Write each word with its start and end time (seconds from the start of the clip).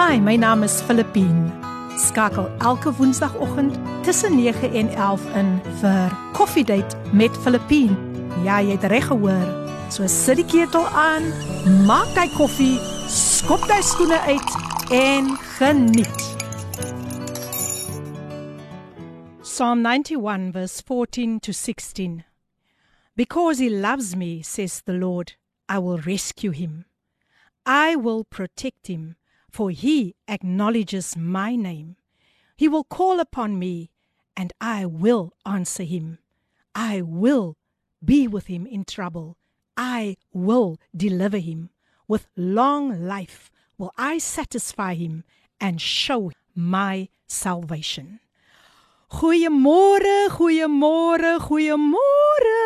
Hi, 0.00 0.18
my 0.18 0.34
naam 0.36 0.62
is 0.64 0.80
Filippine. 0.80 1.52
Skakel 1.98 2.46
elke 2.58 2.92
woensdagoggend 2.96 3.74
tussen 4.02 4.36
9 4.36 4.72
en 4.72 4.88
11 4.88 5.34
in 5.36 5.60
vir 5.80 6.16
Coffee 6.32 6.64
Date 6.64 6.96
met 7.12 7.36
Filippine. 7.42 7.96
Ja, 8.44 8.62
jy 8.64 8.78
het 8.78 8.86
reg 8.88 9.10
gehoor. 9.10 9.44
So 9.92 10.08
sit 10.08 10.40
die 10.40 10.46
ketel 10.48 10.88
aan, 10.96 11.28
maak 11.84 12.16
jou 12.16 12.26
koffie, 12.38 12.80
skop 13.12 13.68
jou 13.68 13.78
skoene 13.84 14.22
uit 14.24 14.56
en 14.88 15.30
geniet. 15.58 16.24
Psalm 19.44 19.84
91 19.84 20.50
verse 20.56 20.80
14 20.80 21.38
to 21.40 21.52
16. 21.52 22.24
Because 23.16 23.60
he 23.60 23.68
loves 23.68 24.16
me, 24.16 24.40
says 24.42 24.80
the 24.80 24.96
Lord, 24.96 25.36
I 25.68 25.78
will 25.78 26.00
rescue 26.00 26.56
him. 26.56 26.86
I 27.66 27.96
will 27.96 28.24
protect 28.24 28.86
him 28.86 29.19
for 29.50 29.70
he 29.70 30.14
acknowledges 30.28 31.16
my 31.16 31.56
name. 31.56 31.96
He 32.56 32.68
will 32.68 32.84
call 32.84 33.20
upon 33.20 33.58
me, 33.58 33.90
and 34.36 34.52
I 34.60 34.86
will 34.86 35.32
answer 35.44 35.82
him. 35.82 36.18
I 36.74 37.02
will 37.02 37.56
be 38.04 38.28
with 38.28 38.46
him 38.46 38.66
in 38.66 38.84
trouble. 38.84 39.36
I 39.76 40.16
will 40.32 40.78
deliver 40.96 41.38
him. 41.38 41.70
With 42.06 42.26
long 42.36 43.06
life 43.06 43.50
will 43.78 43.92
I 43.96 44.18
satisfy 44.18 44.94
him 44.94 45.24
and 45.60 45.80
show 45.80 46.32
my 46.54 47.08
salvation. 47.26 48.20
Goeiemôre, 49.10 50.28
goeiemôre, 50.28 51.38
goeiemôre. 51.40 52.60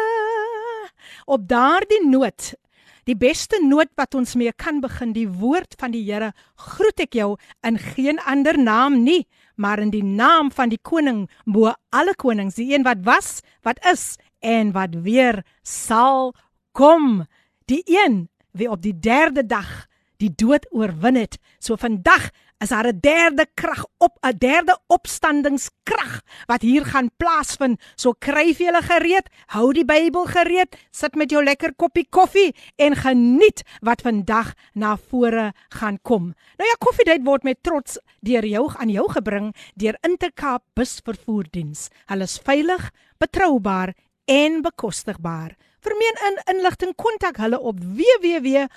Op 1.26 1.46
daardie 1.48 2.04
noot 2.04 2.54
Die 3.04 3.16
beste 3.16 3.58
noot 3.60 3.90
wat 4.00 4.14
ons 4.16 4.32
mee 4.40 4.52
kan 4.56 4.80
begin, 4.80 5.12
die 5.12 5.28
woord 5.28 5.76
van 5.80 5.92
die 5.92 6.02
Here, 6.06 6.32
groet 6.56 7.02
ek 7.04 7.16
jou 7.18 7.34
in 7.66 7.76
geen 7.76 8.20
ander 8.24 8.56
naam 8.56 9.02
nie, 9.04 9.26
maar 9.60 9.82
in 9.82 9.92
die 9.92 10.04
naam 10.04 10.48
van 10.54 10.72
die 10.72 10.80
koning 10.80 11.26
bo 11.44 11.74
alle 11.92 12.14
konings, 12.16 12.56
die 12.56 12.72
een 12.72 12.86
wat 12.86 13.04
was, 13.04 13.42
wat 13.62 13.80
is 13.84 14.14
en 14.40 14.72
wat 14.72 14.96
weer 15.04 15.42
sal 15.62 16.32
kom. 16.72 17.26
Die 17.68 17.82
een 17.84 18.24
wie 18.56 18.70
op 18.70 18.80
die 18.80 18.96
derde 18.96 19.44
dag 19.44 19.84
die 20.22 20.32
dood 20.32 20.64
oorwin 20.72 21.18
het. 21.18 21.36
So 21.60 21.76
vandag 21.76 22.30
is 22.59 22.69
daar 22.69 22.87
'n 22.87 22.99
derde 22.99 23.47
krag 23.53 23.85
op 23.97 24.17
'n 24.21 24.37
derde 24.37 24.79
opstandingskrag 24.87 26.21
wat 26.45 26.61
hier 26.61 26.85
gaan 26.85 27.09
plaasvind. 27.17 27.81
So 27.95 28.13
kryf 28.19 28.57
julle 28.57 28.81
gereed, 28.81 29.29
hou 29.45 29.73
die 29.73 29.85
Bybel 29.85 30.25
gereed, 30.25 30.75
sit 30.91 31.15
met 31.15 31.29
jou 31.29 31.43
lekker 31.43 31.73
koppie 31.75 32.07
koffie 32.09 32.55
en 32.75 32.95
geniet 32.95 33.63
wat 33.81 34.01
vandag 34.01 34.53
na 34.73 34.97
vore 34.97 35.53
gaan 35.69 35.99
kom. 36.01 36.23
Nou 36.57 36.69
ja, 36.69 36.75
koffiedייט 36.79 37.25
word 37.25 37.43
met 37.43 37.63
trots 37.63 37.99
deur 38.19 38.45
jou 38.45 38.71
aan 38.75 38.89
jou 38.89 39.11
gebring 39.11 39.55
deur 39.75 39.97
Intercape 40.01 40.65
busvervoerdiens. 40.73 41.89
Hulle 42.05 42.23
is 42.23 42.39
veilig, 42.43 42.91
betroubaar 43.17 43.93
en 44.25 44.61
bekostigbaar. 44.61 45.55
Vir 45.79 45.95
meer 45.95 46.17
in 46.27 46.55
inligting 46.55 46.95
kontak 46.95 47.37
hulle 47.37 47.59
op 47.59 47.79
www.co 47.79 48.73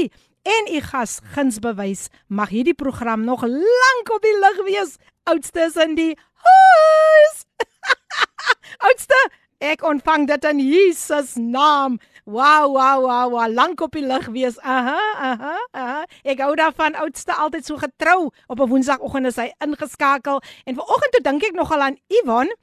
en 0.48 0.72
u 0.72 0.80
gas 0.82 1.20
guns 1.36 1.60
bewys. 1.64 2.08
Mag 2.28 2.50
hierdie 2.50 2.78
program 2.78 3.24
nog 3.28 3.44
lank 3.44 4.08
op 4.14 4.24
die 4.24 4.38
lug 4.40 4.64
wees. 4.68 4.96
Oudste 5.28 5.68
is 5.68 5.76
in 5.76 5.96
die 5.96 6.14
huis. 6.48 7.44
oudste 8.88 9.18
Ek 9.58 9.82
ontvang 9.82 10.28
dit 10.30 10.44
in 10.46 10.60
Jesus 10.62 11.34
naam. 11.36 11.98
Wow, 12.30 12.70
wow, 12.76 13.02
wow, 13.02 13.26
wow. 13.34 13.48
lank 13.50 13.82
op 13.82 13.96
die 13.98 14.06
lig 14.06 14.28
wees. 14.30 14.60
Aha, 14.62 15.00
aha, 15.18 15.56
aha. 15.74 16.04
Ek 16.22 16.44
hou 16.46 16.52
daarvan 16.60 16.94
oudste 17.02 17.34
altyd 17.34 17.66
so 17.66 17.82
getrou 17.82 18.30
op 18.48 18.60
'n 18.62 18.70
woensdagoggend 18.70 19.26
is 19.26 19.42
hy 19.42 19.50
ingeskakel 19.66 20.42
en 20.66 20.78
vanoggend 20.78 21.12
toe 21.12 21.24
dink 21.26 21.44
ek 21.44 21.58
nogal 21.58 21.82
aan 21.82 21.98
Ivan. 22.22 22.54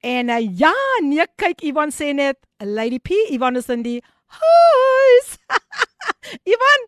En 0.00 0.28
uh, 0.28 0.40
ja, 0.40 0.72
nee, 1.02 1.26
kyk 1.36 1.60
Ivan 1.60 1.92
sê 1.92 2.14
net 2.14 2.38
Lady 2.64 2.98
P, 2.98 3.12
Ivan 3.28 3.56
is 3.56 3.68
in 3.68 3.82
die 3.82 4.00
huis. 4.26 5.36
Ivan, 6.52 6.80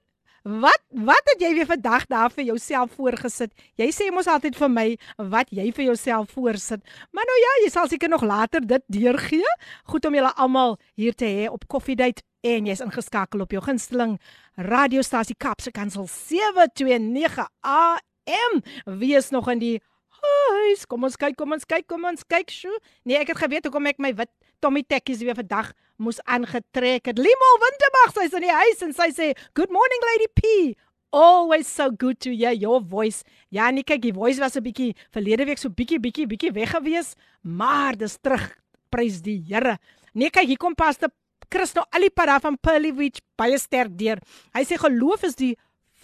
Wat 0.46 0.82
wat 0.94 1.30
het 1.32 1.42
jy 1.42 1.56
weer 1.58 1.66
vandag 1.66 2.04
daar 2.06 2.30
vir 2.30 2.46
jouself 2.46 2.92
voorgesit? 2.94 3.50
Jy 3.82 3.88
sê 3.90 4.12
mos 4.14 4.28
altyd 4.30 4.54
vir 4.60 4.70
my 4.70 4.86
wat 5.32 5.50
jy 5.50 5.72
vir 5.74 5.88
jouself 5.88 6.36
voorsit. 6.38 6.84
Maar 7.10 7.26
nou 7.26 7.38
ja, 7.42 7.54
jy 7.64 7.72
sal 7.74 7.90
seker 7.90 8.12
nog 8.14 8.22
later 8.22 8.62
dit 8.62 8.84
deurgee. 8.94 9.56
Goed 9.90 10.06
om 10.06 10.14
julle 10.14 10.30
almal 10.38 10.78
hier 10.94 11.18
te 11.18 11.26
hê 11.26 11.50
op 11.50 11.66
Koffiedייט 11.68 12.22
en 12.46 12.70
jy's 12.70 12.84
ingeskakel 12.86 13.42
op 13.42 13.58
jou 13.58 13.64
gunsteling 13.66 14.20
radiostasie 14.56 15.36
Kapse 15.36 15.74
Kansel 15.74 16.06
729 16.14 17.50
AM. 17.66 18.62
Wie 19.02 19.16
is 19.18 19.32
nog 19.34 19.50
in 19.50 19.60
die 19.60 19.76
huis? 20.22 20.86
Kom 20.86 21.10
ons 21.10 21.18
kyk, 21.18 21.34
kom 21.42 21.58
ons 21.58 21.66
kyk, 21.66 21.88
kom 21.90 22.06
ons 22.06 22.22
kyk. 22.22 22.54
Sjoe. 22.54 22.78
Nee, 23.04 23.18
ek 23.18 23.34
het 23.34 23.42
geweet 23.48 23.66
hoekom 23.66 23.90
ek 23.90 23.98
my 23.98 24.14
wit 24.14 24.30
Tommy 24.62 24.86
tekkies 24.86 25.26
weer 25.26 25.38
vandag 25.38 25.74
moes 26.01 26.21
aangetrek 26.25 27.11
het. 27.11 27.21
Limo 27.21 27.51
Winterbag 27.63 28.15
sy's 28.17 28.37
in 28.37 28.47
die 28.47 28.55
huis 28.55 28.83
en 28.87 28.95
sy 28.97 29.11
sê, 29.13 29.33
"Good 29.55 29.71
morning 29.71 30.03
Lady 30.11 30.29
P." 30.35 30.77
Always 31.13 31.67
so 31.67 31.91
good 31.91 32.21
to 32.21 32.31
hear 32.31 32.55
your 32.55 32.81
voice. 32.81 33.25
Ja, 33.51 33.71
nee, 33.71 33.83
kyk, 33.83 34.03
die 34.03 34.13
voice 34.13 34.39
was 34.39 34.57
'n 34.57 34.63
bietjie 34.63 34.95
verlede 35.11 35.45
week 35.45 35.59
so 35.59 35.69
bietjie 35.69 36.01
bietjie 36.01 36.27
bietjie 36.27 36.53
weg 36.53 36.71
gewees, 36.71 37.15
maar 37.43 37.97
dis 37.97 38.17
terug. 38.21 38.57
Prys 38.91 39.21
die 39.21 39.45
Here. 39.47 39.79
Nee, 40.15 40.31
kyk, 40.31 40.47
hier 40.47 40.57
kom 40.57 40.75
paste 40.75 41.11
Chris 41.51 41.75
nou 41.75 41.83
al 41.91 42.07
die 42.07 42.15
pad 42.15 42.31
af 42.31 42.45
van 42.47 42.57
Pearlywich 42.63 43.19
baie 43.39 43.59
sterk 43.59 43.97
deur. 43.99 44.21
Hy 44.55 44.63
sê 44.65 44.79
geloof 44.79 45.25
is 45.27 45.35
die 45.35 45.57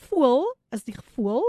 voel, 0.09 0.43
is 0.75 0.83
die 0.87 0.97
gevoel 0.97 1.45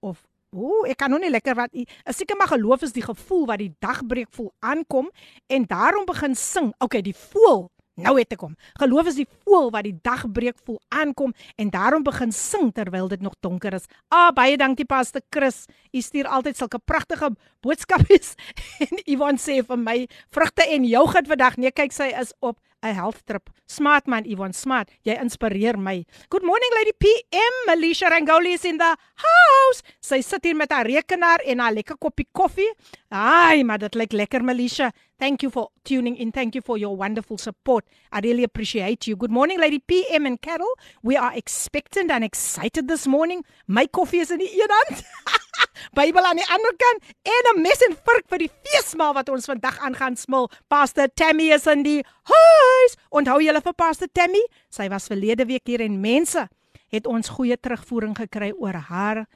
of 0.00 0.26
Ooh, 0.50 0.82
ek 0.90 0.98
kan 0.98 1.12
nog 1.12 1.20
nie 1.22 1.30
lekker 1.30 1.54
wat. 1.54 1.70
Ek 1.78 2.14
seker 2.18 2.34
maar 2.34 2.50
geloof 2.50 2.82
is 2.82 2.90
die 2.90 3.04
gevoel 3.04 3.44
wat 3.46 3.60
die 3.62 3.70
dagbreek 3.78 4.32
voel 4.34 4.48
aankom 4.66 5.06
en 5.46 5.66
daarom 5.70 6.08
begin 6.08 6.34
sing. 6.34 6.72
Okay, 6.82 7.04
die 7.06 7.14
voel 7.14 7.68
Nou 8.00 8.16
het 8.18 8.32
ek 8.32 8.44
hom. 8.44 8.56
Geloof 8.80 9.10
is 9.12 9.18
die 9.20 9.26
voël 9.44 9.70
wat 9.74 9.84
die 9.86 9.96
dag 10.06 10.24
breek 10.32 10.58
voel 10.64 10.80
aankom 10.88 11.34
en 11.60 11.70
daarom 11.70 12.04
begin 12.06 12.32
sing 12.32 12.72
terwyl 12.76 13.08
dit 13.08 13.20
nog 13.20 13.36
donker 13.44 13.76
is. 13.76 13.88
Ah 14.08 14.30
baie 14.34 14.56
dankie 14.60 14.86
Pastor 14.88 15.22
Chris. 15.30 15.66
U 15.92 16.00
stuur 16.00 16.28
altyd 16.28 16.56
sulke 16.56 16.78
pragtige 16.78 17.32
boodskappe 17.60 18.20
en 18.86 19.04
Ivan 19.06 19.38
sê 19.38 19.60
vir 19.66 19.78
my 19.78 19.98
vrugte 20.32 20.66
en 20.66 20.84
yoghurt 20.88 21.28
vandag. 21.28 21.56
Nee, 21.60 21.72
kyk 21.72 21.92
sy 21.92 22.10
is 22.16 22.32
op 22.40 22.58
'n 22.82 22.94
health 22.96 23.20
trip. 23.26 23.50
Smart 23.66 24.06
man 24.06 24.24
Ivan, 24.24 24.52
smart. 24.52 24.90
Jy 25.04 25.14
inspireer 25.20 25.76
my. 25.78 26.04
Good 26.32 26.42
morning 26.42 26.72
lady 26.78 26.94
PM. 26.96 27.56
Alicia 27.68 28.08
Rangoli 28.08 28.54
is 28.56 28.64
in 28.64 28.78
the 28.78 28.96
house. 29.20 29.82
Sy 30.00 30.20
sit 30.24 30.44
hier 30.44 30.56
met 30.56 30.72
haar 30.72 30.88
rekenaar 30.88 31.44
en 31.44 31.60
haar 31.60 31.76
lekker 31.76 31.98
koppie 32.00 32.28
koffie. 32.32 32.70
Ai, 33.10 33.64
maar 33.64 33.78
dit 33.82 33.94
lyk 33.94 34.12
lekker 34.12 34.40
Alicia. 34.48 34.92
Thank 35.18 35.40
you 35.40 35.50
for 35.50 35.70
tuning 35.82 36.16
in. 36.18 36.30
Thank 36.30 36.54
you 36.54 36.62
for 36.62 36.78
your 36.78 36.96
wonderful 36.96 37.38
support. 37.38 37.84
I 38.12 38.20
really 38.20 38.44
appreciate 38.44 39.08
you. 39.08 39.16
Good 39.16 39.32
morning 39.32 39.58
lady 39.58 39.80
PM 39.80 40.26
and 40.26 40.38
Carol. 40.40 40.78
We 41.02 41.18
are 41.18 41.34
expectant 41.34 42.10
and 42.12 42.22
excited 42.22 42.86
this 42.86 43.06
morning. 43.06 43.44
My 43.66 43.88
koffie 43.88 44.20
is 44.20 44.30
in 44.30 44.38
die 44.38 44.62
een 44.62 44.70
hand. 44.70 45.02
Bybel 45.98 46.22
aan 46.22 46.38
die 46.38 46.46
ander 46.46 46.74
kant 46.78 47.10
en 47.26 47.50
'n 47.56 47.60
mes 47.62 47.82
en 47.88 47.98
vork 47.98 48.30
vir 48.30 48.38
die 48.38 48.50
feesmaal 48.62 49.12
wat 49.14 49.28
ons 49.28 49.50
vandag 49.50 49.78
aan 49.78 49.94
gaan 49.94 50.16
smil. 50.16 50.48
Pastor 50.68 51.08
Tammy 51.14 51.50
is 51.50 51.66
in 51.66 51.82
die 51.82 52.04
huis. 52.22 52.96
Onthou 53.10 53.42
julle 53.42 53.60
vir 53.60 53.74
Pastor 53.74 54.08
Tammy? 54.12 54.46
Sy 54.70 54.88
was 54.88 55.10
verlede 55.10 55.46
week 55.46 55.66
hier 55.66 55.80
en 55.80 56.00
mense 56.00 56.48
het 56.88 57.06
ons 57.06 57.28
goeie 57.28 57.56
terugvoering 57.56 58.14
gekry 58.16 58.52
oor 58.54 58.74
haar. 58.74 59.26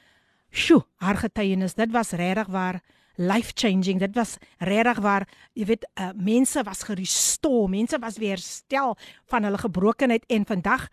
Sjoe, 0.50 0.84
haar 1.02 1.16
getuienis. 1.16 1.75
Dit 1.75 1.90
was 1.90 2.12
regtig 2.12 2.46
waar 2.46 2.81
life 3.16 3.52
changing. 3.55 3.99
Dit 3.99 4.14
was 4.14 4.37
regtig 4.58 4.99
waar, 4.99 5.28
jy 5.52 5.64
weet, 5.64 5.87
uh, 6.00 6.11
mense 6.16 6.62
was 6.62 6.82
gerestoreer, 6.82 7.70
mense 7.70 7.99
was 7.99 8.19
weer 8.19 8.37
herstel 8.37 8.96
van 9.26 9.43
hulle 9.43 9.58
gebrokenheid 9.58 10.25
en 10.26 10.46
vandag 10.46 10.88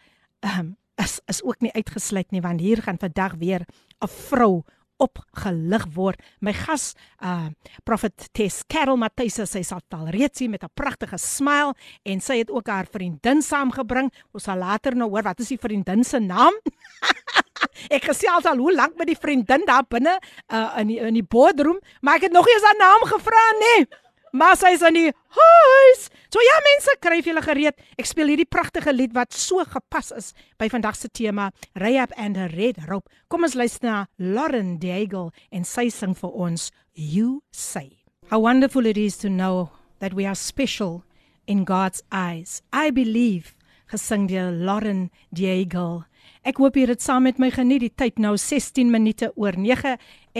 um, 0.45 0.75
is 1.01 1.19
is 1.25 1.44
ook 1.44 1.62
nie 1.62 1.73
uitgesluit 1.73 2.31
nie 2.31 2.41
want 2.41 2.62
hier 2.62 2.81
gaan 2.81 3.00
vandag 3.00 3.33
weer 3.39 3.65
'n 4.01 4.07
vrou 4.07 4.63
opgelig 5.01 5.85
word. 5.94 6.21
My 6.39 6.53
gas, 6.53 6.94
uh 7.23 7.50
Prophet 7.83 8.29
Tess 8.33 8.63
Carol 8.68 8.97
Matthys, 8.97 9.39
sy 9.50 9.63
sal 9.65 9.81
al 9.89 10.09
reeds 10.13 10.39
hier 10.39 10.50
met 10.50 10.63
'n 10.63 10.73
pragtige 10.73 11.18
smile 11.18 11.73
en 12.03 12.21
sy 12.21 12.38
het 12.38 12.51
ook 12.51 12.68
haar 12.68 12.88
vriendin 12.91 13.41
saamgebring. 13.41 14.12
Ons 14.31 14.44
sal 14.44 14.57
later 14.57 14.95
nou 14.95 15.09
hoor 15.09 15.23
wat 15.23 15.39
is 15.39 15.47
die 15.47 15.57
vriendin 15.57 16.03
se 16.03 16.19
naam. 16.19 16.53
ek 17.95 18.11
gesels 18.11 18.47
al 18.49 18.61
hoe 18.61 18.73
lank 18.75 18.97
met 18.99 19.09
die 19.11 19.17
vriendin 19.19 19.65
daar 19.67 19.87
binne 19.89 20.17
uh 20.51 20.69
in 20.81 20.93
die 20.93 20.99
in 20.99 21.17
die 21.17 21.25
boardroom, 21.25 21.79
maar 22.01 22.19
ek 22.19 22.29
het 22.29 22.35
nog 22.35 22.45
nie 22.45 22.55
eens 22.55 22.69
haar 22.69 22.79
naam 22.79 23.07
gevra 23.09 23.45
nie. 23.59 23.85
Maar 24.31 24.55
sy 24.55 24.69
is 24.77 24.83
in 24.87 24.95
die 24.95 25.09
huis. 25.35 26.05
So 26.31 26.39
ja 26.39 26.59
mense, 26.63 26.93
kry 27.03 27.17
vir 27.19 27.33
julle 27.33 27.43
gereed. 27.43 27.81
Ek 27.99 28.07
speel 28.07 28.31
hierdie 28.31 28.47
pragtige 28.47 28.93
lied 28.95 29.11
wat 29.15 29.35
so 29.35 29.63
gepas 29.67 30.13
is 30.15 30.31
by 30.61 30.69
vandag 30.71 30.95
se 30.95 31.11
tema, 31.11 31.49
Rayap 31.75 32.15
and 32.15 32.39
a 32.39 32.47
Red 32.53 32.79
Rope. 32.87 33.11
Kom 33.27 33.43
ons 33.43 33.57
luister 33.59 33.89
na 33.89 33.97
Lauren 34.15 34.77
Daigle 34.79 35.33
en 35.51 35.67
sy 35.67 35.89
sing 35.91 36.15
vir 36.15 36.31
ons 36.31 36.69
You 36.95 37.41
Say. 37.51 38.05
How 38.31 38.39
wonderful 38.39 38.87
it 38.87 38.95
is 38.95 39.17
to 39.17 39.27
know 39.27 39.71
that 39.99 40.13
we 40.15 40.25
are 40.25 40.35
special 40.35 41.03
in 41.45 41.65
God's 41.65 42.01
eyes. 42.11 42.61
I 42.71 42.91
believe 42.91 43.55
gesing 43.91 44.29
deur 44.31 44.55
Lauren 44.55 45.09
Daigle. 45.35 46.05
Ek 46.41 46.57
hoop 46.57 46.73
jy 46.73 46.88
het 46.89 47.03
saam 47.05 47.27
met 47.27 47.38
my 47.38 47.51
geniet 47.53 47.83
die 47.83 47.93
tyd 47.93 48.17
nou 48.17 48.31
16 48.33 48.89
minute 48.89 49.27
oor 49.38 49.53
9 49.53 49.91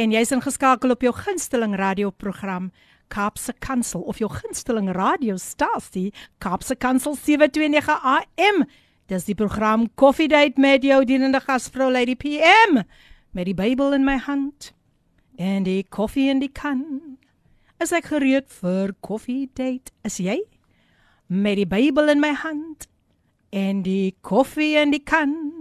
en 0.02 0.14
jy's 0.16 0.32
ingeskakel 0.34 0.96
op 0.96 1.04
jou 1.06 1.12
gunsteling 1.14 1.76
radioprogram 1.78 2.72
Kaapse 3.14 3.54
Kansel 3.62 4.02
of 4.10 4.18
jou 4.18 4.30
gunsteling 4.34 4.90
radiostasie 4.98 6.08
Kaapse 6.42 6.74
Kansel 6.74 7.14
729 7.14 8.02
AM. 8.02 8.64
Dis 9.14 9.30
die 9.30 9.38
program 9.38 9.92
Coffee 9.94 10.32
Date 10.32 10.58
met 10.58 10.82
jou 10.82 11.04
dienende 11.06 11.44
gasvrou 11.46 11.92
Lady 11.94 12.18
PM 12.18 12.82
met 13.38 13.46
die 13.46 13.54
Bybel 13.54 13.94
in 13.94 14.08
my 14.08 14.18
hand 14.18 14.72
en 15.38 15.70
die 15.70 15.84
koffie 15.86 16.32
in 16.34 16.42
die 16.42 16.50
kan. 16.50 16.82
Is 17.78 17.94
ek 17.94 18.10
gereed 18.10 18.50
vir 18.50 18.96
Coffee 19.06 19.52
Date? 19.54 19.94
Is 20.02 20.18
jy? 20.18 20.40
Met 21.30 21.62
die 21.62 21.70
Bybel 21.70 22.10
in 22.10 22.26
my 22.26 22.34
hand 22.34 22.90
en 23.54 23.86
die 23.86 24.16
koffie 24.26 24.80
in 24.82 24.98
die 24.98 25.06
kan. 25.06 25.61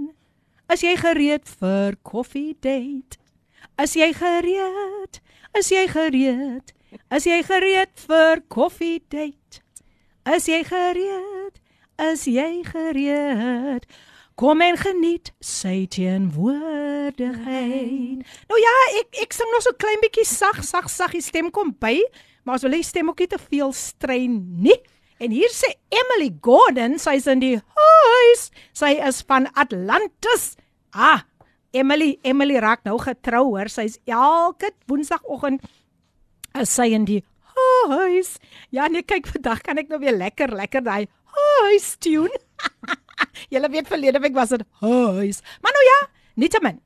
Is 0.71 0.85
jy 0.87 0.93
gereed 0.95 1.49
vir 1.59 1.97
koffie 2.07 2.55
date? 2.63 3.19
Is 3.83 3.97
jy 3.99 4.15
gereed? 4.15 5.19
Is 5.59 5.67
jy 5.73 5.89
gereed? 5.91 6.71
Is 7.11 7.27
jy 7.27 7.41
gereed 7.43 7.91
vir 8.05 8.39
koffie 8.47 9.03
date? 9.11 9.59
Is 10.31 10.47
jy 10.47 10.63
gereed? 10.69 11.59
Is 11.99 12.23
jy 12.31 12.63
gereed? 12.69 13.83
Kom 14.39 14.63
en 14.63 14.79
geniet 14.79 15.35
sy 15.43 15.91
teenwoordigheid. 15.91 18.23
Nou 18.47 18.59
ja, 18.63 18.77
ek 19.03 19.19
ek 19.27 19.35
sing 19.35 19.51
nog 19.51 19.67
so 19.67 19.75
klein 19.75 19.99
bietjie 20.07 20.29
sag, 20.29 20.63
sag, 20.63 20.87
sag, 20.87 21.19
die 21.19 21.25
stem 21.25 21.51
kom 21.51 21.75
by, 21.83 21.99
maar 22.47 22.61
as 22.61 22.69
wil 22.69 22.79
jy 22.79 22.85
stem 22.87 23.11
ook 23.11 23.19
nie 23.25 23.33
te 23.35 23.43
veel 23.43 23.75
strein 23.75 24.39
nie. 24.63 24.79
En 25.21 25.35
hier 25.37 25.53
sê 25.53 25.69
Emily 25.93 26.31
Gordon, 26.41 26.95
sy's 26.97 27.27
in 27.29 27.43
die 27.43 27.57
huis. 27.77 28.47
Sy 28.73 28.95
is 29.05 29.19
van 29.29 29.51
Atlantis. 29.53 30.55
Ah, 30.97 31.27
Emily, 31.77 32.15
Emily 32.25 32.57
raak 32.65 32.87
nou 32.89 32.97
getrou 33.03 33.43
hoor. 33.51 33.69
Sy's 33.69 33.99
elke 34.09 34.71
woensdagoggend 34.89 35.67
is 36.57 36.73
sy 36.73 36.89
in 36.97 37.05
die 37.05 37.21
huis. 37.53 38.39
Ja, 38.73 38.89
nee, 38.89 39.05
kyk 39.05 39.29
vandag 39.29 39.61
kan 39.67 39.83
ek 39.83 39.93
nou 39.93 40.01
weer 40.01 40.17
lekker 40.17 40.55
lekker 40.57 40.87
daai 40.89 41.05
huis 41.37 41.91
tune. 42.01 42.41
Julle 43.53 43.69
weet 43.77 43.93
verlede 43.93 44.25
week 44.25 44.35
was 44.39 44.57
dit 44.57 44.65
huis. 44.81 45.43
Maar 45.61 45.77
nou 45.77 45.85
ja, 45.85 45.99
nietemin. 46.41 46.81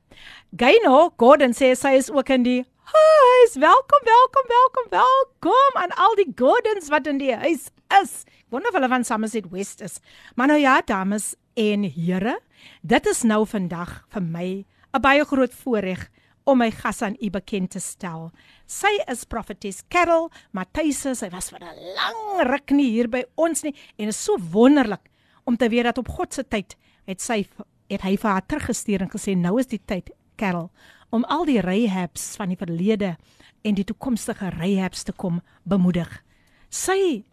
Gaino 0.59 1.07
Gordon 1.15 1.55
sê 1.55 1.71
sy 1.79 1.95
is 2.01 2.11
ook 2.11 2.35
in 2.35 2.43
die 2.43 2.59
huis. 2.91 3.55
Welkom, 3.63 4.03
welkom, 4.11 4.51
welkom, 4.51 4.91
welkom 4.91 5.81
aan 5.85 5.95
al 5.95 6.19
die 6.19 6.27
Gordons 6.35 6.91
wat 6.91 7.07
in 7.07 7.23
die 7.23 7.31
huis 7.31 7.71
is. 8.01 8.23
Wonder 8.49 8.69
of 8.69 8.77
hulle 8.77 8.87
van 8.87 9.03
Somerset 9.03 9.49
West 9.51 9.81
is. 9.81 9.99
Maar 10.35 10.47
nou 10.47 10.59
ja, 10.59 10.81
dames 10.81 11.33
en 11.53 11.83
here, 11.83 12.39
dit 12.81 13.07
is 13.07 13.23
nou 13.23 13.45
vandag 13.47 14.05
vir 14.13 14.21
my 14.21 14.65
'n 14.93 15.01
baie 15.01 15.25
groot 15.25 15.53
voorreg 15.53 16.09
om 16.45 16.57
my 16.57 16.71
gas 16.71 17.01
aan 17.01 17.17
u 17.21 17.29
bekend 17.29 17.71
te 17.71 17.79
stel. 17.79 18.31
Sy 18.65 18.91
is 19.11 19.25
Prophetess 19.25 19.83
Carol 19.89 20.29
Matthys. 20.51 21.01
Sy 21.01 21.29
was 21.29 21.49
vir 21.49 21.59
'n 21.59 21.93
lang 21.95 22.47
ruk 22.51 22.71
nie 22.71 22.91
hier 22.91 23.07
by 23.07 23.23
ons 23.35 23.63
nie 23.63 23.75
en 23.97 24.07
is 24.07 24.23
so 24.23 24.37
wonderlik 24.37 25.09
om 25.45 25.57
te 25.57 25.69
weet 25.69 25.83
dat 25.83 25.97
op 25.97 26.07
God 26.09 26.33
se 26.33 26.43
tyd 26.43 26.75
het 27.05 27.21
sy 27.21 27.47
het 27.89 28.01
hy 28.01 28.15
vir 28.17 28.29
haar 28.29 28.45
teruggestuur 28.45 29.01
en 29.01 29.09
gesê 29.09 29.35
nou 29.37 29.59
is 29.59 29.67
die 29.67 29.81
tyd, 29.85 30.09
Carol, 30.37 30.71
om 31.11 31.23
al 31.23 31.45
die 31.45 31.61
rehabs 31.61 32.35
van 32.35 32.49
die 32.49 32.57
verlede 32.57 33.15
en 33.63 33.75
die 33.75 33.83
toekomstige 33.83 34.49
rehabs 34.49 35.03
te 35.03 35.13
kom 35.13 35.41
bemoedig. 35.63 36.09
Sy 36.69 37.23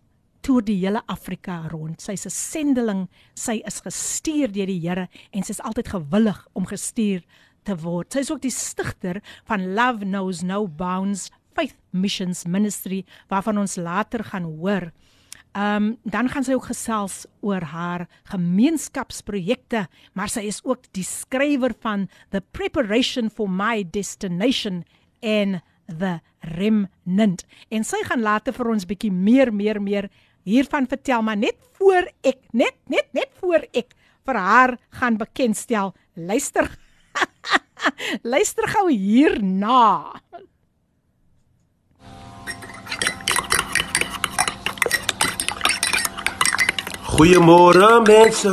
toer 0.42 0.64
die 0.66 0.78
hele 0.80 1.02
Afrika 1.06 1.62
rond. 1.70 2.00
Sy's 2.00 2.26
'n 2.26 2.30
sendeling. 2.30 3.08
Sy 3.34 3.62
is 3.66 3.80
gestuur 3.80 4.52
deur 4.52 4.66
die 4.66 4.80
Here 4.80 5.08
en 5.32 5.42
sy's 5.42 5.60
altyd 5.60 5.88
gewillig 5.88 6.46
om 6.52 6.66
gestuur 6.66 7.22
te 7.64 7.76
word. 7.76 8.12
Sy's 8.12 8.30
ook 8.30 8.42
die 8.42 8.50
stigter 8.50 9.22
van 9.44 9.74
Love 9.74 10.04
Knows 10.04 10.42
No 10.42 10.66
Bounds 10.68 11.30
Faith 11.54 11.76
Missions 11.90 12.44
Ministry 12.44 13.04
waarvan 13.28 13.58
ons 13.58 13.76
later 13.76 14.24
gaan 14.24 14.44
hoor. 14.44 14.92
Ehm 15.52 15.84
um, 15.84 15.96
dan 16.02 16.28
gaan 16.32 16.44
sy 16.44 16.54
ook 16.56 16.70
gesels 16.70 17.26
oor 17.44 17.60
haar 17.60 18.06
gemeenskapsprojekte, 18.24 19.86
maar 20.16 20.30
sy 20.32 20.46
is 20.48 20.62
ook 20.64 20.86
die 20.96 21.04
skrywer 21.04 21.74
van 21.80 22.08
The 22.30 22.40
Preparation 22.40 23.28
for 23.30 23.50
My 23.50 23.84
Destination 23.84 24.84
en 25.20 25.60
The 25.86 26.20
Remnant. 26.40 27.44
En 27.68 27.84
sy 27.84 28.00
gaan 28.08 28.24
later 28.24 28.56
vir 28.56 28.70
ons 28.72 28.88
bietjie 28.88 29.12
meer 29.12 29.52
meer 29.52 29.82
meer 29.82 30.08
hiervan 30.42 30.86
vertel, 30.88 31.22
maar 31.22 31.36
net 31.36 31.56
voor 31.78 32.08
ek 32.22 32.38
net 32.52 32.76
net 32.86 33.08
net 33.12 33.30
voor 33.40 33.66
ek 33.72 33.94
vir 34.26 34.38
haar 34.38 34.76
gaan 35.00 35.18
bekendstel. 35.18 35.94
Luister. 36.14 36.70
Luister 38.32 38.68
gou 38.68 38.90
hierna. 38.90 40.20
Goeiemôre 47.12 48.00
mense. 48.06 48.52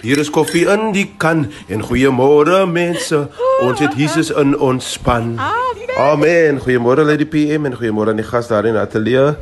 Hier 0.00 0.18
is 0.18 0.30
koffie 0.32 0.64
in 0.72 0.90
die 0.96 1.06
kan 1.20 1.44
en 1.68 1.84
goeiemôre 1.84 2.64
mense. 2.66 3.20
Ons 3.62 3.82
het 3.84 3.94
Jesus 3.94 4.32
in 4.34 4.56
ons 4.58 4.92
span. 4.96 5.36
Amen. 5.38 5.92
Amen. 6.00 6.58
Goeiemôre 6.64 7.04
Lady 7.06 7.26
PM 7.28 7.68
en 7.68 7.76
goeiemôre 7.78 8.10
aan 8.10 8.18
die 8.18 8.26
gas 8.26 8.48
daar 8.50 8.66
in 8.66 8.78
ateljee. 8.80 9.36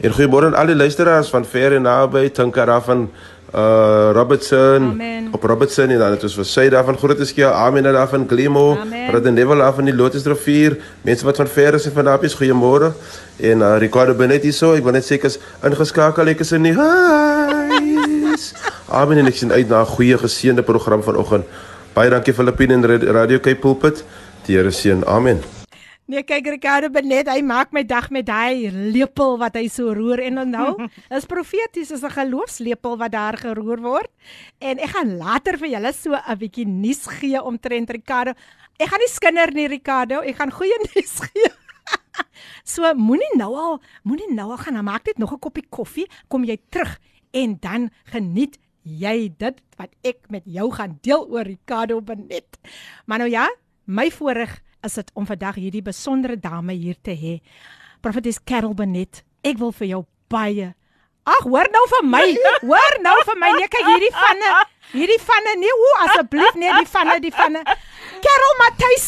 En 0.00 0.12
goeiemôre 0.12 0.50
aan 0.50 0.54
al 0.54 0.66
die 0.66 0.76
luisteraars 0.76 1.30
van 1.30 1.44
ver 1.44 1.76
en 1.76 1.82
naby, 1.82 2.28
Tinkara 2.34 2.80
van 2.82 3.08
uh 3.54 4.10
Robertson 4.12 4.82
Amen. 4.82 5.28
op 5.32 5.42
Robertson 5.42 5.88
en 5.88 5.98
dan 5.98 6.10
het 6.16 6.22
ons 6.26 6.34
vir 6.34 6.46
sy 6.48 6.64
daarvan 6.72 6.96
groot 6.98 7.20
is 7.22 7.30
gee. 7.32 7.46
Amen 7.46 7.86
daar 7.86 8.08
van 8.10 8.26
Glimo, 8.28 8.78
Radendevel 9.12 9.62
af 9.62 9.74
van 9.78 9.84
die 9.86 9.94
Lotusrivier. 9.94 10.76
Mense 11.02 11.24
wat 11.24 11.36
van 11.36 11.46
ver 11.46 11.74
is 11.74 11.86
en 11.86 11.92
van 11.92 12.04
daar 12.04 12.24
is 12.24 12.34
goeiemôre. 12.34 12.90
En 13.38 13.62
uh 13.62 13.78
Ricardo 13.78 14.14
Benet 14.14 14.42
hier 14.42 14.52
so, 14.52 14.74
ek 14.74 14.82
wil 14.82 14.98
net 14.98 15.06
sê 15.06 15.20
ek 15.20 15.28
is 15.30 15.38
ingeskakel 15.62 16.34
ek 16.34 16.42
is 16.42 16.52
in 16.52 16.66
die 16.66 16.74
huis. 16.74 18.52
Amen 18.90 19.22
en 19.22 19.30
ek 19.30 19.38
sien 19.38 19.52
uit 19.52 19.68
na 19.68 19.84
'n 19.86 19.92
goeie 19.94 20.18
geseënde 20.18 20.62
program 20.62 21.02
vanoggend. 21.02 21.44
Baie 21.94 22.10
dankie 22.10 22.34
Filippine 22.34 22.74
en 22.74 22.82
Radio 23.14 23.38
Cape 23.38 23.60
Pulpit. 23.60 24.04
Die 24.46 24.56
Here 24.56 24.70
seën. 24.70 25.06
Amen. 25.06 25.63
Nee, 26.04 26.20
kyk 26.20 26.50
Ricardo 26.52 26.90
Benet, 26.92 27.30
hy 27.32 27.40
maak 27.40 27.70
my 27.72 27.80
dag 27.88 28.10
met 28.12 28.26
daai 28.28 28.68
lepel 28.68 29.38
wat 29.40 29.54
hy 29.56 29.70
so 29.72 29.88
roer 29.96 30.20
en 30.26 30.42
nou 30.52 30.72
is 31.16 31.24
profeties 31.24 31.94
is 31.96 32.04
'n 32.04 32.12
geloofslepel 32.12 32.98
wat 33.00 33.12
daar 33.16 33.38
geroer 33.40 33.80
word. 33.80 34.10
En 34.60 34.76
ek 34.76 34.92
gaan 34.92 35.16
later 35.16 35.56
vir 35.56 35.72
julle 35.72 35.92
so 35.96 36.12
'n 36.12 36.36
bietjie 36.36 36.68
nuus 36.68 37.08
gee 37.08 37.40
omtrent 37.40 37.88
Ricardo. 37.88 38.36
Ek 38.76 38.92
gaan 38.92 39.00
nie 39.00 39.08
skinder 39.08 39.48
nie 39.48 39.68
Ricardo, 39.68 40.20
ek 40.20 40.36
gaan 40.36 40.52
goeie 40.52 40.76
nuus 40.92 41.14
gee. 41.24 41.48
so 42.74 42.84
moenie 42.94 43.32
nou 43.40 43.56
al, 43.56 43.80
moenie 44.04 44.28
nou 44.28 44.50
al 44.52 44.60
gaan 44.60 44.84
maak 44.84 45.06
net 45.08 45.16
nog 45.16 45.32
'n 45.32 45.40
koppie 45.40 45.64
koffie, 45.70 46.08
kom 46.28 46.44
jy 46.44 46.60
terug 46.68 47.00
en 47.32 47.56
dan 47.60 47.88
geniet 48.12 48.60
jy 48.84 49.32
dit 49.38 49.56
wat 49.80 49.88
ek 50.04 50.28
met 50.28 50.44
jou 50.44 50.68
gaan 50.70 51.00
deel 51.00 51.24
oor 51.32 51.48
Ricardo 51.48 52.02
Benet. 52.04 52.60
Maar 53.06 53.24
nou 53.24 53.30
ja, 53.30 53.48
my 53.86 54.10
voorreg 54.10 54.60
is 54.84 54.94
dit 55.00 55.10
om 55.14 55.26
vandag 55.26 55.58
hierdie 55.60 55.82
besondere 55.82 56.36
dame 56.36 56.72
hier 56.72 56.96
te 57.02 57.16
hê. 57.16 57.40
Prophetess 58.00 58.42
Carol 58.44 58.74
Benet, 58.74 59.24
ek 59.42 59.58
wil 59.58 59.72
vir 59.72 59.88
jou 59.88 60.02
baie 60.28 60.74
Ag, 61.24 61.44
hoor 61.48 61.68
nou 61.72 61.82
vir 61.88 62.02
my. 62.04 62.24
Hoor 62.68 62.96
nou 63.00 63.14
vir 63.24 63.38
my. 63.40 63.50
Nee, 63.56 63.68
kyk 63.72 63.86
hierdie 63.88 64.10
vanne. 64.12 64.50
Hierdie 64.92 65.20
vanne 65.24 65.54
nee, 65.56 65.72
o 65.72 65.92
asseblief 66.04 66.58
nee, 66.60 66.72
die 66.76 66.88
vanne, 66.90 67.14
die 67.24 67.32
vanne. 67.32 67.62
Carol 68.24 68.52
Matthys 68.60 69.06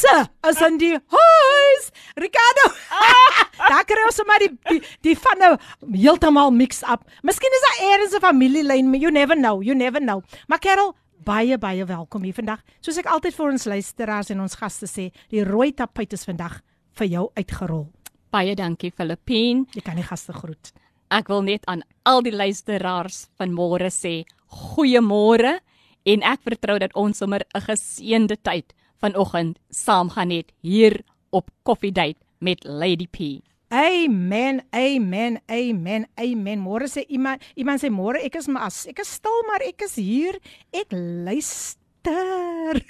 is 0.49 0.63
in 0.65 0.79
die 0.81 0.95
huis. 0.97 1.91
Ricardo. 2.25 2.71
Daar 3.71 3.85
kry 3.89 4.01
ons 4.07 4.17
sommer 4.17 4.41
die 4.41 4.49
die, 4.71 4.81
die 5.05 5.17
vanne 5.21 5.59
heeltemal 5.93 6.55
mix 6.57 6.81
up. 6.89 7.05
Miskien 7.25 7.53
is 7.59 7.65
daar 7.67 7.79
eers 7.91 8.17
'n 8.17 8.25
familielyn, 8.25 8.95
you 8.97 9.13
never 9.13 9.37
know, 9.37 9.61
you 9.63 9.75
never 9.75 10.01
know. 10.01 10.23
Maar 10.49 10.59
Carol, 10.59 10.95
baie 11.27 11.59
baie 11.59 11.85
welkom 11.85 12.23
hier 12.23 12.37
vandag. 12.37 12.63
Soos 12.85 13.01
ek 13.01 13.09
altyd 13.11 13.35
vir 13.35 13.49
ons 13.51 13.67
luisteraars 13.67 14.31
en 14.31 14.45
ons 14.45 14.59
gaste 14.61 14.87
sê, 14.87 15.09
die 15.33 15.43
rooi 15.45 15.73
tapuit 15.75 16.13
is 16.15 16.27
vandag 16.29 16.61
vir 17.01 17.11
jou 17.11 17.25
uitgerol. 17.35 17.89
Baie 18.31 18.55
dankie 18.59 18.93
Filippine. 18.95 19.67
Jy 19.75 19.83
kan 19.83 19.99
die 19.99 20.07
gaste 20.07 20.35
groet. 20.37 20.71
Ek 21.11 21.31
wil 21.31 21.43
net 21.47 21.67
aan 21.71 21.83
al 22.07 22.23
die 22.27 22.35
luisteraars 22.35 23.27
van 23.39 23.55
môre 23.55 23.91
sê, 23.91 24.23
goeiemôre 24.47 25.59
en 26.07 26.23
ek 26.23 26.47
vertrou 26.47 26.79
dat 26.79 26.95
ons 26.95 27.19
sommer 27.19 27.43
'n 27.55 27.61
geseënde 27.61 28.37
tyd 28.43 28.75
vanoggend 29.03 29.59
saam 29.71 30.11
gaan 30.11 30.31
hê 30.31 30.45
hier 30.63 31.03
op 31.31 31.51
Coffee 31.65 31.93
Date 31.93 32.23
met 32.39 32.65
Lady 32.65 33.07
P. 33.07 33.43
Amen. 33.69 34.63
Amen. 34.71 35.41
Amen. 35.51 36.07
Amen. 36.15 36.59
Môre 36.63 36.87
sê 36.87 37.03
iemand 37.11 37.43
iemand 37.59 37.83
sê 37.83 37.91
môre 37.91 38.23
ek 38.23 38.39
is 38.39 38.47
maar 38.47 38.71
ek 38.71 39.03
is 39.03 39.11
stil 39.19 39.43
maar 39.49 39.63
ek 39.67 39.83
is 39.83 39.99
hier. 39.99 40.39
Ek 40.71 40.95
luister. 40.95 42.79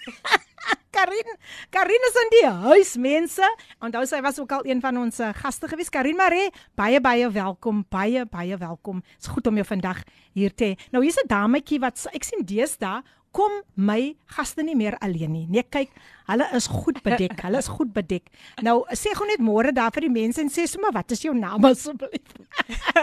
Karin, 0.97 1.29
Karin 1.71 2.05
is 2.09 2.17
in 2.17 2.31
die 2.33 2.47
huis, 2.49 2.93
mense. 2.97 3.49
Onthou 3.85 4.05
sy 4.09 4.21
was 4.25 4.39
ook 4.41 4.53
al 4.57 4.65
een 4.69 4.81
van 4.81 4.97
ons 5.01 5.21
eh, 5.21 5.33
gaste 5.37 5.69
gewees. 5.69 5.93
Karin 5.93 6.17
Maree, 6.17 6.49
baie 6.77 7.01
baie 7.05 7.29
welkom. 7.33 7.85
Baie 7.93 8.25
baie 8.29 8.57
welkom. 8.61 9.03
Dit's 9.17 9.33
goed 9.33 9.49
om 9.49 9.61
jou 9.61 9.67
vandag 9.69 10.01
hier 10.37 10.53
te 10.53 10.73
hê. 10.73 10.89
Nou 10.93 11.05
hier's 11.05 11.21
'n 11.21 11.29
dametjie 11.29 11.81
wat 11.81 12.01
ek 12.13 12.25
sien 12.25 12.45
deesdae 12.45 13.03
kom 13.37 13.53
my 13.77 14.15
gaste 14.33 14.65
nie 14.65 14.77
meer 14.79 14.97
alleen 15.05 15.33
nie. 15.35 15.45
Nee, 15.53 15.65
kyk, 15.69 15.93
hulle 16.31 16.47
is 16.57 16.69
goed 16.73 17.03
bedek. 17.05 17.37
Hulle 17.45 17.61
is 17.61 17.69
goed 17.71 17.93
bedek. 17.95 18.31
Nou 18.65 18.79
sê 18.97 19.13
gou 19.17 19.27
net 19.29 19.43
môre 19.45 19.75
daar 19.77 19.93
vir 19.95 20.07
die 20.07 20.15
mense 20.15 20.41
en 20.43 20.51
sê 20.53 20.65
sommer 20.71 20.95
wat 20.97 21.13
is 21.15 21.23
jou 21.27 21.35
naam 21.37 21.67
asseblief? 21.69 22.33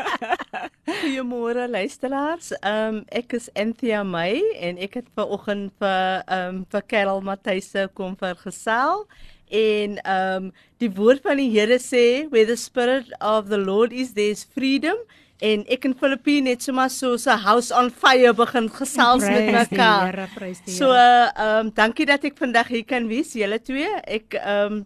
Goeiemôre 0.90 1.68
luisteraars. 1.72 2.52
Ehm 2.62 3.00
um, 3.00 3.04
ek 3.13 3.38
is 3.38 3.52
Anthea 3.60 4.02
May 4.08 4.42
en 4.58 4.82
ek 4.82 5.00
het 5.02 5.13
ver 5.13 5.30
oggend 5.38 5.72
vir 5.84 6.25
ehm 6.25 6.50
um, 6.50 6.63
vir 6.74 6.88
Karel 6.90 7.24
Matthys 7.24 7.72
kom 7.94 8.18
vergesel. 8.20 9.06
En 9.54 10.00
ehm 10.02 10.50
um, 10.50 10.54
die 10.82 10.92
woord 10.98 11.22
van 11.24 11.38
die 11.40 11.52
Here 11.54 11.78
sê 11.80 12.25
where 12.34 12.50
the 12.50 12.58
spirit 12.60 13.13
of 13.22 13.54
the 13.54 13.62
Lord 13.62 13.94
is 13.94 14.16
there's 14.18 14.44
freedom 14.44 14.98
en 15.43 15.65
ek 15.71 15.85
in 15.89 15.93
Filippine 16.00 16.53
het 16.53 16.63
sommer 16.63 16.89
so 16.89 17.15
'n 17.15 17.43
house 17.43 17.71
on 17.75 17.91
fire 17.91 18.33
begin 18.33 18.69
gesels 18.69 19.23
met 19.27 19.51
mekaar. 19.51 20.29
So 20.65 20.91
ehm 20.91 21.65
um, 21.67 21.71
dankie 21.73 22.05
dat 22.05 22.23
ek 22.23 22.38
vandag 22.38 22.67
hier 22.67 22.85
kan 22.85 23.07
wees 23.07 23.33
julle 23.33 23.59
twee. 23.62 23.89
Ek 24.07 24.33
ehm 24.33 24.73
um, 24.73 24.85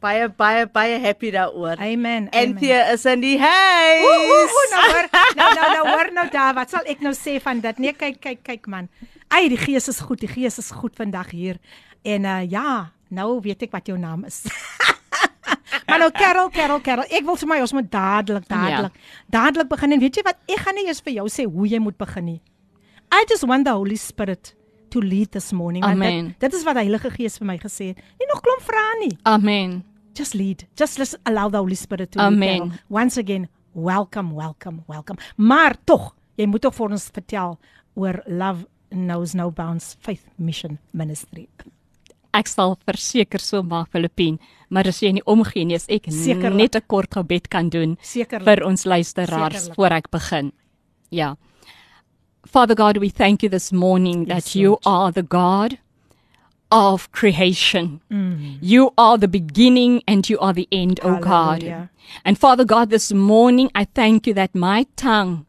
baie 0.00 0.28
baie 0.28 0.66
baie 0.66 0.98
happy 0.98 1.30
daaroor. 1.30 1.76
Amen. 1.78 2.28
En 2.30 2.56
hier 2.58 2.92
is 2.92 3.04
in 3.04 3.20
die 3.20 3.38
huis. 3.38 4.02
Ooh, 4.02 4.34
ooh, 4.34 4.66
nou 4.74 4.84
hoor, 4.92 5.08
nou 5.36 5.50
nou 5.54 5.68
nou 5.72 5.88
hoor 5.88 6.12
nou 6.12 6.28
daar, 6.28 6.54
wat 6.54 6.70
sal 6.70 6.84
ek 6.84 7.00
nou 7.00 7.14
sê 7.14 7.38
van 7.40 7.60
dit? 7.60 7.78
Nee, 7.78 7.92
kyk 7.92 8.20
kyk 8.20 8.42
kyk 8.42 8.66
man. 8.66 8.88
Ai, 9.28 9.48
die 9.48 9.60
gees 9.60 9.88
is 9.88 10.00
goed. 10.00 10.20
Die 10.20 10.28
gees 10.28 10.58
is 10.58 10.70
goed 10.70 10.96
vandag 10.96 11.30
hier. 11.30 11.56
En 12.02 12.24
uh 12.24 12.42
ja, 12.50 12.90
nou 13.08 13.40
weet 13.40 13.62
ek 13.62 13.72
wat 13.72 13.86
jou 13.86 13.98
naam 13.98 14.24
is. 14.28 14.42
maar 15.88 16.02
nou 16.02 16.10
Karel, 16.14 16.48
Karel, 16.54 16.80
Karel, 16.84 17.04
ek 17.10 17.26
wil 17.26 17.38
vir 17.40 17.50
my 17.50 17.60
ons 17.64 17.74
moet 17.76 17.90
dadelik, 17.92 18.48
dadelik, 18.50 18.96
ja. 18.96 19.28
dadelik 19.34 19.70
begin 19.72 19.96
en 19.96 20.02
weet 20.02 20.18
jy 20.18 20.24
wat? 20.26 20.40
Ek 20.48 20.64
gaan 20.64 20.78
nie 20.78 20.88
eers 20.88 21.02
vir 21.04 21.16
jou 21.20 21.28
sê 21.32 21.46
hoe 21.48 21.68
jy 21.68 21.80
moet 21.82 21.98
begin 22.00 22.28
nie. 22.34 22.40
I 23.12 23.24
just 23.28 23.44
want 23.44 23.68
the 23.68 23.74
Holy 23.76 23.96
Spirit 24.00 24.54
to 24.92 25.00
lead 25.00 25.32
this 25.32 25.52
morning. 25.52 25.84
Amen. 25.84 26.32
Dit, 26.32 26.40
dit 26.48 26.60
is 26.60 26.64
wat 26.64 26.78
die 26.78 26.86
Heilige 26.86 27.10
Gees 27.12 27.38
vir 27.40 27.48
my 27.48 27.58
gesê 27.60 27.92
het. 27.92 28.00
Nie 28.20 28.28
nog 28.30 28.40
klomp 28.44 28.64
vra 28.64 28.84
nie. 29.02 29.12
Amen. 29.28 29.82
Just 30.16 30.36
lead. 30.36 30.66
Just 30.76 31.00
let's 31.00 31.16
allow 31.28 31.48
the 31.52 31.60
Holy 31.60 31.76
Spirit 31.76 32.12
to 32.12 32.20
Amen. 32.20 32.40
lead. 32.40 32.58
Karel. 32.60 32.84
Once 32.88 33.20
again, 33.20 33.48
welcome, 33.72 34.34
welcome, 34.36 34.82
welcome. 34.88 35.20
Maar 35.36 35.76
tog, 35.84 36.14
jy 36.40 36.48
moet 36.48 36.64
tog 36.64 36.76
vir 36.76 36.96
ons 36.96 37.08
vertel 37.12 37.56
oor 37.94 38.20
Love 38.26 38.66
Knows 38.92 39.32
No 39.34 39.50
Bounds 39.50 39.96
Faith 40.00 40.24
Mission 40.36 40.78
Ministry. 40.92 41.48
Ek 42.32 42.48
sal 42.48 42.78
verseker 42.88 43.40
so 43.44 43.60
maak 43.64 43.90
Filippien, 43.92 44.38
maar 44.72 44.86
as 44.88 45.00
jy 45.02 45.12
nie 45.12 45.24
omgee 45.28 45.64
nie, 45.68 45.76
as 45.76 45.86
ek 45.88 46.08
Sekerlik. 46.08 46.54
net 46.56 46.74
'n 46.76 46.82
kort 46.88 47.12
gebed 47.14 47.48
kan 47.48 47.68
doen 47.68 47.96
Sekerlik. 48.00 48.44
vir 48.44 48.64
ons 48.66 48.84
luisteraars 48.84 49.54
Sekerlik. 49.68 49.74
voor 49.76 49.90
ek 49.92 50.10
begin. 50.10 50.52
Ja. 51.10 51.36
Father 52.46 52.74
God, 52.76 52.96
we 52.98 53.10
thank 53.10 53.42
you 53.42 53.50
this 53.50 53.70
morning 53.72 54.26
that 54.28 54.44
Yes, 54.44 54.54
you 54.54 54.70
Lord. 54.70 54.86
are 54.86 55.12
the 55.12 55.22
God 55.28 55.78
of 56.70 57.10
creation. 57.12 58.00
Mm. 58.10 58.58
You 58.62 58.90
are 58.96 59.18
the 59.18 59.28
beginning 59.28 60.02
and 60.06 60.26
you 60.28 60.38
are 60.40 60.52
the 60.54 60.66
end, 60.70 61.00
O 61.04 61.18
God. 61.18 61.62
Hallelujah. 61.62 61.90
And 62.24 62.38
Father 62.38 62.64
God, 62.64 62.88
this 62.90 63.12
morning 63.12 63.70
I 63.74 63.86
thank 63.94 64.26
you 64.26 64.34
that 64.34 64.54
my 64.54 64.86
tongue, 64.96 65.44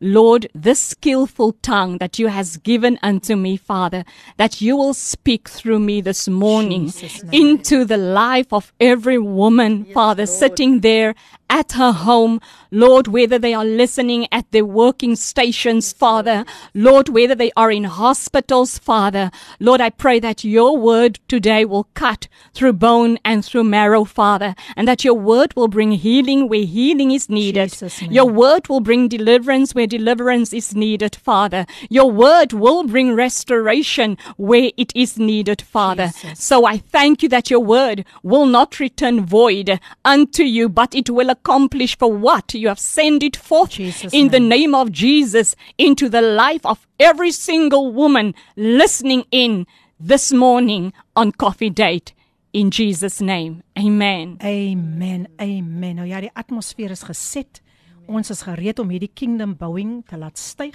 Lord, 0.00 0.48
this 0.54 0.78
skillful 0.78 1.52
tongue 1.60 1.98
that 1.98 2.18
you 2.18 2.28
has 2.28 2.56
given 2.58 2.98
unto 3.02 3.34
me, 3.34 3.56
Father, 3.56 4.04
that 4.36 4.60
you 4.60 4.76
will 4.76 4.94
speak 4.94 5.48
through 5.48 5.80
me 5.80 6.00
this 6.00 6.28
morning 6.28 6.86
Jesus' 6.86 7.24
into 7.32 7.84
the 7.84 7.96
life 7.96 8.52
of 8.52 8.72
every 8.78 9.18
woman, 9.18 9.84
Father, 9.86 10.26
sitting 10.26 10.80
there 10.80 11.14
at 11.50 11.72
her 11.72 11.92
home, 11.92 12.40
Lord, 12.70 13.08
whether 13.08 13.38
they 13.38 13.54
are 13.54 13.64
listening 13.64 14.26
at 14.30 14.50
their 14.52 14.64
working 14.64 15.16
stations, 15.16 15.92
Father, 15.92 16.44
Lord, 16.74 17.08
whether 17.08 17.34
they 17.34 17.50
are 17.56 17.70
in 17.70 17.84
hospitals, 17.84 18.78
Father, 18.78 19.30
Lord, 19.58 19.80
I 19.80 19.90
pray 19.90 20.20
that 20.20 20.44
your 20.44 20.76
word 20.76 21.18
today 21.28 21.64
will 21.64 21.84
cut 21.94 22.28
through 22.54 22.74
bone 22.74 23.18
and 23.24 23.44
through 23.44 23.64
marrow, 23.64 24.04
Father, 24.04 24.54
and 24.76 24.86
that 24.86 25.04
your 25.04 25.14
word 25.14 25.54
will 25.56 25.68
bring 25.68 25.92
healing 25.92 26.48
where 26.48 26.64
healing 26.64 27.10
is 27.10 27.28
needed. 27.28 27.70
Jesus' 27.70 28.02
Your 28.02 28.26
word 28.26 28.68
will 28.68 28.80
bring 28.80 29.08
deliverance 29.08 29.74
where 29.74 29.86
deliverance 29.86 30.52
is 30.52 30.74
needed, 30.74 31.16
Father. 31.16 31.66
Your 31.88 32.10
word 32.10 32.52
will 32.52 32.84
bring 32.84 33.14
restoration 33.14 34.18
where 34.36 34.70
it 34.76 34.92
is 34.94 35.18
needed, 35.18 35.62
Father. 35.62 36.08
Jesus. 36.08 36.44
So 36.44 36.66
I 36.66 36.78
thank 36.78 37.22
you 37.22 37.28
that 37.30 37.50
your 37.50 37.60
word 37.60 38.04
will 38.22 38.46
not 38.46 38.78
return 38.80 39.24
void 39.24 39.80
unto 40.04 40.42
you, 40.42 40.68
but 40.68 40.94
it 40.94 41.10
will 41.10 41.30
accomplish 41.38 41.96
for 41.98 42.10
what 42.12 42.54
you 42.54 42.68
have 42.68 42.78
sent 42.80 43.22
it 43.22 43.36
forth 43.36 43.70
Jesus' 43.70 44.12
in 44.12 44.28
the 44.30 44.38
name. 44.40 44.48
name 44.48 44.74
of 44.74 44.90
Jesus 44.90 45.54
into 45.76 46.08
the 46.08 46.20
life 46.20 46.64
of 46.66 46.78
every 46.98 47.30
single 47.32 47.92
woman 47.92 48.34
listening 48.56 49.24
in 49.30 49.66
this 50.00 50.32
morning 50.32 50.92
on 51.14 51.32
Coffee 51.32 51.70
Date. 51.70 52.12
In 52.52 52.70
Jesus' 52.70 53.20
name, 53.20 53.62
amen. 53.78 54.38
Amen. 54.42 55.28
Amen. 55.40 55.96
Nou 55.96 56.06
ja, 56.08 56.20
die 56.20 56.30
atmosfeer 56.34 56.90
is 56.90 57.02
geset. 57.04 57.60
Ons 58.08 58.30
is 58.30 58.42
gereed 58.42 58.78
om 58.80 58.88
hierdie 58.88 59.10
kingdom 59.14 59.52
bouing 59.60 59.98
te 60.08 60.16
laat 60.16 60.38
styg 60.40 60.74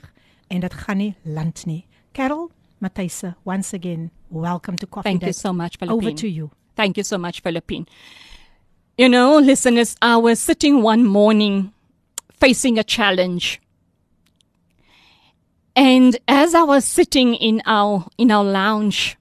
en 0.54 0.62
dit 0.62 0.74
gaan 0.74 0.98
nie 1.02 1.14
land 1.26 1.66
nie. 1.66 1.84
Carol 2.14 2.52
Matthys, 2.80 3.24
once 3.46 3.74
again, 3.74 4.12
welcome 4.30 4.78
to 4.78 4.86
Coffee 4.88 5.10
Thank 5.10 5.22
you 5.24 5.32
Date. 5.32 5.40
so 5.40 5.52
much, 5.54 5.78
Over 5.82 5.90
Philippine. 5.90 6.16
to 6.22 6.28
you. 6.30 6.52
Thank 6.76 6.98
you 6.98 7.04
so 7.04 7.18
much, 7.18 7.42
Philippine. 7.42 7.86
You 8.96 9.10
know, 9.10 9.40
listeners, 9.40 9.96
I 10.04 10.18
was 10.18 10.40
sitting 10.40 10.84
one 10.84 11.04
morning 11.04 11.74
facing 12.40 12.78
a 12.78 12.84
challenge. 12.84 13.60
And 15.76 16.16
as 16.28 16.54
I 16.54 16.62
was 16.62 16.86
sitting 16.86 17.34
in 17.34 17.64
our 17.66 18.06
in 18.20 18.30
our 18.30 18.44
lounge, 18.44 19.18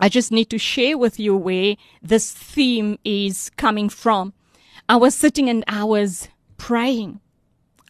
I 0.00 0.08
just 0.08 0.32
need 0.32 0.48
to 0.48 0.56
share 0.56 0.96
with 0.96 1.20
you 1.20 1.36
where 1.36 1.76
this 2.00 2.32
theme 2.32 2.98
is 3.04 3.50
coming 3.58 3.90
from. 3.90 4.32
I 4.88 4.96
was 4.96 5.14
sitting 5.14 5.50
and 5.50 5.62
I 5.68 5.84
was 5.84 6.28
praying. 6.56 7.20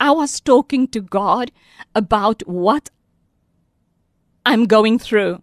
I 0.00 0.10
was 0.10 0.40
talking 0.40 0.88
to 0.88 1.00
God 1.00 1.52
about 1.94 2.42
what 2.48 2.90
I'm 4.44 4.66
going 4.66 4.98
through. 4.98 5.40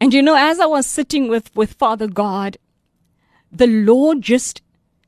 And 0.00 0.14
you 0.14 0.22
know, 0.22 0.34
as 0.34 0.60
I 0.60 0.66
was 0.66 0.86
sitting 0.86 1.28
with, 1.28 1.54
with 1.54 1.74
Father 1.74 2.06
God, 2.06 2.56
the 3.50 3.66
Lord 3.66 4.22
just 4.22 4.62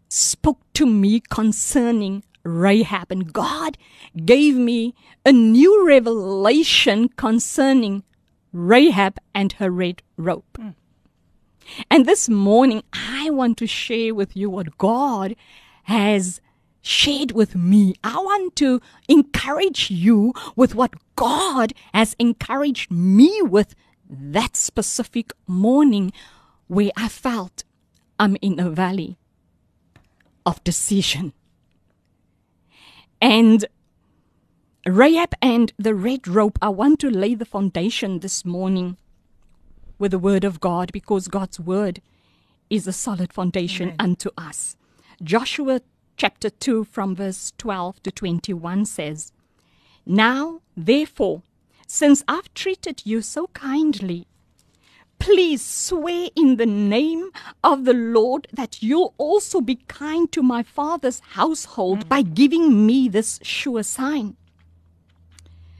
spoke 0.08 0.60
to 0.74 0.86
me 0.86 1.20
concerning 1.20 2.24
Rahab. 2.42 3.10
And 3.10 3.32
God 3.32 3.76
gave 4.24 4.56
me 4.56 4.94
a 5.24 5.32
new 5.32 5.86
revelation 5.86 7.08
concerning 7.10 8.02
Rahab 8.52 9.18
and 9.34 9.52
her 9.54 9.70
red 9.70 10.02
rope. 10.16 10.58
Hmm. 10.58 10.70
And 11.90 12.06
this 12.06 12.28
morning, 12.28 12.82
I 12.92 13.30
want 13.30 13.56
to 13.58 13.66
share 13.66 14.14
with 14.14 14.36
you 14.36 14.50
what 14.50 14.76
God 14.78 15.36
has 15.84 16.40
shared 16.82 17.32
with 17.32 17.54
me. 17.54 17.94
I 18.02 18.16
want 18.16 18.56
to 18.56 18.80
encourage 19.08 19.90
you 19.90 20.32
with 20.56 20.74
what 20.74 20.94
God 21.14 21.72
has 21.94 22.16
encouraged 22.18 22.90
me 22.90 23.40
with 23.42 23.74
that 24.08 24.56
specific 24.56 25.32
morning 25.46 26.12
where 26.66 26.90
I 26.96 27.08
felt 27.08 27.64
I'm 28.20 28.36
in 28.42 28.60
a 28.60 28.68
valley 28.68 29.16
of 30.44 30.62
decision. 30.62 31.32
And 33.18 33.64
Rahab 34.86 35.32
and 35.40 35.72
the 35.78 35.94
red 35.94 36.28
rope, 36.28 36.58
I 36.60 36.68
want 36.68 37.00
to 37.00 37.08
lay 37.08 37.34
the 37.34 37.46
foundation 37.46 38.18
this 38.18 38.44
morning 38.44 38.98
with 39.98 40.10
the 40.10 40.18
word 40.18 40.44
of 40.44 40.60
God 40.60 40.92
because 40.92 41.28
God's 41.28 41.58
word 41.58 42.02
is 42.68 42.86
a 42.86 42.92
solid 42.92 43.32
foundation 43.32 43.94
unto 43.98 44.28
us. 44.36 44.76
Joshua 45.22 45.80
chapter 46.18 46.50
2 46.50 46.84
from 46.84 47.16
verse 47.16 47.54
12 47.56 48.02
to 48.02 48.10
21 48.10 48.84
says, 48.84 49.32
Now, 50.04 50.60
therefore, 50.76 51.40
since 51.86 52.22
I've 52.28 52.52
treated 52.52 53.00
you 53.06 53.22
so 53.22 53.46
kindly, 53.54 54.26
please 55.20 55.64
swear 55.64 56.28
in 56.34 56.56
the 56.56 56.66
name 56.66 57.30
of 57.62 57.84
the 57.84 57.92
Lord 57.92 58.48
that 58.52 58.82
you'll 58.82 59.14
also 59.18 59.60
be 59.60 59.76
kind 59.86 60.32
to 60.32 60.42
my 60.42 60.64
father's 60.64 61.20
household 61.20 62.08
by 62.08 62.22
giving 62.22 62.86
me 62.86 63.08
this 63.08 63.38
sure 63.42 63.84
sign. 63.84 64.36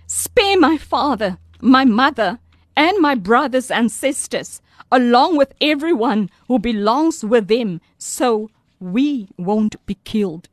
Spare 0.07 0.59
my 0.59 0.77
father, 0.77 1.39
my 1.61 1.85
mother, 1.85 2.39
and 2.77 2.99
my 3.01 3.15
brothers 3.15 3.71
and 3.71 3.91
sisters, 3.91 4.61
along 4.93 5.37
with 5.37 5.55
everyone 5.61 6.31
who 6.47 6.59
belongs 6.59 7.25
with 7.25 7.49
them, 7.49 7.81
so 7.97 8.51
we 8.79 9.29
won't 9.37 9.85
be 9.87 9.95
killed. 10.05 10.49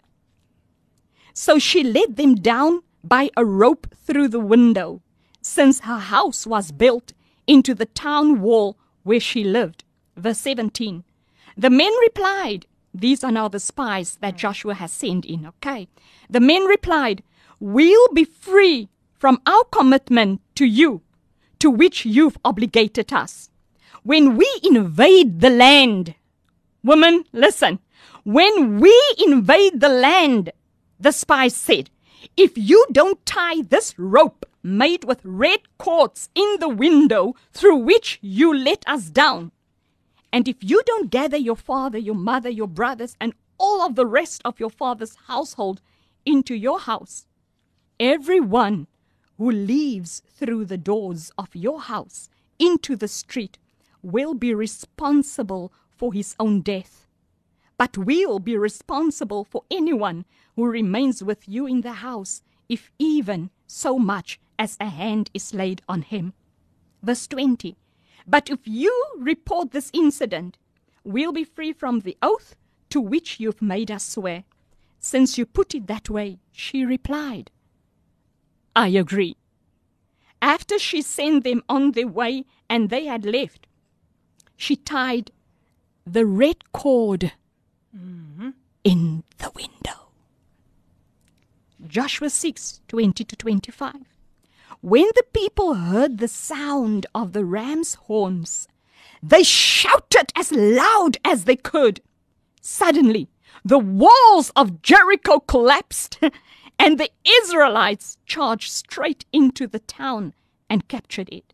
So 1.33 1.59
she 1.59 1.83
let 1.83 2.15
them 2.15 2.35
down 2.35 2.81
by 3.03 3.29
a 3.37 3.45
rope 3.45 3.87
through 3.95 4.29
the 4.29 4.39
window, 4.39 5.01
since 5.41 5.81
her 5.81 5.99
house 5.99 6.47
was 6.47 6.71
built 6.71 7.13
into 7.47 7.73
the 7.73 7.85
town 7.85 8.41
wall 8.41 8.77
where 9.03 9.19
she 9.19 9.43
lived. 9.43 9.83
Verse 10.15 10.39
17. 10.39 11.03
The 11.55 11.69
men 11.69 11.91
replied, 12.01 12.67
These 12.93 13.23
are 13.23 13.31
now 13.31 13.47
the 13.47 13.59
spies 13.59 14.17
that 14.21 14.35
mm. 14.35 14.37
Joshua 14.37 14.73
has 14.75 14.91
sent 14.91 15.25
in, 15.25 15.45
okay? 15.47 15.87
The 16.29 16.39
men 16.39 16.65
replied, 16.65 17.23
We'll 17.59 18.13
be 18.13 18.25
free 18.25 18.89
from 19.17 19.41
our 19.47 19.63
commitment 19.65 20.41
to 20.55 20.65
you, 20.65 21.01
to 21.59 21.71
which 21.71 22.05
you've 22.05 22.37
obligated 22.45 23.11
us. 23.11 23.49
When 24.03 24.37
we 24.37 24.47
invade 24.63 25.39
the 25.39 25.49
land, 25.49 26.15
women, 26.83 27.23
listen, 27.33 27.79
when 28.23 28.79
we 28.79 28.93
invade 29.17 29.79
the 29.79 29.89
land, 29.89 30.51
the 30.99 31.11
spies 31.11 31.55
said, 31.55 31.89
if 32.35 32.57
you 32.57 32.85
don't 32.91 33.23
tie 33.25 33.61
this 33.61 33.97
rope 33.97 34.45
made 34.67 35.05
with 35.05 35.21
red 35.23 35.61
cords 35.77 36.29
in 36.35 36.57
the 36.59 36.69
window 36.69 37.33
through 37.53 37.77
which 37.77 38.19
you 38.21 38.53
let 38.53 38.87
us 38.87 39.09
down, 39.09 39.51
and 40.31 40.47
if 40.47 40.57
you 40.59 40.81
don't 40.85 41.09
gather 41.09 41.37
your 41.37 41.55
father, 41.55 41.97
your 41.97 42.15
mother, 42.15 42.49
your 42.49 42.67
brothers, 42.67 43.15
and 43.19 43.33
all 43.57 43.81
of 43.81 43.95
the 43.95 44.05
rest 44.05 44.41
of 44.43 44.59
your 44.59 44.69
father's 44.69 45.15
household 45.27 45.81
into 46.25 46.53
your 46.53 46.79
house, 46.79 47.25
everyone 47.99 48.87
who 49.37 49.49
leaves 49.49 50.21
through 50.27 50.65
the 50.65 50.77
doors 50.77 51.31
of 51.37 51.55
your 51.55 51.79
house 51.81 52.29
into 52.59 52.95
the 52.95 53.07
street 53.07 53.57
will 54.01 54.33
be 54.33 54.53
responsible 54.53 55.71
for 55.95 56.13
his 56.13 56.35
own 56.39 56.61
death. 56.61 57.07
But 57.77 57.97
we'll 57.97 58.39
be 58.39 58.57
responsible 58.57 59.43
for 59.43 59.63
anyone 59.71 60.25
who 60.55 60.65
remains 60.65 61.23
with 61.23 61.47
you 61.47 61.67
in 61.67 61.81
the 61.81 61.93
house, 61.93 62.41
if 62.67 62.91
even 62.99 63.49
so 63.67 63.97
much 63.97 64.39
as 64.59 64.77
a 64.79 64.87
hand 64.87 65.29
is 65.33 65.53
laid 65.53 65.81
on 65.87 66.01
him. 66.01 66.33
Verse 67.01 67.27
20. 67.27 67.77
But 68.27 68.49
if 68.49 68.59
you 68.65 68.93
report 69.17 69.71
this 69.71 69.89
incident, 69.93 70.57
we'll 71.03 71.31
be 71.31 71.43
free 71.43 71.73
from 71.73 72.01
the 72.01 72.17
oath 72.21 72.55
to 72.89 72.99
which 72.99 73.39
you've 73.39 73.61
made 73.61 73.91
us 73.91 74.05
swear. 74.05 74.43
Since 74.99 75.37
you 75.37 75.45
put 75.45 75.75
it 75.75 75.87
that 75.87 76.09
way, 76.09 76.39
she 76.51 76.83
replied, 76.85 77.51
I 78.75 78.89
agree. 78.89 79.37
After 80.41 80.77
she 80.77 81.01
sent 81.01 81.43
them 81.43 81.63
on 81.69 81.91
their 81.91 82.07
way 82.07 82.45
and 82.69 82.89
they 82.89 83.05
had 83.05 83.25
left, 83.25 83.67
she 84.55 84.75
tied 84.75 85.31
the 86.05 86.25
red 86.25 86.71
cord 86.73 87.33
mm-hmm. 87.95 88.49
in 88.83 89.23
the 89.37 89.51
window. 89.55 90.09
Joshua 91.87 92.29
6 92.29 92.81
20 92.87 93.23
to 93.23 93.35
25. 93.35 93.93
When 94.81 95.07
the 95.15 95.25
people 95.33 95.73
heard 95.73 96.17
the 96.19 96.27
sound 96.27 97.07
of 97.15 97.33
the 97.33 97.43
ram's 97.43 97.95
horns, 97.95 98.67
they 99.23 99.43
shouted 99.43 100.31
as 100.35 100.51
loud 100.51 101.17
as 101.25 101.45
they 101.45 101.55
could. 101.55 102.01
Suddenly, 102.61 103.29
the 103.65 103.79
walls 103.79 104.51
of 104.55 104.83
Jericho 104.83 105.39
collapsed, 105.39 106.19
and 106.79 106.99
the 106.99 107.09
Israelites 107.25 108.17
charged 108.27 108.71
straight 108.71 109.25
into 109.33 109.65
the 109.65 109.79
town 109.79 110.33
and 110.69 110.87
captured 110.87 111.29
it. 111.29 111.53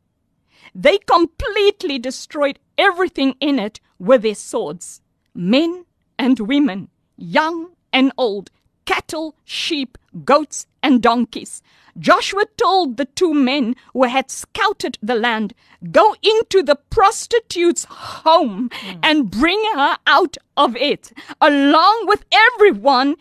They 0.76 0.98
completely 0.98 2.00
destroyed 2.00 2.60
everything 2.78 3.36
in 3.40 3.58
it 3.58 3.80
with 4.00 4.24
their 4.24 4.36
swords 4.36 5.02
men 5.34 5.86
and 6.20 6.40
women, 6.40 6.90
young 7.16 7.72
and 7.92 8.12
old, 8.18 8.52
cattle, 8.86 9.36
sheep, 9.44 9.98
goats, 10.24 10.68
and 10.82 11.02
donkeys. 11.02 11.62
Joshua 11.98 12.46
told 12.58 12.98
the 12.98 13.06
two 13.06 13.34
men 13.34 13.76
who 13.94 14.04
had 14.04 14.32
scouted 14.32 14.98
the 15.02 15.16
land, 15.16 15.54
Go 15.92 16.16
into 16.24 16.64
the 16.64 16.76
prostitute's 16.76 17.86
home 17.86 18.70
mm. 18.70 19.00
and 19.04 19.30
bring 19.30 19.64
her 19.76 19.98
out 20.08 20.38
of 20.58 20.76
it, 20.76 21.12
along 21.40 22.06
with 22.08 22.26
everyone 22.32 23.16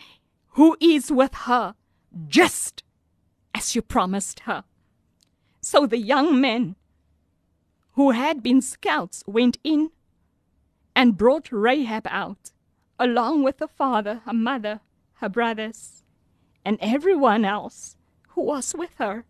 who 0.50 0.76
is 0.80 1.10
with 1.12 1.34
her, 1.34 1.74
just 2.26 2.82
as 3.54 3.74
you 3.74 3.82
promised 3.82 4.40
her. 4.40 4.64
So 5.60 5.86
the 5.86 5.98
young 5.98 6.40
men 6.40 6.76
who 7.92 8.12
had 8.12 8.42
been 8.42 8.60
scouts 8.62 9.22
went 9.26 9.58
in 9.62 9.90
and 10.96 11.16
brought 11.16 11.52
Rahab 11.52 12.06
out, 12.08 12.52
along 12.98 13.42
with 13.42 13.60
her 13.60 13.68
father, 13.68 14.22
her 14.24 14.32
mother, 14.32 14.80
her 15.22 15.28
brothers, 15.28 16.02
and 16.64 16.76
everyone 16.80 17.44
else 17.44 17.96
who 18.30 18.42
was 18.42 18.74
with 18.76 18.94
her. 18.98 19.24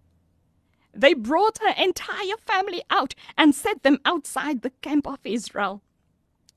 They 0.94 1.14
brought 1.14 1.59
her 1.59 1.74
entire 1.78 2.37
family 2.38 2.83
out 2.90 3.14
and 3.38 3.55
set 3.55 3.83
them 3.83 3.98
outside 4.05 4.62
the 4.62 4.70
camp 4.83 5.07
of 5.07 5.20
Israel. 5.24 5.83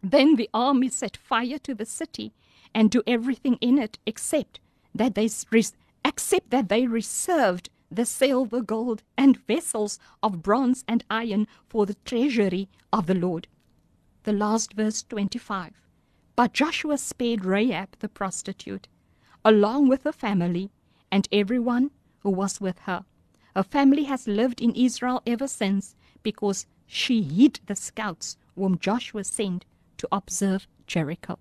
Then 0.02 0.36
the 0.36 0.50
army 0.54 0.90
set 0.90 1.18
fire 1.18 1.60
to 1.60 1.76
the 1.76 1.86
city 1.86 2.34
and 2.74 2.92
to 2.92 3.04
everything 3.06 3.58
in 3.62 3.78
it 3.78 4.00
except 4.06 4.60
that 4.94 5.16
they 5.16 5.30
except 6.06 6.50
that 6.50 6.70
they 6.70 6.88
reserved 6.88 7.70
the 7.92 8.06
silver, 8.06 8.62
gold, 8.62 9.04
and 9.18 9.46
vessels 9.46 10.00
of 10.24 10.42
bronze 10.42 10.84
and 10.88 11.04
iron 11.10 11.48
for 11.68 11.86
the 11.86 11.98
treasury 12.06 12.70
of 12.92 13.08
the 13.08 13.16
Lord. 13.16 13.48
The 14.24 14.34
last 14.34 14.74
verse 14.74 15.04
25. 15.04 15.74
But 16.36 16.54
Joshua 16.54 16.98
spared 16.98 17.46
Rahab 17.46 17.98
the 18.00 18.10
prostitute, 18.10 18.88
along 19.46 19.90
with 19.90 20.04
her 20.04 20.12
family 20.12 20.72
and 21.12 21.28
everyone 21.32 21.92
who 22.24 22.32
was 22.32 22.60
with 22.60 22.80
her. 22.86 23.06
Her 23.56 23.64
family 23.64 24.04
has 24.06 24.28
lived 24.28 24.60
in 24.60 24.74
Israel 24.76 25.22
ever 25.26 25.48
since 25.48 25.96
because 26.24 26.66
she 26.88 27.22
hid 27.22 27.60
the 27.68 27.76
scouts 27.76 28.38
whom 28.56 28.78
Joshua 28.80 29.24
sent 29.24 29.66
to 29.98 30.08
observe 30.12 30.68
Jericho. 30.88 31.38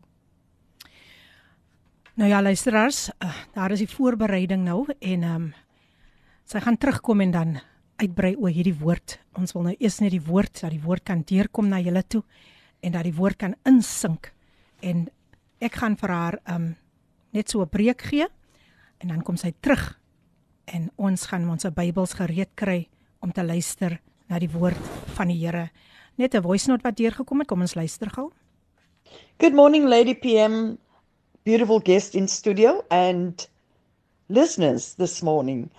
Nou 2.14 2.28
ja, 2.28 2.42
luisteraars, 2.42 3.10
uh, 3.18 3.34
daar 3.52 3.70
is 3.74 3.80
die 3.82 3.90
voorbereiding 3.90 4.62
nou 4.64 4.84
en 5.00 5.22
ehm 5.22 5.34
um, 5.34 5.52
sy 6.44 6.60
gaan 6.60 6.76
terugkom 6.76 7.20
en 7.24 7.30
dan 7.32 7.56
uitbrei 7.96 8.34
oor 8.36 8.52
hierdie 8.52 8.76
woord. 8.76 9.16
Ons 9.40 9.54
wil 9.56 9.70
nou 9.70 9.74
eers 9.78 9.96
net 10.04 10.12
die 10.12 10.22
woord, 10.22 10.60
dat 10.60 10.74
die 10.74 10.82
woord 10.82 11.02
kan 11.08 11.22
deurkom 11.24 11.70
na 11.72 11.80
julle 11.80 12.02
toe 12.04 12.20
en 12.84 12.92
dat 12.92 13.06
die 13.08 13.14
woord 13.16 13.40
kan 13.40 13.54
insink. 13.64 14.28
En 14.84 15.06
ek 15.58 15.80
gaan 15.80 15.96
vir 15.96 16.12
haar 16.12 16.38
um 16.52 16.74
net 17.34 17.50
so 17.50 17.62
'n 17.62 17.68
breek 17.68 18.02
gee 18.02 18.26
en 19.02 19.08
dan 19.08 19.22
kom 19.22 19.36
sy 19.36 19.52
terug 19.60 19.98
en 20.64 20.90
ons 20.96 21.26
gaan 21.26 21.50
ons 21.50 21.66
Bybels 21.74 22.14
gereed 22.14 22.54
kry 22.54 22.88
om 23.20 23.32
te 23.32 23.42
luister 23.42 24.00
na 24.28 24.38
die 24.38 24.48
woord 24.48 24.80
van 25.16 25.28
die 25.28 25.38
Here. 25.38 25.70
Net 26.16 26.34
'n 26.34 26.42
voice 26.42 26.68
note 26.68 26.82
wat 26.82 26.96
deurgekom 26.96 27.38
het, 27.38 27.48
kom 27.48 27.60
ons 27.60 27.74
luister 27.74 28.10
gou. 28.10 28.30
Good 29.38 29.54
morning 29.54 29.88
Lady 29.88 30.14
PM, 30.14 30.78
beautiful 31.44 31.80
guest 31.80 32.14
in 32.14 32.28
studio 32.28 32.84
and 32.90 33.48
listeners 34.28 34.94
this 34.94 35.22
morning. 35.22 35.70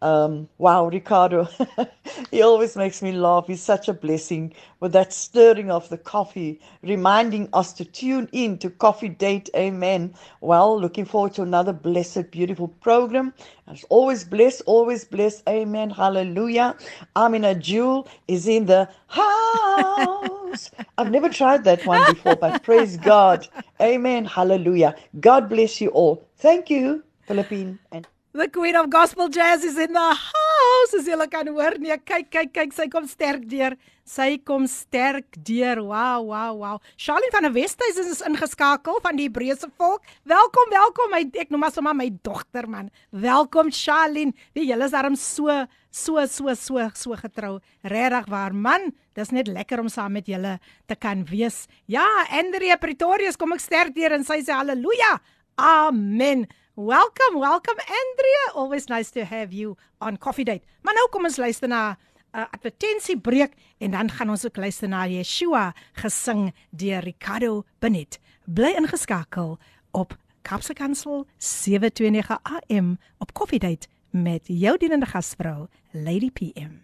Um, 0.00 0.48
wow, 0.58 0.86
Ricardo, 0.86 1.48
he 2.30 2.42
always 2.42 2.76
makes 2.76 3.02
me 3.02 3.12
laugh. 3.12 3.46
He's 3.48 3.62
such 3.62 3.88
a 3.88 3.94
blessing 3.94 4.54
with 4.80 4.92
that 4.92 5.12
stirring 5.12 5.70
of 5.70 5.88
the 5.88 5.98
coffee, 5.98 6.60
reminding 6.82 7.48
us 7.52 7.72
to 7.74 7.84
tune 7.84 8.28
in 8.32 8.58
to 8.58 8.70
Coffee 8.70 9.08
Date. 9.08 9.50
Amen. 9.56 10.14
Well, 10.40 10.80
looking 10.80 11.04
forward 11.04 11.34
to 11.34 11.42
another 11.42 11.72
blessed, 11.72 12.30
beautiful 12.30 12.68
program. 12.68 13.34
As 13.66 13.84
always, 13.90 14.24
bless, 14.24 14.60
always 14.62 15.04
bless. 15.04 15.42
Amen. 15.48 15.90
Hallelujah. 15.90 16.76
Amina 17.16 17.54
Jewel 17.56 18.08
is 18.28 18.46
in 18.46 18.66
the 18.66 18.88
house. 19.08 20.70
I've 20.96 21.10
never 21.10 21.28
tried 21.28 21.64
that 21.64 21.84
one 21.84 22.04
before, 22.04 22.36
but 22.36 22.62
praise 22.62 22.96
God. 22.96 23.48
Amen. 23.82 24.24
Hallelujah. 24.24 24.94
God 25.20 25.48
bless 25.48 25.80
you 25.80 25.88
all. 25.90 26.26
Thank 26.36 26.70
you, 26.70 27.02
Philippine 27.26 27.78
and 27.92 28.06
The 28.34 28.46
Queen 28.46 28.76
of 28.76 28.90
Gospel 28.90 29.30
Jazz 29.30 29.64
is 29.64 29.78
in 29.78 29.94
the 29.94 29.98
house. 29.98 30.92
As 30.92 31.06
julle 31.08 31.24
kan 31.32 31.48
hoor, 31.48 31.78
nee, 31.80 31.94
kyk, 31.96 32.26
kyk, 32.28 32.50
kyk, 32.52 32.74
sy 32.76 32.84
kom 32.92 33.06
sterk 33.08 33.46
deur. 33.48 33.72
Sy 34.04 34.36
kom 34.44 34.66
sterk 34.68 35.38
deur. 35.48 35.80
Wow, 35.88 36.26
wow, 36.28 36.52
wow. 36.60 36.76
Charlene 37.00 37.32
van 37.32 37.48
der 37.48 37.54
Westhuizen 37.56 38.10
is 38.12 38.20
ingeskakel 38.28 39.00
van 39.00 39.16
die 39.16 39.30
Hebreëse 39.30 39.70
volk. 39.80 40.04
Welkom, 40.28 40.68
welkom. 40.74 41.08
My, 41.16 41.22
ek 41.40 41.48
noem 41.54 41.64
maar 41.64 41.72
sommer 41.72 41.96
my 41.96 42.10
dogter 42.20 42.68
man. 42.68 42.92
Welkom 43.16 43.72
Charlene. 43.72 44.36
Wie 44.52 44.68
julle 44.68 44.90
is 44.90 44.92
darm 44.92 45.16
so 45.16 45.64
so 45.88 46.26
so 46.28 46.52
so 46.52 46.84
so 47.00 47.16
getrou. 47.24 47.54
Regtig 47.80 48.28
waar 48.28 48.52
man. 48.52 48.90
Dis 49.16 49.32
net 49.32 49.48
lekker 49.48 49.80
om 49.80 49.88
saam 49.88 50.12
met 50.20 50.28
julle 50.28 50.58
te 50.84 51.00
kan 51.00 51.24
wees. 51.32 51.64
Ja, 51.88 52.04
Andrea 52.28 52.76
Pretorius 52.76 53.40
kom 53.40 53.56
ek 53.56 53.64
sterk 53.64 53.96
deur 53.96 54.20
en 54.20 54.28
sy 54.28 54.42
sê 54.44 54.52
haleluja. 54.52 55.16
Amen. 55.56 56.44
Welcome, 56.78 57.40
welcome 57.40 57.74
Andrea. 57.74 58.54
Always 58.54 58.88
nice 58.88 59.10
to 59.10 59.24
have 59.24 59.52
you 59.52 59.76
on 60.00 60.16
Coffee 60.16 60.44
Date. 60.44 60.62
Maar 60.82 60.94
nou 60.94 61.08
kom 61.10 61.24
ons 61.26 61.36
luister 61.36 61.68
na 61.68 61.90
'n 61.90 62.38
uh, 62.38 62.46
advertensiebreek 62.54 63.52
en 63.78 63.90
dan 63.90 64.10
gaan 64.10 64.30
ons 64.30 64.46
ook 64.46 64.56
luister 64.56 64.88
na 64.88 65.06
Yeshua 65.06 65.74
gesing 65.92 66.54
deur 66.70 67.02
Ricardo 67.02 67.64
Benet. 67.78 68.20
Bly 68.44 68.78
ingeskakel 68.78 69.58
op 69.90 70.16
Kapse 70.42 70.72
Kansel 70.72 71.26
729 71.38 72.38
AM 72.42 72.98
op 73.18 73.32
Coffee 73.32 73.58
Date 73.58 73.88
met 74.10 74.46
jou 74.46 74.76
dienende 74.76 75.06
gasvrou 75.06 75.66
Lady 75.90 76.30
PM. 76.30 76.78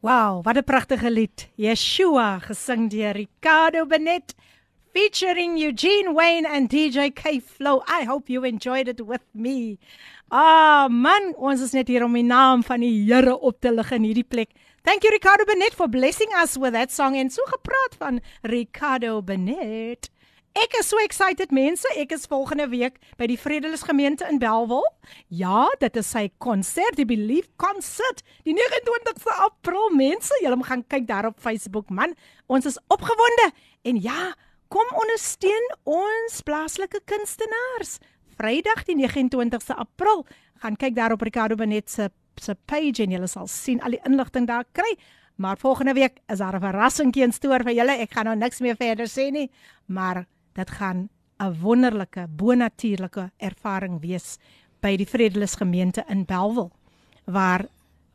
Wow, 0.00 0.44
wat 0.44 0.56
'n 0.56 0.64
pragtige 0.64 1.10
lied. 1.10 1.48
Yeshua 1.54 2.38
gesing 2.38 2.90
deur 2.90 3.12
Ricardo 3.12 3.86
Benet 3.86 4.34
featuring 4.96 5.58
Eugene 5.58 6.14
Wayne 6.14 6.46
and 6.46 6.70
DJ 6.70 7.14
K 7.14 7.38
Flow. 7.38 7.82
I 7.86 8.04
hope 8.04 8.30
you 8.30 8.44
enjoyed 8.44 8.88
it 8.88 9.04
with 9.06 9.20
me. 9.34 9.78
Ah, 10.30 10.88
man, 10.90 11.34
ons 11.36 11.60
is 11.60 11.74
net 11.76 11.90
hier 11.92 12.06
om 12.06 12.14
die 12.16 12.24
naam 12.24 12.62
van 12.64 12.80
die 12.80 12.94
Here 13.04 13.34
op 13.36 13.58
te 13.60 13.74
lig 13.74 13.90
in 13.92 14.06
hierdie 14.08 14.24
plek. 14.24 14.54
Thank 14.88 15.04
you 15.04 15.12
Ricardo 15.12 15.44
Benet 15.44 15.76
for 15.76 15.86
blessing 15.86 16.32
us 16.40 16.56
with 16.56 16.72
that 16.72 16.94
song 16.96 17.18
en 17.20 17.28
so 17.28 17.44
gepraat 17.50 17.98
van 18.00 18.22
Ricardo 18.48 19.20
Benet. 19.20 20.08
Ek 20.56 20.78
is 20.80 20.88
so 20.88 20.96
excited 21.04 21.52
mense, 21.52 21.84
ek 22.00 22.16
is 22.16 22.24
volgende 22.32 22.64
week 22.72 22.96
by 23.20 23.28
die 23.28 23.36
Vredelis 23.36 23.84
gemeente 23.84 24.24
in 24.32 24.40
Belwel. 24.40 24.86
Ja, 25.28 25.66
dit 25.82 26.00
is 26.00 26.08
sy 26.08 26.30
konsert, 26.40 26.96
die 26.96 27.04
Believe 27.04 27.52
konsert, 27.60 28.24
die 28.48 28.56
29ste 28.56 29.36
April 29.44 29.92
mense. 29.92 30.32
Julle 30.40 30.56
moet 30.56 30.72
gaan 30.72 30.88
kyk 30.88 31.04
daar 31.12 31.28
op 31.34 31.36
Facebook 31.44 31.92
man. 31.92 32.16
Ons 32.48 32.72
is 32.72 32.80
opgewonde 32.88 33.50
en 33.84 34.00
ja, 34.00 34.32
kom 34.68 34.86
ondersteun 35.00 35.66
ons 35.84 36.40
plaaslike 36.46 37.00
kunstenaars. 37.04 37.98
Vrydag 38.36 38.84
die 38.88 38.96
29ste 38.98 39.76
April, 39.76 40.26
gaan 40.62 40.76
kyk 40.76 40.96
daar 40.96 41.12
op 41.12 41.22
Ricardo 41.22 41.56
Benet 41.56 41.90
se 41.90 42.10
se 42.36 42.52
page 42.68 43.00
en 43.00 43.14
julle 43.14 43.28
sal 43.32 43.46
sien 43.48 43.80
al 43.80 43.96
die 43.96 44.02
inligting 44.04 44.46
daar 44.46 44.66
kry. 44.76 44.96
Maar 45.40 45.56
volgende 45.56 45.94
week 45.96 46.20
is 46.28 46.38
daar 46.38 46.56
'n 46.56 46.60
verrassingkie 46.60 47.22
in 47.22 47.32
stoor 47.32 47.62
vir 47.62 47.72
julle. 47.72 47.92
Ek 47.92 48.12
gaan 48.12 48.24
nou 48.24 48.36
niks 48.36 48.60
meer 48.60 48.76
verder 48.76 49.06
sê 49.06 49.30
nie, 49.30 49.50
maar 49.86 50.26
dit 50.52 50.70
gaan 50.70 51.08
'n 51.40 51.60
wonderlike 51.60 52.26
bonatuurlike 52.28 53.30
ervaring 53.36 54.00
wees 54.00 54.38
by 54.80 54.96
die 54.96 55.06
Vredelis 55.06 55.54
gemeente 55.54 56.04
in 56.08 56.24
Belwel 56.24 56.70
waar 57.24 57.66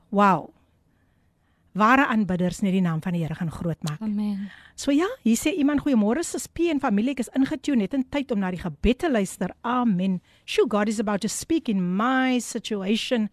wow 0.10 0.50
ware 1.78 2.06
aanbidders 2.12 2.62
net 2.62 2.74
die 2.76 2.84
naam 2.84 3.02
van 3.04 3.16
die 3.16 3.22
Here 3.24 3.36
gaan 3.36 3.52
grootmaak. 3.52 4.02
Amen. 4.02 4.50
So 4.76 4.92
ja, 4.92 5.08
hier 5.24 5.38
sê 5.40 5.54
iemand 5.56 5.84
goeiemôre 5.86 6.24
sis 6.26 6.48
P 6.48 6.72
en 6.72 6.82
familie, 6.84 7.16
ek 7.16 7.24
is 7.26 7.32
ingetune 7.38 7.86
net 7.86 7.96
in 7.96 8.04
tyd 8.12 8.32
om 8.32 8.42
na 8.44 8.52
die 8.52 8.62
gebed 8.62 9.04
te 9.04 9.12
luister. 9.12 9.54
Amen. 9.64 10.20
Sure 10.46 10.68
God 10.68 10.92
is 10.92 11.00
about 11.00 11.22
to 11.22 11.30
speak 11.30 11.70
in 11.70 11.82
my 11.96 12.40
situation. 12.40 13.30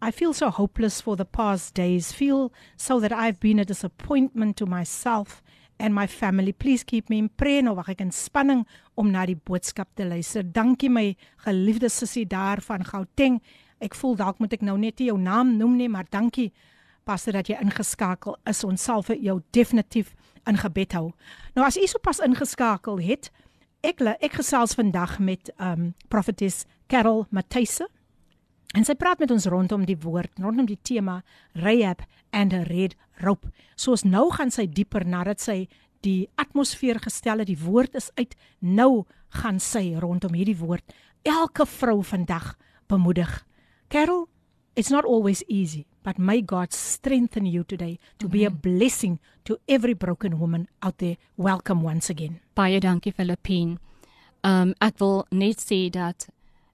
I 0.00 0.12
feel 0.12 0.32
so 0.32 0.50
hopeless 0.50 1.00
for 1.00 1.16
the 1.16 1.24
past 1.24 1.74
days. 1.74 2.12
Feel 2.12 2.52
so 2.76 3.00
that 3.00 3.12
I've 3.12 3.40
been 3.40 3.58
a 3.58 3.64
disappointment 3.64 4.56
to 4.58 4.66
myself 4.66 5.42
and 5.78 5.94
my 5.94 6.06
family. 6.06 6.52
Please 6.52 6.84
keep 6.84 7.08
me 7.10 7.18
in 7.18 7.28
prayer 7.28 7.62
nou 7.62 7.74
wag 7.78 7.90
ek 7.94 8.04
in 8.04 8.12
spanning 8.14 8.64
om 8.98 9.10
na 9.10 9.24
die 9.26 9.38
boodskap 9.38 9.90
te 9.96 10.06
luister. 10.06 10.42
Dankie 10.42 10.90
my 10.90 11.16
geliefde 11.46 11.90
sussie 11.90 12.26
daar 12.26 12.62
van 12.62 12.86
Gauteng. 12.86 13.40
Ek 13.82 13.94
voel 13.98 14.18
dalk 14.18 14.38
moet 14.42 14.54
ek 14.58 14.66
nou 14.66 14.76
net 14.78 15.00
jou 15.02 15.16
naam 15.18 15.56
noem 15.58 15.76
nie, 15.78 15.88
maar 15.90 16.06
dankie 16.10 16.50
pastor 17.08 17.38
dat 17.38 17.48
jy 17.48 17.56
ingeskakel 17.62 18.36
is. 18.48 18.64
Ons 18.66 18.84
sal 18.84 19.04
vir 19.06 19.18
jou 19.24 19.38
definitief 19.56 20.14
in 20.48 20.58
gebed 20.60 20.94
hou. 20.96 21.12
Nou 21.56 21.66
as 21.66 21.78
u 21.80 21.86
sopas 21.88 22.20
ingeskakel 22.24 23.00
het, 23.04 23.30
ek 23.86 24.02
ek 24.20 24.40
gesels 24.40 24.76
vandag 24.76 25.18
met 25.18 25.50
um 25.58 25.92
prophetess 26.12 26.66
Carol 26.88 27.26
Matthys. 27.30 27.80
En 28.76 28.84
sy 28.84 28.94
praat 29.00 29.20
met 29.22 29.30
ons 29.32 29.48
rondom 29.48 29.86
die 29.88 29.96
woord, 29.96 30.30
rondom 30.36 30.66
die 30.68 30.80
tema 30.82 31.22
Rahab 31.56 32.02
and 32.32 32.52
a 32.52 32.64
red 32.68 32.96
rope. 33.24 33.48
Soos 33.76 34.04
nou 34.04 34.28
gaan 34.34 34.52
sy 34.52 34.66
dieper 34.66 35.06
nadat 35.08 35.40
sy 35.40 35.68
die 36.04 36.28
atmosfeer 36.36 37.00
gestel 37.02 37.40
het, 37.40 37.48
die 37.48 37.58
woord 37.58 37.96
is 37.98 38.10
uit. 38.20 38.36
Nou 38.60 39.06
gaan 39.40 39.58
sy 39.60 39.96
rondom 39.98 40.36
hierdie 40.36 40.58
woord 40.58 40.84
elke 41.28 41.66
vrou 41.66 42.02
vandag 42.04 42.54
bemoedig. 42.88 43.46
Carol, 43.88 44.28
it's 44.76 44.90
not 44.90 45.04
always 45.04 45.42
easy, 45.48 45.86
but 46.08 46.18
may 46.18 46.40
God 46.40 46.72
strengthen 46.72 47.44
you 47.44 47.64
today 47.64 47.98
to 48.18 48.26
mm 48.26 48.30
-hmm. 48.30 48.38
be 48.38 48.44
a 48.46 48.50
blessing 48.50 49.18
to 49.44 49.52
every 49.74 49.94
broken 50.04 50.32
woman 50.38 50.62
out 50.80 50.96
there. 50.98 51.16
Welcome 51.36 51.80
once 51.92 52.12
again. 52.14 52.40
Baie 52.54 52.80
dankie 52.80 53.12
Filippine. 53.12 53.76
Um 54.50 54.72
ek 54.80 54.94
wil 54.98 55.26
net 55.30 55.58
sê 55.60 55.90
dat 55.90 56.28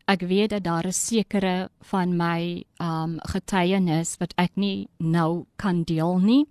ek 0.07 0.21
weet 0.31 0.51
dat 0.51 0.65
daar 0.65 0.87
'n 0.87 0.93
sekere 0.93 1.69
van 1.81 2.17
my 2.17 2.65
um 2.79 3.19
getuienis 3.33 4.17
wat 4.21 4.33
ek 4.37 4.53
nie 4.55 4.89
nou 4.99 5.47
kan 5.57 5.83
deel 5.83 6.19
nie 6.19 6.45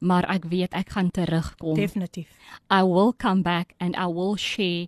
maar 0.00 0.24
ek 0.36 0.44
weet 0.44 0.72
ek 0.72 0.88
gaan 0.94 1.10
terugkom 1.10 1.74
definitief 1.74 2.28
i 2.70 2.82
will 2.82 3.12
come 3.24 3.42
back 3.42 3.74
and 3.78 3.96
i 3.96 4.06
will 4.06 4.36
share 4.36 4.86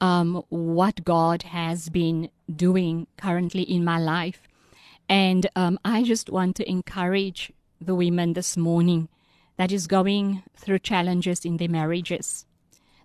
um 0.00 0.42
what 0.48 1.04
god 1.04 1.42
has 1.42 1.88
been 1.90 2.30
doing 2.46 3.06
currently 3.16 3.62
in 3.62 3.84
my 3.84 3.98
life 3.98 4.49
and 5.10 5.46
um 5.56 5.78
i 5.84 6.02
just 6.02 6.30
want 6.30 6.56
to 6.56 6.68
encourage 6.70 7.52
the 7.78 7.94
women 7.94 8.32
this 8.32 8.56
morning 8.56 9.08
that 9.58 9.70
is 9.70 9.86
going 9.86 10.42
through 10.56 10.78
challenges 10.78 11.44
in 11.44 11.58
their 11.58 11.68
marriages 11.68 12.46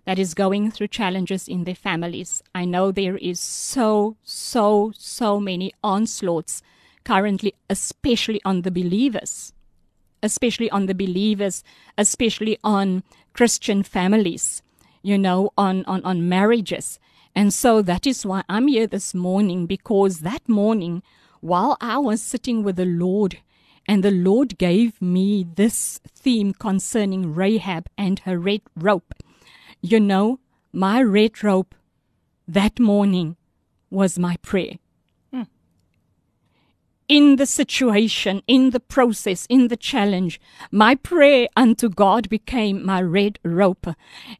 that 0.06 0.18
is 0.20 0.34
going 0.34 0.70
through 0.70 0.86
challenges 0.86 1.48
in 1.48 1.64
their 1.64 1.74
families. 1.74 2.42
I 2.54 2.64
know 2.64 2.90
there 2.92 3.16
is 3.16 3.40
so, 3.40 4.16
so, 4.22 4.92
so 4.96 5.40
many 5.40 5.74
onslaughts 5.82 6.62
currently, 7.04 7.54
especially 7.68 8.40
on 8.44 8.62
the 8.62 8.70
believers, 8.70 9.52
especially 10.22 10.70
on 10.70 10.86
the 10.86 10.94
believers, 10.94 11.64
especially 11.98 12.56
on 12.62 13.02
Christian 13.32 13.82
families, 13.82 14.62
you 15.02 15.18
know, 15.18 15.50
on, 15.58 15.84
on, 15.86 16.02
on 16.04 16.28
marriages. 16.28 17.00
And 17.34 17.52
so 17.52 17.82
that 17.82 18.06
is 18.06 18.24
why 18.24 18.44
I'm 18.48 18.68
here 18.68 18.86
this 18.86 19.12
morning, 19.12 19.66
because 19.66 20.20
that 20.20 20.48
morning, 20.48 21.02
while 21.46 21.76
I 21.80 21.98
was 21.98 22.20
sitting 22.20 22.64
with 22.64 22.76
the 22.76 22.84
Lord, 22.84 23.38
and 23.86 24.02
the 24.02 24.10
Lord 24.10 24.58
gave 24.58 25.00
me 25.00 25.46
this 25.54 26.00
theme 26.04 26.52
concerning 26.52 27.34
Rahab 27.34 27.88
and 27.96 28.18
her 28.20 28.36
red 28.36 28.62
rope. 28.74 29.14
You 29.80 30.00
know, 30.00 30.40
my 30.72 31.00
red 31.00 31.44
rope 31.44 31.74
that 32.48 32.80
morning 32.80 33.36
was 33.90 34.18
my 34.18 34.36
prayer. 34.42 34.78
Hmm. 35.32 35.42
In 37.08 37.36
the 37.36 37.46
situation, 37.46 38.42
in 38.48 38.70
the 38.70 38.80
process, 38.80 39.46
in 39.48 39.68
the 39.68 39.76
challenge, 39.76 40.40
my 40.72 40.96
prayer 40.96 41.46
unto 41.56 41.88
God 41.88 42.28
became 42.28 42.84
my 42.84 43.00
red 43.00 43.38
rope. 43.44 43.86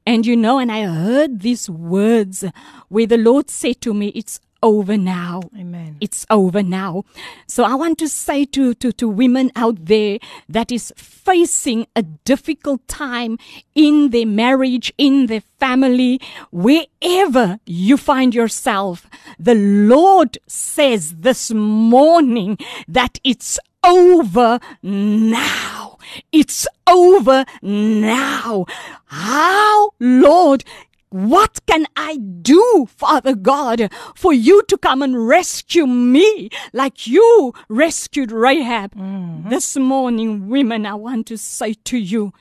And 0.04 0.26
you 0.26 0.36
know, 0.36 0.58
and 0.58 0.72
I 0.72 0.86
heard 0.86 1.40
these 1.40 1.70
words 1.70 2.44
where 2.88 3.06
the 3.06 3.16
Lord 3.16 3.48
said 3.48 3.80
to 3.82 3.94
me, 3.94 4.08
It's 4.08 4.40
over 4.62 4.96
now. 4.96 5.42
Amen. 5.56 5.96
It's 6.00 6.26
over 6.30 6.62
now. 6.62 7.04
So 7.46 7.64
I 7.64 7.74
want 7.74 7.98
to 7.98 8.08
say 8.08 8.44
to, 8.46 8.74
to, 8.74 8.92
to 8.92 9.08
women 9.08 9.50
out 9.56 9.86
there 9.86 10.18
that 10.48 10.72
is 10.72 10.92
facing 10.96 11.86
a 11.94 12.02
difficult 12.02 12.86
time 12.88 13.38
in 13.74 14.10
their 14.10 14.26
marriage, 14.26 14.92
in 14.98 15.26
their 15.26 15.42
family, 15.58 16.20
wherever 16.50 17.58
you 17.66 17.96
find 17.96 18.34
yourself, 18.34 19.06
the 19.38 19.54
Lord 19.54 20.38
says 20.46 21.16
this 21.16 21.50
morning 21.52 22.58
that 22.88 23.18
it's 23.24 23.58
over 23.84 24.58
now. 24.82 25.98
It's 26.32 26.66
over 26.86 27.44
now. 27.62 28.66
How, 29.06 29.90
Lord, 29.98 30.64
what 31.10 31.60
can 31.66 31.86
I 31.96 32.16
do, 32.16 32.88
Father 32.90 33.34
God, 33.34 33.90
for 34.14 34.32
you 34.32 34.62
to 34.64 34.76
come 34.76 35.02
and 35.02 35.26
rescue 35.26 35.86
me 35.86 36.50
like 36.72 37.06
you 37.06 37.54
rescued 37.68 38.32
Rahab? 38.32 38.94
Mm-hmm. 38.94 39.48
This 39.48 39.76
morning, 39.76 40.48
women, 40.48 40.84
I 40.84 40.94
want 40.94 41.26
to 41.28 41.38
say 41.38 41.74
to 41.74 41.96
you, 41.96 42.32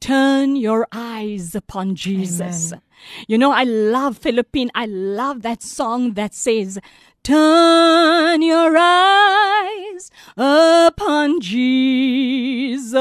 turn 0.00 0.54
your 0.54 0.86
eyes 0.92 1.54
upon 1.54 1.94
Jesus. 1.96 2.72
Amen. 2.72 2.82
You 3.26 3.38
know, 3.38 3.52
I 3.52 3.64
love 3.64 4.18
Philippine. 4.18 4.70
I 4.74 4.86
love 4.86 5.42
that 5.42 5.62
song 5.62 6.12
that 6.12 6.34
says, 6.34 6.78
Turn 7.24 8.42
your 8.42 8.76
eyes 8.76 10.10
upon 10.36 11.40
Jesus. 11.40 12.92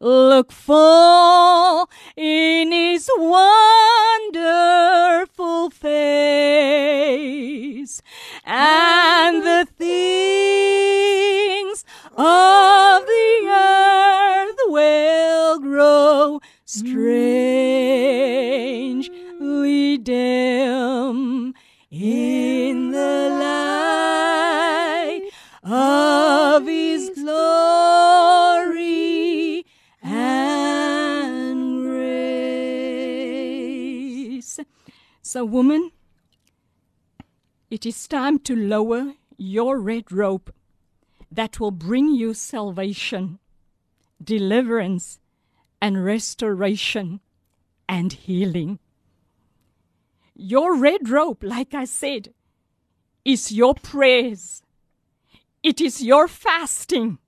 Look 0.00 0.50
full 0.50 1.88
in 2.16 2.72
his 2.72 3.08
wonderful 3.16 4.40
face 5.70 6.02
and 8.44 9.44
the 9.44 9.68
things 9.78 10.64
of 12.10 13.06
the 13.06 13.46
earth 13.46 14.58
will 14.66 15.60
grow 15.60 16.40
strangely 16.64 17.28
dim 19.98 21.54
So, 35.34 35.44
woman, 35.44 35.90
It 37.68 37.84
is 37.84 38.06
time 38.06 38.38
to 38.46 38.54
lower 38.54 39.14
your 39.36 39.80
red 39.80 40.12
rope 40.12 40.54
that 41.28 41.58
will 41.58 41.72
bring 41.72 42.14
you 42.14 42.34
salvation, 42.34 43.40
deliverance, 44.22 45.18
and 45.82 46.04
restoration 46.04 47.18
and 47.88 48.12
healing. 48.12 48.78
Your 50.36 50.76
red 50.76 51.08
rope, 51.08 51.42
like 51.42 51.74
I 51.74 51.84
said, 51.84 52.32
is 53.24 53.50
your 53.50 53.74
prayers. 53.74 54.62
It 55.64 55.80
is 55.80 56.00
your 56.00 56.28
fasting. 56.28 57.18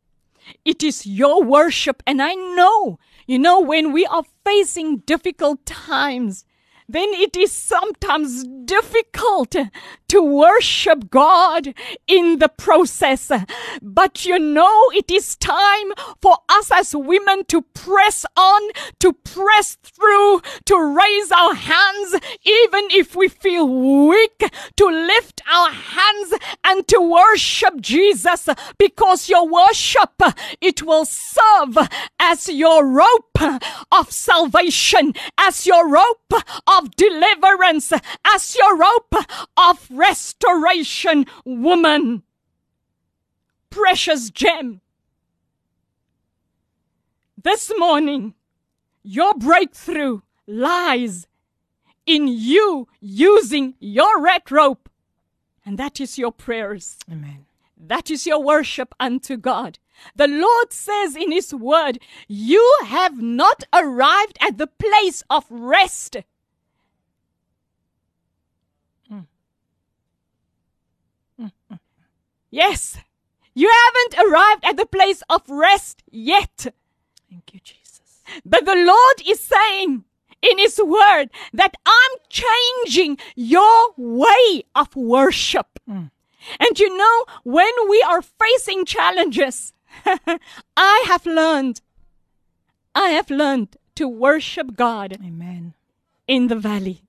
It 0.65 0.85
is 0.85 1.07
your 1.07 1.43
worship. 1.43 2.05
And 2.07 2.23
I 2.23 2.35
know, 2.35 3.01
you 3.27 3.41
know, 3.41 3.59
when 3.59 3.91
we 3.91 4.07
are 4.07 4.23
facing 4.45 4.99
difficult 4.99 5.67
times, 5.67 6.45
then 6.89 7.09
it 7.13 7.37
is 7.37 7.53
sometimes 7.53 8.45
difficult 8.65 9.57
to 10.09 10.23
worship 10.23 11.11
God 11.11 11.75
in 12.07 12.39
the 12.39 12.49
process. 12.49 13.31
But 13.83 14.25
you 14.25 14.39
know, 14.39 14.91
it 14.93 15.11
is 15.11 15.37
time 15.37 15.93
for 16.21 16.39
us 16.49 16.71
as 16.71 16.95
women 16.95 17.45
to 17.47 17.63
press 17.63 18.25
on, 18.37 18.71
to 19.01 19.13
press 19.13 19.77
through, 19.83 20.43
to 20.67 20.97
raise 20.97 21.33
our 21.33 21.55
hands, 21.55 22.15
even 22.45 22.89
if 22.91 23.17
we 23.17 23.29
feel 23.29 23.67
weak, 23.69 24.51
to 24.77 24.87
lift 24.87 25.43
our 25.53 25.71
hands 25.71 26.35
and 26.65 26.87
to 26.89 27.01
worship 27.01 27.81
Jesus 27.81 28.49
because 28.79 29.29
your 29.29 29.49
worship, 29.49 30.21
it 30.61 30.83
will 30.83 31.05
serve 31.05 31.79
as 32.21 32.49
your 32.49 32.87
rope 32.87 33.39
of 33.91 34.11
salvation, 34.11 35.15
as 35.39 35.67
your 35.67 35.89
rope 35.89 36.33
of 36.77 36.95
deliverance, 36.97 37.93
as 38.25 38.57
your 38.57 38.77
rope 38.77 39.15
of 39.57 39.87
restoration, 39.91 41.27
woman. 41.45 42.23
Precious 43.71 44.31
gem. 44.31 44.81
This 47.43 47.71
morning, 47.79 48.35
your 49.03 49.35
breakthrough 49.35 50.21
lies 50.47 51.27
in 52.07 52.29
you 52.29 52.89
using 53.01 53.75
your 53.79 54.21
red 54.21 54.51
rope, 54.51 54.89
and 55.65 55.79
that 55.79 56.01
is 56.01 56.19
your 56.19 56.33
prayers. 56.33 56.99
Amen. 57.11 57.47
That 57.77 58.11
is 58.11 58.27
your 58.27 58.43
worship 58.43 58.95
unto 58.99 59.37
God. 59.37 59.79
The 60.15 60.29
Lord 60.29 60.73
says 60.73 61.15
in 61.15 61.31
His 61.33 61.55
word, 61.55 61.99
You 62.27 62.79
have 62.85 63.21
not 63.21 63.65
arrived 63.73 64.39
at 64.41 64.59
the 64.59 64.67
place 64.67 65.23
of 65.29 65.45
rest. 65.51 66.17
Yes, 72.57 72.97
you 73.53 73.71
haven't 73.71 74.27
arrived 74.27 74.65
at 74.65 74.79
the 74.79 74.87
place 74.87 75.23
of 75.29 75.43
rest 75.47 76.03
yet. 76.11 76.73
Thank 77.29 77.53
you, 77.53 77.61
Jesus. 77.63 78.23
But 78.47 78.65
the 78.65 78.75
Lord 78.75 79.21
is 79.29 79.41
saying 79.41 80.05
in 80.41 80.57
His 80.57 80.81
word 80.83 81.27
that 81.53 81.75
I'm 81.85 82.13
changing 82.31 83.19
your 83.35 83.93
way 83.99 84.65
of 84.75 84.97
worship. 84.97 85.79
Hmm. 85.87 86.05
And 86.59 86.81
you 86.81 86.97
know, 86.97 87.27
when 87.45 87.73
we 87.91 88.01
are 88.01 88.23
facing 88.23 88.87
challenges, 88.87 89.75
I 90.79 91.05
have 91.09 91.27
learned, 91.27 91.83
I 92.95 93.11
have 93.11 93.29
learned 93.29 93.77
to 93.97 94.09
worship 94.09 94.77
God 94.77 95.19
Amen. 95.23 95.75
in 96.27 96.47
the 96.47 96.57
valley. 96.57 97.03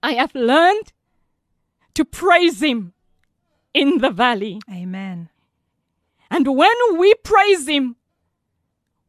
I 0.00 0.12
have 0.12 0.32
learned 0.32 0.92
to 1.94 2.04
praise 2.04 2.62
Him 2.62 2.92
in 3.76 3.98
the 3.98 4.10
valley. 4.10 4.58
Amen. 4.72 5.28
And 6.30 6.56
when 6.56 6.98
we 6.98 7.14
praise 7.22 7.68
Him, 7.68 7.96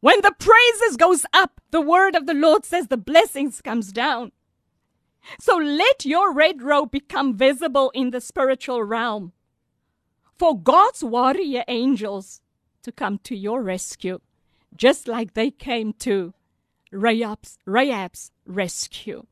when 0.00 0.20
the 0.20 0.34
praises 0.38 0.96
goes 0.98 1.24
up, 1.32 1.60
the 1.70 1.80
word 1.80 2.14
of 2.14 2.26
the 2.26 2.34
Lord 2.34 2.66
says 2.66 2.86
the 2.86 2.98
blessings 2.98 3.62
comes 3.62 3.92
down. 3.92 4.30
So 5.40 5.56
let 5.56 6.04
your 6.04 6.32
red 6.32 6.62
robe 6.62 6.90
become 6.90 7.34
visible 7.34 7.90
in 7.94 8.10
the 8.10 8.20
spiritual 8.20 8.84
realm 8.84 9.32
for 10.38 10.60
God's 10.60 11.02
warrior 11.02 11.64
angels 11.66 12.42
to 12.82 12.92
come 12.92 13.18
to 13.24 13.34
your 13.34 13.62
rescue, 13.62 14.20
just 14.76 15.08
like 15.08 15.34
they 15.34 15.50
came 15.50 15.92
to 15.94 16.34
Rahab's, 16.92 17.58
Rahab's 17.66 18.30
rescue. 18.46 19.26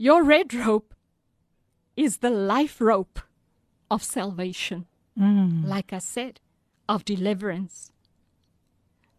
Your 0.00 0.22
red 0.22 0.54
rope 0.54 0.94
is 1.96 2.18
the 2.18 2.30
life 2.30 2.80
rope 2.80 3.18
of 3.90 4.04
salvation, 4.04 4.86
mm. 5.18 5.66
like 5.66 5.92
I 5.92 5.98
said, 5.98 6.38
of 6.88 7.04
deliverance. 7.04 7.90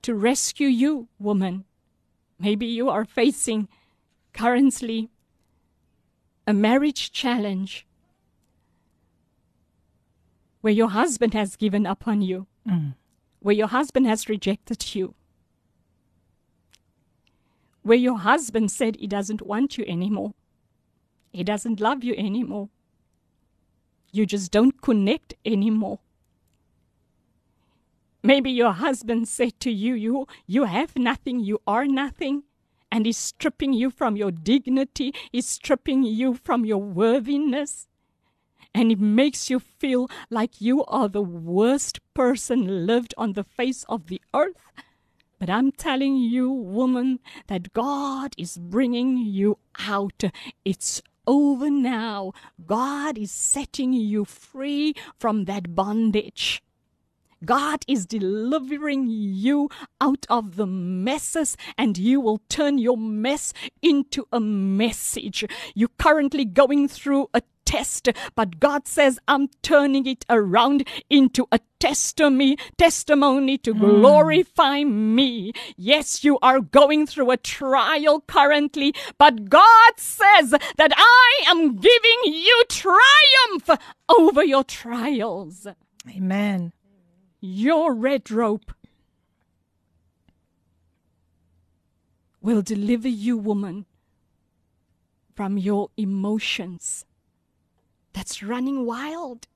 To 0.04 0.16
rescue 0.16 0.70
you, 0.70 1.10
woman. 1.20 1.66
Maybe 2.40 2.66
you 2.66 2.90
are 2.90 3.04
facing 3.04 3.68
currently 4.34 5.10
a 6.48 6.54
marriage 6.54 7.12
challenge 7.12 7.86
where 10.62 10.74
your 10.74 10.90
husband 10.90 11.34
has 11.34 11.58
given 11.58 11.86
up 11.86 12.08
on 12.08 12.22
you, 12.22 12.48
mm. 12.66 12.96
where 13.40 13.56
your 13.56 13.68
husband 13.68 14.08
has 14.08 14.30
rejected 14.30 14.96
you, 14.96 15.14
where 17.82 17.98
your 17.98 18.20
husband 18.20 18.72
said 18.72 18.96
he 18.96 19.08
doesn't 19.08 19.42
want 19.42 19.78
you 19.78 19.84
anymore, 19.86 20.34
he 21.32 21.44
doesn't 21.44 21.80
love 21.80 22.04
you 22.04 22.16
anymore, 22.16 22.70
you 24.12 24.26
just 24.26 24.52
don't 24.52 24.82
connect 24.82 25.34
anymore. 25.46 26.00
Maybe 28.22 28.52
your 28.52 28.74
husband 28.74 29.28
said 29.28 29.60
to 29.62 29.72
you, 29.72 29.94
you, 29.94 30.28
you 30.46 30.66
have 30.66 30.98
nothing, 30.98 31.40
you 31.40 31.62
are 31.66 31.86
nothing, 31.86 32.44
and 32.92 33.06
he's 33.06 33.18
stripping 33.18 33.72
you 33.72 33.90
from 33.90 34.18
your 34.18 34.32
dignity, 34.32 35.14
he's 35.32 35.48
stripping 35.48 36.04
you 36.04 36.34
from 36.34 36.66
your 36.66 36.82
worthiness, 36.82 37.88
and 38.74 38.92
it 38.92 39.00
makes 39.00 39.50
you 39.50 39.60
feel 39.60 40.10
like 40.30 40.60
you 40.60 40.84
are 40.86 41.08
the 41.08 41.22
worst 41.22 42.00
person 42.14 42.86
lived 42.86 43.14
on 43.18 43.34
the 43.34 43.44
face 43.44 43.86
of 43.88 44.08
the 44.08 44.22
earth. 44.34 44.58
But 45.40 45.50
I'm 45.50 45.72
telling 45.72 46.18
you, 46.18 46.52
woman, 46.52 47.20
that 47.48 47.72
God 47.72 48.34
is 48.38 48.58
bringing 48.58 49.18
you 49.18 49.58
out. 49.88 50.24
It's 50.66 51.02
over 51.30 51.70
now. 51.70 52.34
God 52.66 53.16
is 53.16 53.32
setting 53.32 53.94
you 53.94 54.26
free 54.26 54.96
from 55.20 55.46
that 55.46 55.76
bondage. 55.76 56.64
God 57.46 57.86
is 57.88 58.08
delivering 58.08 59.06
you 59.08 59.70
out 60.02 60.26
of 60.28 60.56
the 60.56 60.66
messes 60.66 61.56
and 61.78 61.98
you 61.98 62.20
will 62.20 62.42
turn 62.50 62.80
your 62.80 62.98
mess 62.98 63.54
into 63.82 64.26
a 64.34 64.40
message. 64.40 65.46
You're 65.76 65.96
currently 66.00 66.46
going 66.46 66.88
through 66.88 67.30
a 67.34 67.44
test, 67.70 68.10
but 68.34 68.60
God 68.60 68.88
says, 68.88 69.20
I'm 69.28 69.48
turning 69.62 70.08
it 70.08 70.26
around 70.28 70.88
into 71.08 71.48
a 71.52 71.60
testimony, 71.80 72.58
testimony 72.80 73.60
to 73.60 73.74
hmm. 73.74 73.80
glorify 73.80 74.84
me. 74.84 75.54
Yes, 75.78 76.24
you 76.24 76.40
are 76.42 76.62
going 76.62 77.06
through 77.06 77.30
a 77.30 77.38
trial 77.38 78.22
currently, 78.22 78.96
but 79.20 79.50
God 79.50 79.94
says 79.98 80.50
that 80.50 80.94
I 80.98 81.44
am 81.48 81.76
giving 81.76 82.22
you 82.24 82.64
triumph 82.70 83.70
over 84.18 84.44
your 84.44 84.64
trials 84.64 85.68
Amen. 86.10 86.74
your 87.40 87.94
red 87.94 88.32
rope 88.32 88.74
will 92.42 92.64
deliver 92.64 93.08
you, 93.08 93.38
woman, 93.38 93.86
from 95.36 95.60
your 95.60 95.90
emotions 95.98 97.06
that's 98.14 98.44
running 98.44 98.86
wild 98.86 99.48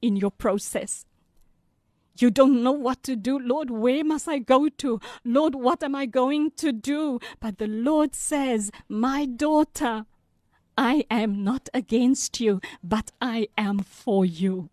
in 0.00 0.16
your 0.16 0.30
process. 0.30 1.04
You 2.18 2.30
don't 2.30 2.62
know 2.62 2.72
what 2.72 3.02
to 3.04 3.14
do. 3.14 3.38
Lord, 3.38 3.70
where 3.70 4.02
must 4.02 4.28
I 4.28 4.38
go 4.38 4.68
to? 4.68 5.00
Lord, 5.24 5.54
what 5.54 5.82
am 5.84 5.94
I 5.94 6.06
going 6.06 6.50
to 6.56 6.72
do? 6.72 7.20
But 7.38 7.58
the 7.58 7.68
Lord 7.68 8.14
says, 8.14 8.72
My 8.88 9.24
daughter, 9.24 10.04
I 10.76 11.04
am 11.10 11.44
not 11.44 11.68
against 11.72 12.40
you, 12.40 12.60
but 12.82 13.12
I 13.20 13.48
am 13.56 13.80
for 13.80 14.24
you. 14.24 14.70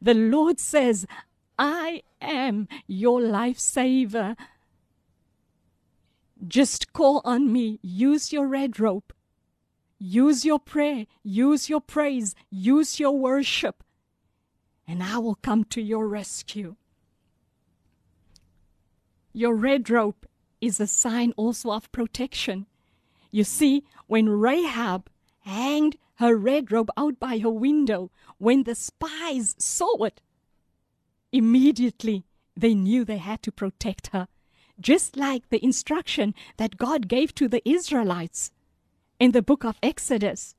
The 0.00 0.14
Lord 0.14 0.58
says, 0.58 1.06
I 1.58 2.02
am 2.20 2.68
your 2.86 3.20
lifesaver. 3.20 4.36
Just 6.46 6.92
call 6.92 7.20
on 7.24 7.52
me. 7.52 7.78
Use 7.82 8.32
your 8.32 8.46
red 8.46 8.80
rope. 8.80 9.12
Use 10.02 10.46
your 10.46 10.58
prayer. 10.58 11.06
Use 11.22 11.68
your 11.68 11.82
praise. 11.82 12.34
Use 12.48 12.98
your 12.98 13.12
worship. 13.12 13.84
And 14.88 15.02
I 15.02 15.18
will 15.18 15.34
come 15.34 15.64
to 15.64 15.82
your 15.82 16.08
rescue. 16.08 16.76
Your 19.34 19.54
red 19.54 19.90
rope 19.90 20.26
is 20.60 20.80
a 20.80 20.86
sign 20.86 21.32
also 21.36 21.70
of 21.70 21.92
protection. 21.92 22.66
You 23.30 23.44
see, 23.44 23.84
when 24.06 24.28
Rahab 24.30 25.10
hanged 25.40 25.98
her 26.14 26.34
red 26.34 26.72
robe 26.72 26.90
out 26.96 27.20
by 27.20 27.38
her 27.38 27.50
window, 27.50 28.10
when 28.38 28.62
the 28.62 28.74
spies 28.74 29.54
saw 29.58 30.04
it, 30.04 30.22
immediately 31.30 32.24
they 32.56 32.74
knew 32.74 33.04
they 33.04 33.18
had 33.18 33.42
to 33.42 33.52
protect 33.52 34.08
her, 34.08 34.28
just 34.80 35.16
like 35.16 35.50
the 35.50 35.62
instruction 35.62 36.34
that 36.56 36.78
God 36.78 37.06
gave 37.06 37.34
to 37.34 37.48
the 37.48 37.66
Israelites 37.68 38.50
in 39.20 39.32
the 39.32 39.42
book 39.42 39.64
of 39.64 39.78
Exodus. 39.82 40.56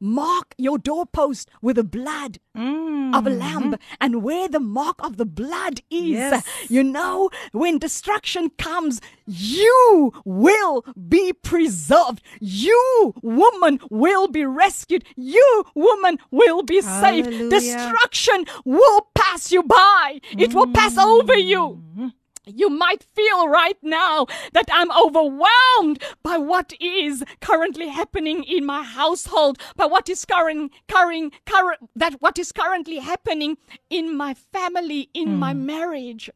Mark 0.00 0.54
your 0.56 0.78
doorpost 0.78 1.50
with 1.60 1.74
the 1.74 1.82
blood 1.82 2.38
mm, 2.56 3.12
of 3.16 3.26
a 3.26 3.30
lamb, 3.30 3.72
mm-hmm. 3.72 3.94
and 4.00 4.22
where 4.22 4.48
the 4.48 4.60
mark 4.60 5.02
of 5.04 5.16
the 5.16 5.26
blood 5.26 5.80
is, 5.90 6.10
Yes. 6.10 6.46
you 6.68 6.84
know, 6.84 7.30
when 7.50 7.78
destruction 7.78 8.50
comes, 8.50 9.00
you 9.26 10.12
will 10.24 10.84
be 11.08 11.32
preserved. 11.32 12.22
You, 12.40 13.12
woman, 13.22 13.80
will 13.90 14.28
be 14.28 14.44
rescued. 14.44 15.04
You, 15.16 15.64
woman, 15.74 16.18
will 16.30 16.62
be 16.62 16.80
saved. 16.80 17.50
Destruction 17.50 18.44
will 18.64 19.08
pass 19.16 19.50
you 19.50 19.64
by, 19.64 20.20
it 20.30 20.54
will 20.54 20.68
pass 20.72 20.96
over 20.96 21.36
you. 21.36 21.82
Mm-hmm. 21.98 22.08
You 22.54 22.70
might 22.70 23.02
feel 23.14 23.48
right 23.48 23.76
now 23.82 24.26
that 24.52 24.68
I'm 24.70 24.90
overwhelmed 24.92 26.02
by 26.22 26.38
what 26.38 26.72
is 26.80 27.24
currently 27.40 27.88
happening 27.88 28.44
in 28.44 28.64
my 28.64 28.82
household, 28.82 29.58
by 29.76 29.86
what 29.86 30.08
is 30.08 30.24
current, 30.24 30.72
current, 30.88 31.34
current, 31.46 31.90
that 31.96 32.14
what 32.20 32.38
is 32.38 32.52
currently 32.52 32.98
happening 32.98 33.58
in 33.90 34.16
my 34.16 34.34
family, 34.34 35.10
in 35.14 35.36
my 35.36 35.52
hmm. 35.52 35.66
marriage, 35.66 36.30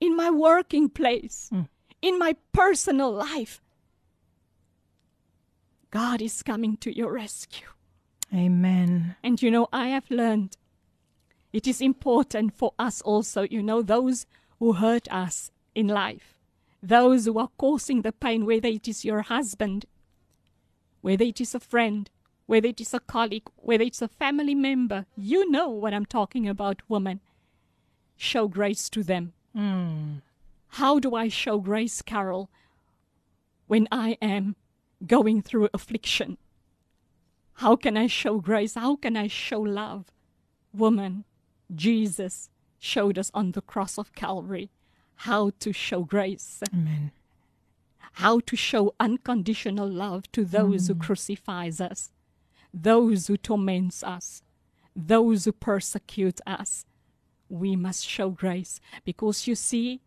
in 0.00 0.16
my 0.16 0.30
working 0.30 0.88
place, 0.88 1.48
hmm. 1.50 1.62
in 2.02 2.18
my 2.18 2.36
personal 2.52 3.12
life. 3.12 3.60
God 5.90 6.20
is 6.20 6.42
coming 6.42 6.76
to 6.78 6.94
your 6.94 7.12
rescue. 7.12 7.68
Amen. 8.34 9.16
And 9.22 9.40
you 9.40 9.50
know, 9.50 9.68
I 9.72 9.88
have 9.88 10.10
learned 10.10 10.56
it 11.52 11.66
is 11.66 11.80
important 11.80 12.54
for 12.54 12.74
us 12.78 13.00
also, 13.00 13.42
you 13.42 13.62
know, 13.62 13.80
those 13.80 14.26
who 14.58 14.74
hurt 14.74 15.10
us 15.10 15.50
in 15.74 15.88
life, 15.88 16.34
those 16.82 17.26
who 17.26 17.38
are 17.38 17.50
causing 17.58 18.02
the 18.02 18.12
pain, 18.12 18.46
whether 18.46 18.68
it 18.68 18.88
is 18.88 19.04
your 19.04 19.22
husband, 19.22 19.86
whether 21.00 21.24
it 21.24 21.40
is 21.40 21.54
a 21.54 21.60
friend, 21.60 22.10
whether 22.46 22.68
it 22.68 22.80
is 22.80 22.94
a 22.94 23.00
colleague, 23.00 23.48
whether 23.56 23.84
it's 23.84 24.02
a 24.02 24.08
family 24.08 24.54
member. 24.54 25.06
You 25.16 25.50
know 25.50 25.68
what 25.68 25.92
I'm 25.92 26.06
talking 26.06 26.48
about, 26.48 26.82
woman. 26.88 27.20
Show 28.16 28.48
grace 28.48 28.88
to 28.90 29.02
them. 29.02 29.32
Hmm. 29.54 30.18
How 30.68 30.98
do 30.98 31.14
I 31.14 31.28
show 31.28 31.58
grace, 31.58 32.02
Carol, 32.02 32.50
when 33.66 33.88
I 33.90 34.16
am 34.22 34.56
going 35.06 35.42
through 35.42 35.68
affliction? 35.74 36.38
How 37.54 37.76
can 37.76 37.96
I 37.96 38.06
show 38.06 38.40
grace? 38.40 38.74
How 38.74 38.96
can 38.96 39.16
I 39.16 39.28
show 39.28 39.60
love? 39.60 40.06
Woman, 40.72 41.24
Jesus 41.74 42.50
showed 42.78 43.18
us 43.18 43.30
on 43.34 43.52
the 43.52 43.62
cross 43.62 43.98
of 43.98 44.14
Calvary 44.14 44.70
how 45.20 45.50
to 45.60 45.72
show 45.72 46.02
grace, 46.02 46.62
Amen. 46.72 47.10
how 48.12 48.40
to 48.40 48.56
show 48.56 48.94
unconditional 49.00 49.88
love 49.88 50.30
to 50.32 50.44
those 50.44 50.88
who 50.88 50.94
mm. 50.94 51.00
crucifies 51.00 51.80
us, 51.80 52.12
those 52.72 53.26
who 53.26 53.36
torments 53.36 54.02
us, 54.02 54.42
those 54.94 55.44
who 55.44 55.52
persecute 55.52 56.40
us. 56.46 56.84
We 57.48 57.76
must 57.76 58.06
show 58.06 58.30
grace 58.30 58.80
because 59.04 59.46
you 59.46 59.54
see, 59.54 60.00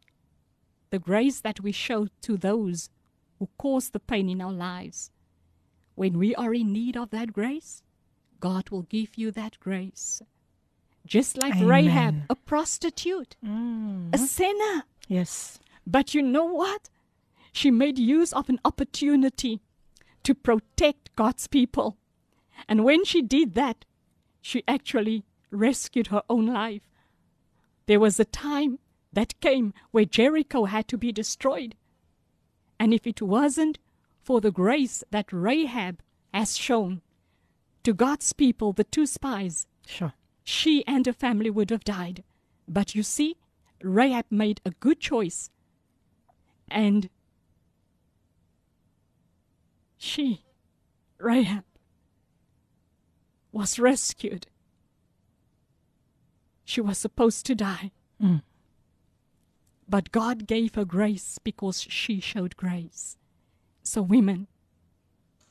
the 0.89 0.99
grace 0.99 1.39
that 1.41 1.62
we 1.62 1.71
show 1.71 2.08
to 2.21 2.38
those 2.38 2.89
who 3.38 3.47
cause 3.58 3.89
the 3.89 3.99
pain 3.99 4.29
in 4.29 4.41
our 4.41 4.51
lives, 4.51 5.12
when 5.95 6.17
we 6.17 6.36
are 6.36 6.53
in 6.53 6.73
need 6.73 6.97
of 6.97 7.12
that 7.12 7.34
grace, 7.34 7.84
God 8.39 8.69
will 8.69 8.84
give 8.84 9.17
you 9.17 9.32
that 9.32 9.60
grace. 9.60 10.21
Just 11.10 11.41
like 11.41 11.56
Amen. 11.56 11.67
Rahab, 11.67 12.15
a 12.30 12.36
prostitute, 12.36 13.36
a 13.41 13.48
mm. 13.48 14.17
sinner. 14.19 14.84
Yes. 15.08 15.60
But 15.88 16.13
you 16.13 16.22
know 16.22 16.45
what? 16.45 16.91
She 17.52 17.72
made 17.72 17.98
use 17.98 18.32
of 18.32 18.48
an 18.48 18.60
opportunity 18.63 19.60
to 20.22 20.36
protect 20.36 21.10
God's 21.15 21.48
people. 21.48 21.98
And 22.67 22.84
when 22.86 23.04
she 23.06 23.24
did 23.24 23.56
that, 23.56 23.86
she 24.39 24.63
actually 24.67 25.24
rescued 25.50 26.08
her 26.08 26.22
own 26.30 26.45
life. 26.45 26.84
There 27.88 28.00
was 28.00 28.19
a 28.19 28.26
time 28.26 28.78
that 29.12 29.39
came 29.41 29.74
where 29.89 30.06
Jericho 30.06 30.65
had 30.65 30.88
to 30.89 30.98
be 30.98 31.12
destroyed. 31.12 31.74
And 32.80 32.93
if 32.93 33.08
it 33.08 33.19
wasn't 33.19 33.80
for 34.22 34.41
the 34.41 34.52
grace 34.52 35.04
that 35.10 35.34
Rahab 35.34 36.04
has 36.36 36.56
shown 36.56 37.02
to 37.82 37.95
God's 37.95 38.32
people, 38.32 38.74
the 38.74 38.84
two 38.84 39.08
spies, 39.08 39.65
Sure. 39.88 40.13
She 40.49 40.83
and 40.88 41.05
her 41.05 41.13
family 41.13 41.51
would 41.51 41.69
have 41.69 41.83
died. 41.83 42.23
But 42.67 42.95
you 42.95 43.03
see, 43.03 43.38
Rahab 43.83 44.25
made 44.31 44.59
a 44.65 44.71
good 44.71 44.99
choice. 44.99 45.51
And 46.67 47.09
she, 49.95 50.43
Rahab, 51.19 51.65
was 53.51 53.77
rescued. 53.77 54.47
She 56.65 56.81
was 56.81 56.97
supposed 56.97 57.45
to 57.45 57.53
die. 57.53 57.91
Hmm. 58.19 58.38
But 59.88 60.12
God 60.12 60.47
gave 60.47 60.73
her 60.73 60.85
grace 60.85 61.38
because 61.43 61.81
she 61.81 62.19
showed 62.19 62.57
grace. 62.57 63.17
So, 63.83 64.01
women, 64.01 64.47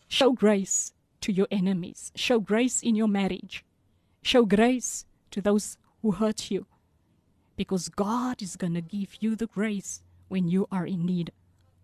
show 0.08 0.32
grace 0.32 0.92
to 1.20 1.32
your 1.32 1.48
enemies, 1.52 2.10
show 2.16 2.40
grace 2.40 2.82
in 2.82 2.96
your 2.96 3.08
marriage, 3.08 3.64
show 4.22 4.44
grace 4.44 5.04
to 5.30 5.40
those 5.40 5.76
who 6.02 6.12
hurt 6.12 6.50
you, 6.50 6.66
because 7.56 7.88
God 7.88 8.42
is 8.42 8.56
going 8.56 8.74
to 8.74 8.80
give 8.80 9.16
you 9.20 9.36
the 9.36 9.46
grace 9.46 10.02
when 10.28 10.48
you 10.48 10.66
are 10.70 10.86
in 10.86 11.04
need 11.04 11.32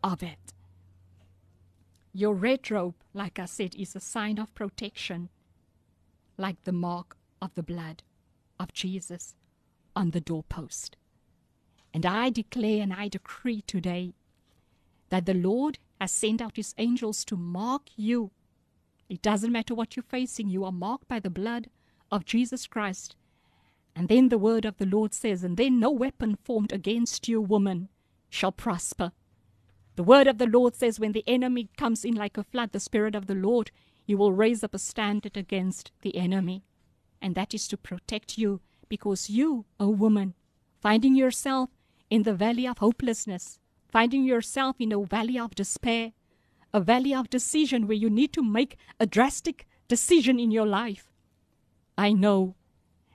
of 0.02 0.22
it. 0.22 0.52
Your 2.12 2.34
red 2.34 2.70
robe, 2.70 2.94
like 3.12 3.38
I 3.38 3.46
said, 3.46 3.74
is 3.74 3.96
a 3.96 4.00
sign 4.00 4.38
of 4.38 4.54
protection, 4.54 5.30
like 6.36 6.62
the 6.64 6.72
mark 6.72 7.16
of 7.42 7.54
the 7.54 7.62
blood 7.62 8.02
of 8.60 8.72
Jesus 8.72 9.34
on 9.96 10.10
the 10.10 10.20
doorpost. 10.20 10.96
And 11.92 12.06
I 12.06 12.30
declare 12.30 12.82
and 12.82 12.92
I 12.92 13.08
decree 13.08 13.62
today 13.66 14.14
that 15.10 15.26
the 15.26 15.34
Lord 15.34 15.78
has 16.00 16.12
sent 16.12 16.40
out 16.40 16.56
his 16.56 16.74
angels 16.78 17.24
to 17.26 17.36
mark 17.36 17.82
you. 17.96 18.30
It 19.08 19.22
doesn't 19.22 19.52
matter 19.52 19.74
what 19.74 19.96
you're 19.96 20.02
facing, 20.02 20.48
you 20.48 20.64
are 20.64 20.72
marked 20.72 21.08
by 21.08 21.20
the 21.20 21.30
blood 21.30 21.68
of 22.14 22.24
Jesus 22.24 22.68
Christ. 22.68 23.16
And 23.96 24.08
then 24.08 24.28
the 24.28 24.38
word 24.38 24.64
of 24.64 24.76
the 24.76 24.86
Lord 24.86 25.12
says, 25.12 25.42
And 25.42 25.56
then 25.56 25.80
no 25.80 25.90
weapon 25.90 26.36
formed 26.44 26.72
against 26.72 27.28
you, 27.28 27.40
woman, 27.40 27.88
shall 28.30 28.52
prosper. 28.52 29.12
The 29.96 30.04
word 30.04 30.26
of 30.28 30.38
the 30.38 30.46
Lord 30.46 30.76
says, 30.76 31.00
When 31.00 31.12
the 31.12 31.24
enemy 31.26 31.68
comes 31.76 32.04
in 32.04 32.14
like 32.14 32.38
a 32.38 32.44
flood, 32.44 32.72
the 32.72 32.80
Spirit 32.80 33.14
of 33.14 33.26
the 33.26 33.34
Lord, 33.34 33.72
you 34.06 34.16
will 34.16 34.32
raise 34.32 34.62
up 34.62 34.74
a 34.74 34.78
standard 34.78 35.36
against 35.36 35.90
the 36.02 36.16
enemy. 36.16 36.64
And 37.20 37.34
that 37.34 37.52
is 37.52 37.66
to 37.68 37.76
protect 37.76 38.38
you, 38.38 38.60
because 38.88 39.28
you, 39.30 39.64
a 39.80 39.88
woman, 39.88 40.34
finding 40.80 41.16
yourself 41.16 41.70
in 42.10 42.22
the 42.22 42.34
valley 42.34 42.66
of 42.66 42.78
hopelessness, 42.78 43.58
finding 43.88 44.24
yourself 44.24 44.76
in 44.78 44.92
a 44.92 45.02
valley 45.04 45.38
of 45.38 45.54
despair, 45.54 46.12
a 46.72 46.80
valley 46.80 47.14
of 47.14 47.30
decision 47.30 47.86
where 47.86 47.96
you 47.96 48.10
need 48.10 48.32
to 48.34 48.42
make 48.42 48.76
a 49.00 49.06
drastic 49.06 49.66
decision 49.88 50.38
in 50.38 50.50
your 50.50 50.66
life. 50.66 51.13
I 51.96 52.12
know 52.12 52.54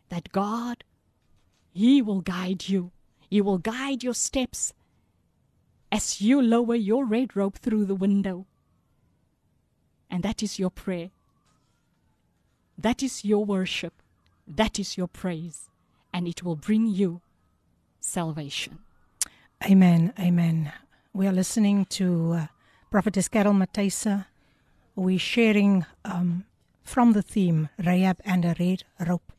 that 0.10 0.32
God, 0.32 0.84
He 1.72 2.02
will 2.02 2.22
guide 2.22 2.68
you. 2.70 2.92
He 3.30 3.42
will 3.42 3.58
guide 3.58 4.04
your 4.04 4.14
steps 4.14 4.74
as 5.92 6.22
you 6.22 6.42
lower 6.42 6.76
your 6.76 7.06
red 7.06 7.36
robe 7.36 7.56
through 7.56 7.86
the 7.86 7.96
window. 7.96 8.46
And 10.10 10.24
that 10.24 10.42
is 10.42 10.58
your 10.58 10.72
prayer. 10.72 11.12
That 12.78 13.04
is 13.04 13.26
your 13.26 13.46
worship. 13.46 13.94
That 14.48 14.80
is 14.80 14.98
your 14.98 15.08
praise. 15.08 15.70
And 16.14 16.28
it 16.28 16.44
will 16.44 16.56
bring 16.56 16.88
you 16.88 17.22
salvation. 18.00 18.80
Amen. 19.64 20.14
Amen. 20.18 20.72
We 21.14 21.28
are 21.28 21.34
listening 21.34 21.86
to 21.86 22.34
uh, 22.34 22.48
Prophetess 22.90 23.28
Carol 23.28 23.54
Matthyse. 23.54 24.26
We're 24.96 25.20
sharing 25.20 25.86
um, 26.06 26.46
from 26.90 27.14
the 27.14 27.22
theme 27.22 27.70
Rahab 27.78 28.18
and 28.26 28.44
a 28.44 28.56
Red 28.58 28.84
Rope. 29.08 29.32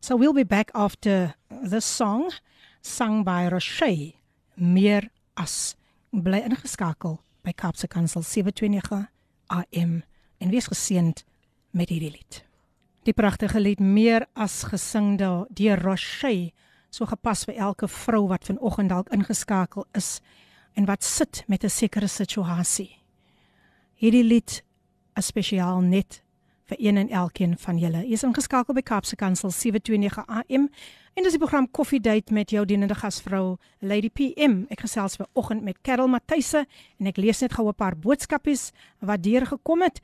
So 0.00 0.16
we'll 0.16 0.32
be 0.32 0.42
back 0.42 0.70
after 0.74 1.34
this 1.50 1.84
song 1.84 2.32
sung 2.80 3.22
by 3.22 3.46
Roche, 3.48 4.14
Meer 4.56 5.10
As. 5.36 5.76
Bly 6.12 6.40
ingeskakel 6.40 7.18
by 7.42 7.52
Kaapse 7.52 7.88
Kansel 7.88 8.22
729 8.22 9.08
AM 9.50 10.02
en 10.40 10.48
wees 10.48 10.68
geseënd 10.70 11.24
met 11.76 11.92
hierdie 11.92 12.14
lied. 12.14 12.40
Die 13.04 13.12
pragtige 13.12 13.60
lied 13.60 13.84
Meer 13.84 14.24
As 14.32 14.62
gesing 14.64 15.18
deur 15.18 15.84
Roche 15.84 16.52
so 16.88 17.04
gepas 17.04 17.44
vir 17.44 17.60
elke 17.68 17.88
vrou 17.90 18.30
wat 18.32 18.48
vanoggend 18.48 18.94
dalk 18.94 19.12
ingeskakel 19.12 19.84
is 19.92 20.22
en 20.72 20.88
wat 20.88 21.04
sit 21.04 21.44
met 21.48 21.64
'n 21.64 21.70
sekere 21.70 22.08
situasie. 22.08 22.96
Hierdie 23.94 24.24
lied 24.24 24.62
is 25.16 25.26
spesiaal 25.26 25.80
net 25.80 26.23
vir 26.74 26.86
een 26.86 26.96
en 26.96 27.08
elkeen 27.08 27.58
van 27.58 27.78
julle. 27.78 28.02
Jy 28.02 28.12
is 28.12 28.24
ingeskakel 28.26 28.74
by 28.74 28.82
Kaapse 28.82 29.16
Kansel 29.16 29.50
729 29.50 30.24
AM 30.26 30.68
en 31.14 31.22
dis 31.22 31.32
die 31.32 31.38
program 31.38 31.70
Coffee 31.70 32.00
Date 32.00 32.32
met 32.32 32.50
jou 32.50 32.64
dienende 32.66 32.94
gasvrou 32.94 33.56
Lady 33.80 34.10
PM. 34.10 34.64
Ek 34.70 34.80
gesels 34.80 35.16
ver 35.16 35.28
oggend 35.34 35.62
met 35.62 35.78
Karel 35.82 36.08
Matthyse 36.08 36.64
en 36.98 37.06
ek 37.06 37.16
lees 37.16 37.40
net 37.40 37.52
gou 37.52 37.68
'n 37.68 37.74
paar 37.74 37.96
boodskapies 37.96 38.72
wat 39.00 39.22
deur 39.22 39.46
gekom 39.46 39.82
het. 39.82 40.00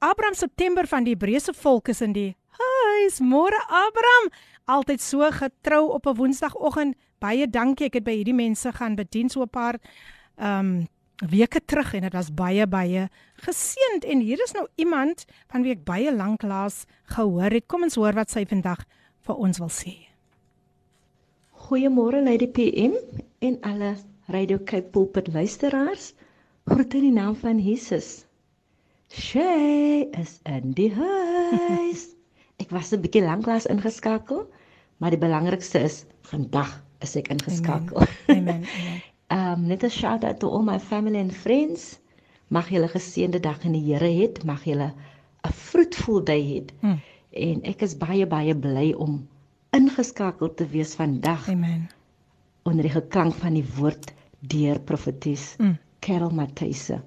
Abraham 0.00 0.34
September 0.34 0.86
van 0.86 1.04
die 1.04 1.14
Hebreëse 1.14 1.54
volk 1.54 1.88
is 1.88 2.00
in 2.00 2.12
die 2.12 2.36
huis. 2.50 3.20
Môre 3.20 3.58
Abraham, 3.68 4.30
altyd 4.66 5.00
so 5.00 5.30
getrou 5.30 5.92
op 5.92 6.06
'n 6.06 6.16
Woensdagoggend. 6.16 6.96
Baie 7.20 7.46
dankie. 7.46 7.86
Ek 7.86 7.94
het 7.94 8.04
by 8.04 8.16
hierdie 8.16 8.34
mense 8.34 8.72
gaan 8.72 8.96
bedien 8.96 9.28
so 9.28 9.42
'n 9.42 9.48
paar 9.48 9.78
ehm 10.36 10.58
um, 10.58 10.88
weke 11.22 11.60
terug 11.64 11.94
en 11.94 12.06
dit 12.06 12.14
was 12.16 12.32
baie 12.34 12.66
baie 12.66 13.06
geseënd 13.44 14.06
en 14.10 14.22
hier 14.24 14.40
is 14.42 14.54
nou 14.56 14.66
iemand 14.80 15.24
van 15.52 15.62
wie 15.62 15.74
ek 15.76 15.84
baie 15.86 16.10
lank 16.14 16.42
laas 16.42 16.84
gehoor 17.14 17.54
het. 17.54 17.68
Kom 17.70 17.86
ons 17.86 17.98
hoor 18.00 18.16
wat 18.18 18.32
sy 18.32 18.44
vandag 18.48 18.82
vir 19.26 19.38
ons 19.38 19.62
wil 19.62 19.70
sê. 19.70 19.94
Goeiemôre 21.68 22.24
Lady 22.24 22.48
PM 22.50 22.96
en 23.40 23.60
alle 23.62 23.94
Radio 24.32 24.58
Cape 24.58 24.90
Pulpit 24.90 25.30
luisteraars. 25.32 26.12
Groete 26.66 26.98
in 26.98 27.08
die 27.10 27.14
naam 27.14 27.36
van 27.38 27.58
Jesus. 27.62 28.24
Sy 29.12 30.08
is 30.18 30.40
in 30.48 30.74
die 30.78 30.90
huis. 30.94 32.08
Ek 32.62 32.70
was 32.70 32.92
'n 32.94 33.02
bietjie 33.02 33.24
lanklaas 33.24 33.66
ingeskakel, 33.66 34.46
maar 34.98 35.10
die 35.10 35.18
belangrikste 35.18 35.82
is 35.82 36.04
vandag 36.30 36.70
is 37.02 37.16
ek 37.18 37.32
ingeskakel. 37.34 38.06
Amen. 38.30 38.62
Amen. 38.62 39.02
Um 39.32 39.66
net 39.66 39.82
'n 39.84 39.90
shout 39.90 40.24
out 40.24 40.40
to 40.40 40.48
all 40.48 40.62
my 40.62 40.78
family 40.78 41.18
and 41.18 41.32
friends. 41.34 41.98
Mag 42.48 42.68
julle 42.68 42.88
geseënde 42.88 43.40
dag 43.40 43.64
in 43.64 43.72
die 43.72 43.84
Here 43.86 44.08
hê. 44.08 44.44
Mag 44.44 44.64
julle 44.64 44.92
'n 45.44 45.52
fruitful 45.52 46.20
day 46.24 46.42
hê. 46.42 46.60
Hmm. 46.80 46.98
En 47.32 47.62
ek 47.64 47.82
is 47.82 47.94
baie 47.96 48.26
baie 48.26 48.54
bly 48.54 48.92
om 48.92 49.26
ingeskakel 49.72 50.54
te 50.54 50.66
wees 50.68 50.94
vandag 50.94 51.48
Amen. 51.48 51.88
onder 52.64 52.82
die 52.82 52.92
geklank 52.92 53.34
van 53.34 53.54
die 53.54 53.64
woord 53.78 54.12
deur 54.40 54.78
profeties 54.80 55.56
Mm. 55.58 55.78
Carol 56.00 56.30
Matthyse. 56.30 57.00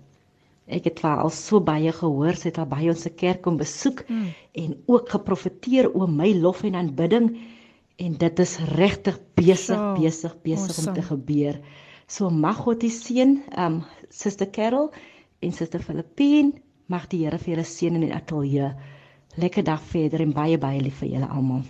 Ek 0.67 0.83
het 0.85 1.01
haar 1.01 1.19
al 1.21 1.29
so 1.29 1.59
baie 1.61 1.91
gehoor, 1.91 2.33
sy 2.35 2.47
het 2.49 2.57
al 2.57 2.65
by 2.65 2.87
ons 2.89 3.01
se 3.01 3.09
kerk 3.09 3.41
kom 3.43 3.57
besoek 3.57 4.03
Mm. 4.09 4.27
en 4.55 4.75
ook 4.87 5.09
geprofeteer 5.09 5.91
oor 5.93 6.09
my 6.09 6.33
lof 6.33 6.63
en 6.63 6.75
aanbidding 6.75 7.37
en 7.99 8.13
dit 8.17 8.39
is 8.39 8.57
regtig 8.57 9.19
besig 9.35 9.77
So, 9.77 9.95
besig 10.01 10.35
besig 10.43 10.77
om 10.87 10.93
te 10.93 11.01
awesome. 11.01 11.01
gebeur. 11.01 11.59
So 12.07 12.29
mag 12.29 12.59
God 12.61 12.83
die 12.83 12.93
seën, 12.93 13.39
um 13.57 13.79
Suster 14.13 14.45
Carol 14.45 14.91
en 15.41 15.51
Suster 15.51 15.81
Filippine, 15.81 16.53
mag 16.87 17.07
die 17.09 17.23
Here 17.23 17.39
vir 17.41 17.55
julle 17.55 17.65
seën 17.65 17.97
in 17.97 18.05
die 18.05 18.13
ateljee. 18.13 18.73
Lekker 19.41 19.65
dag 19.65 19.81
verder 19.81 20.21
en 20.21 20.35
baie 20.35 20.59
baie 20.61 20.83
lief 20.85 21.01
vir 21.01 21.15
julle 21.15 21.29
almal. 21.29 21.65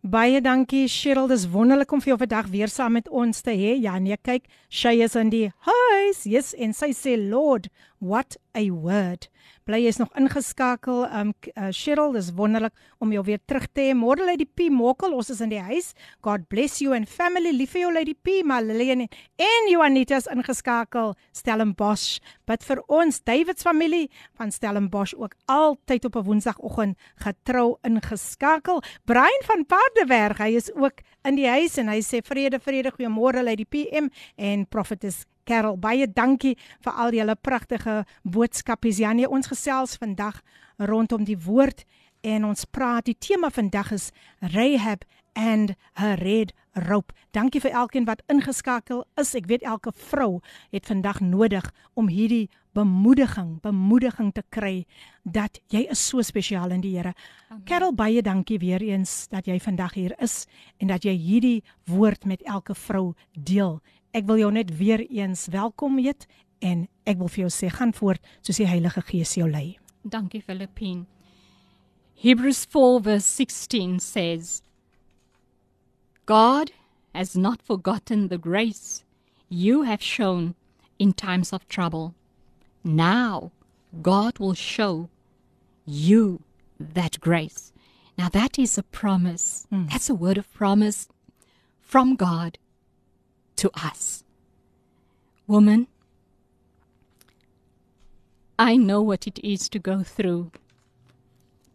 Baie 0.00 0.40
dankie 0.40 0.86
Cheryl, 0.88 1.26
dis 1.28 1.48
wonderlik 1.52 1.90
om 1.92 2.00
vir 2.00 2.14
jou 2.14 2.20
vandag 2.22 2.46
weer 2.48 2.70
saam 2.72 2.94
met 2.96 3.08
ons 3.12 3.42
te 3.44 3.52
hê. 3.52 3.74
Ja 3.76 3.98
nee, 4.00 4.16
kyk, 4.16 4.46
sy 4.72 4.94
is 5.04 5.16
in 5.18 5.28
die 5.34 5.50
huis. 5.66 6.22
Yes, 6.24 6.54
en 6.56 6.72
sy 6.72 6.94
sê 6.96 7.18
Lord, 7.20 7.68
what 7.98 8.38
a 8.56 8.64
word. 8.70 9.28
Bly 9.68 9.82
jy's 9.84 9.98
nog 10.00 10.10
ingeskakel. 10.18 11.04
Um 11.04 11.32
uh, 11.54 11.68
Cheryl, 11.70 12.14
dis 12.16 12.30
wonderlik 12.36 12.72
om 12.98 13.12
jou 13.12 13.22
weer 13.26 13.40
terug 13.46 13.66
te 13.72 13.88
hê. 13.88 13.94
Môre 13.96 14.24
lê 14.24 14.36
die 14.40 14.48
P 14.48 14.70
Mokkel, 14.72 15.14
ons 15.16 15.30
is 15.30 15.42
in 15.44 15.52
die 15.52 15.60
huis. 15.60 15.92
God 16.24 16.48
bless 16.48 16.80
you 16.80 16.94
and 16.96 17.08
family. 17.08 17.52
Lief 17.52 17.74
vir 17.76 17.84
jou 17.84 17.92
Lady 17.94 18.14
P, 18.14 18.40
maar 18.44 18.64
Lillian 18.64 19.06
en 19.06 19.68
Juanita's 19.70 20.28
ingeskakel. 20.32 21.14
Stellenbosch. 21.36 22.20
Bid 22.48 22.64
vir 22.66 22.82
ons 22.88 23.20
Davids 23.28 23.66
familie 23.66 24.08
van 24.38 24.52
Stellenbosch 24.54 25.14
ook 25.18 25.36
altyd 25.46 26.04
op 26.08 26.16
'n 26.16 26.24
Woensdagoggend 26.24 26.98
getrou 27.16 27.78
ingeskakel. 27.82 28.82
Brian 29.04 29.42
van 29.46 29.66
Paardeberg, 29.66 30.38
hy 30.38 30.56
is 30.56 30.72
ook 30.74 31.04
in 31.24 31.36
die 31.36 31.48
huis 31.48 31.76
en 31.76 31.88
hy 31.88 32.00
sê 32.00 32.22
vrede, 32.24 32.58
vrede, 32.60 32.90
goeiemôre 32.90 33.42
Lady 33.44 33.64
PM 33.64 34.08
en 34.36 34.66
Prophetess 34.68 35.26
Carol, 35.50 35.78
baie 35.82 36.06
dankie 36.06 36.54
vir 36.84 36.98
al 37.02 37.14
julle 37.16 37.34
pragtige 37.34 38.04
boodskapies. 38.22 39.00
Janie, 39.02 39.26
ons 39.26 39.50
gesels 39.50 39.96
vandag 39.98 40.38
rondom 40.78 41.24
die 41.26 41.38
woord 41.38 41.82
en 42.22 42.46
ons 42.46 42.68
praat 42.70 43.08
die 43.08 43.16
tema 43.18 43.50
vandag 43.50 43.90
is 43.96 44.10
Rahab 44.54 45.02
and 45.34 45.74
her 45.98 46.14
red 46.20 46.54
rope. 46.74 47.14
Dankie 47.30 47.60
vir 47.60 47.70
elkeen 47.70 48.04
wat 48.04 48.22
ingeskakel 48.30 49.04
is. 49.20 49.34
Ek 49.34 49.46
weet 49.50 49.62
elke 49.62 49.92
vrou 49.92 50.40
het 50.70 50.86
vandag 50.86 51.20
nodig 51.20 51.66
om 51.94 52.08
hierdie 52.08 52.48
bemoediging, 52.72 53.58
bemoediging 53.62 54.32
te 54.32 54.42
kry 54.48 54.86
dat 55.24 55.58
jy 55.74 55.86
is 55.90 56.02
so 56.02 56.22
spesiaal 56.22 56.70
in 56.70 56.84
die 56.84 56.94
Here. 56.96 57.14
Karel, 57.66 57.92
baie 57.94 58.22
dankie 58.22 58.58
weer 58.62 58.82
eens 58.82 59.26
dat 59.30 59.46
jy 59.46 59.58
vandag 59.60 59.94
hier 59.94 60.14
is 60.22 60.46
en 60.78 60.92
dat 60.92 61.04
jy 61.04 61.16
hierdie 61.18 61.62
woord 61.90 62.24
met 62.24 62.42
elke 62.46 62.74
vrou 62.74 63.14
deel. 63.34 63.80
Ek 64.14 64.26
wil 64.26 64.38
jou 64.38 64.50
net 64.52 64.72
weer 64.78 65.02
eens 65.10 65.48
welkom 65.50 65.98
heet 65.98 66.26
en 66.60 66.86
ek 67.06 67.18
wil 67.18 67.30
vir 67.30 67.46
jou 67.46 67.52
sê 67.54 67.70
gaan 67.72 67.94
voort 67.96 68.22
soos 68.42 68.60
die 68.60 68.68
Heilige 68.68 69.02
Gees 69.06 69.34
jou 69.38 69.48
lei. 69.50 69.78
Dankie 70.02 70.42
Philippine. 70.42 71.06
Hebrews 72.20 72.66
4 72.68 73.00
verse 73.00 73.24
16 73.24 73.98
says, 74.00 74.60
God 76.30 76.70
has 77.12 77.36
not 77.36 77.60
forgotten 77.60 78.28
the 78.28 78.38
grace 78.38 79.02
you 79.48 79.82
have 79.82 80.00
shown 80.00 80.54
in 80.96 81.12
times 81.12 81.52
of 81.52 81.66
trouble. 81.66 82.14
Now 82.84 83.50
God 84.00 84.38
will 84.38 84.54
show 84.54 85.08
you 85.84 86.40
that 86.78 87.18
grace. 87.18 87.72
Now 88.16 88.28
that 88.28 88.60
is 88.60 88.78
a 88.78 88.84
promise. 88.84 89.66
Hmm. 89.70 89.86
That's 89.86 90.08
a 90.08 90.14
word 90.14 90.38
of 90.38 90.54
promise 90.54 91.08
from 91.80 92.14
God 92.14 92.58
to 93.56 93.68
us. 93.74 94.22
Woman, 95.48 95.88
I 98.56 98.76
know 98.76 99.02
what 99.02 99.26
it 99.26 99.40
is 99.42 99.68
to 99.70 99.80
go 99.80 100.04
through 100.04 100.52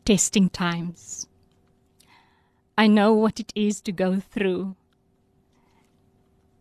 testing 0.06 0.50
times. 0.50 1.28
I 2.78 2.88
know 2.88 3.14
what 3.14 3.40
it 3.40 3.54
is 3.56 3.80
to 3.82 3.92
go 3.94 4.20
through 4.20 4.76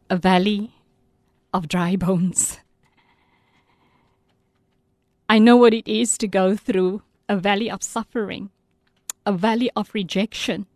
a 0.09 0.17
valley 0.17 0.73
of 1.53 1.67
dry 1.67 1.97
bones. 2.05 2.61
I 5.29 5.39
know 5.39 5.57
what 5.57 5.75
it 5.75 5.89
is 5.89 6.17
to 6.19 6.29
go 6.29 6.55
through 6.55 7.03
a 7.29 7.37
valley 7.37 7.71
of 7.71 7.83
suffering, 7.83 8.51
a 9.27 9.33
valley 9.33 9.71
of 9.75 9.93
rejection, 9.93 10.67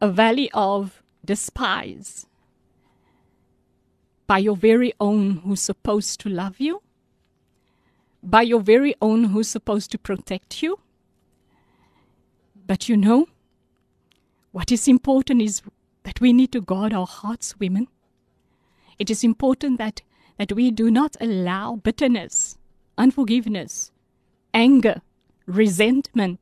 a 0.00 0.08
valley 0.08 0.50
of 0.52 1.02
despise 1.24 2.26
by 4.26 4.38
your 4.38 4.56
very 4.56 4.92
own 4.98 5.42
who's 5.44 5.60
supposed 5.60 6.18
to 6.20 6.28
love 6.28 6.58
you, 6.58 6.82
by 8.22 8.42
your 8.42 8.60
very 8.60 8.96
own 9.00 9.24
who's 9.24 9.48
supposed 9.48 9.92
to 9.92 9.98
protect 9.98 10.62
you. 10.62 10.80
But 12.66 12.88
you 12.88 12.96
know, 12.96 13.28
what 14.56 14.72
is 14.72 14.88
important 14.88 15.42
is 15.42 15.60
that 16.04 16.18
we 16.18 16.32
need 16.32 16.50
to 16.50 16.62
guard 16.62 16.94
our 16.94 17.06
hearts, 17.06 17.54
women. 17.58 17.88
It 18.98 19.10
is 19.10 19.22
important 19.22 19.76
that, 19.76 20.00
that 20.38 20.50
we 20.50 20.70
do 20.70 20.90
not 20.90 21.14
allow 21.20 21.76
bitterness, 21.76 22.56
unforgiveness, 22.96 23.90
anger, 24.54 25.02
resentment, 25.44 26.40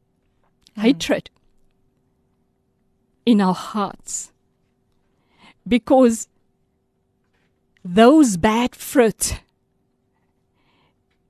hmm. 0.76 0.82
hatred 0.82 1.28
in 3.26 3.40
our 3.40 3.52
hearts. 3.52 4.30
Because 5.66 6.28
those 7.84 8.36
bad 8.36 8.76
fruit 8.76 9.40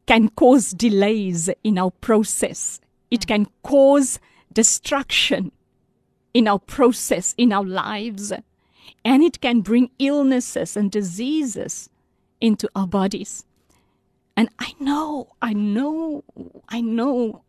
can 0.04 0.28
cause 0.28 0.72
delays 0.72 1.48
in 1.64 1.78
our 1.78 1.92
process. 1.92 2.78
It 3.10 3.24
hmm. 3.24 3.28
can 3.28 3.46
cause 3.62 4.20
destruction 4.52 5.50
in 6.34 6.48
our 6.48 6.58
process, 6.58 7.34
in 7.38 7.52
our 7.52 7.64
lives, 7.64 8.32
and 9.04 9.22
it 9.22 9.40
can 9.40 9.60
bring 9.60 9.90
illnesses 9.98 10.76
and 10.76 10.90
diseases 10.90 11.88
into 12.40 12.68
our 12.74 12.86
bodies. 12.86 13.44
And 14.36 14.48
I 14.58 14.74
know, 14.80 15.32
I 15.40 15.52
know, 15.52 16.24
I 16.68 16.80
know, 16.80 17.42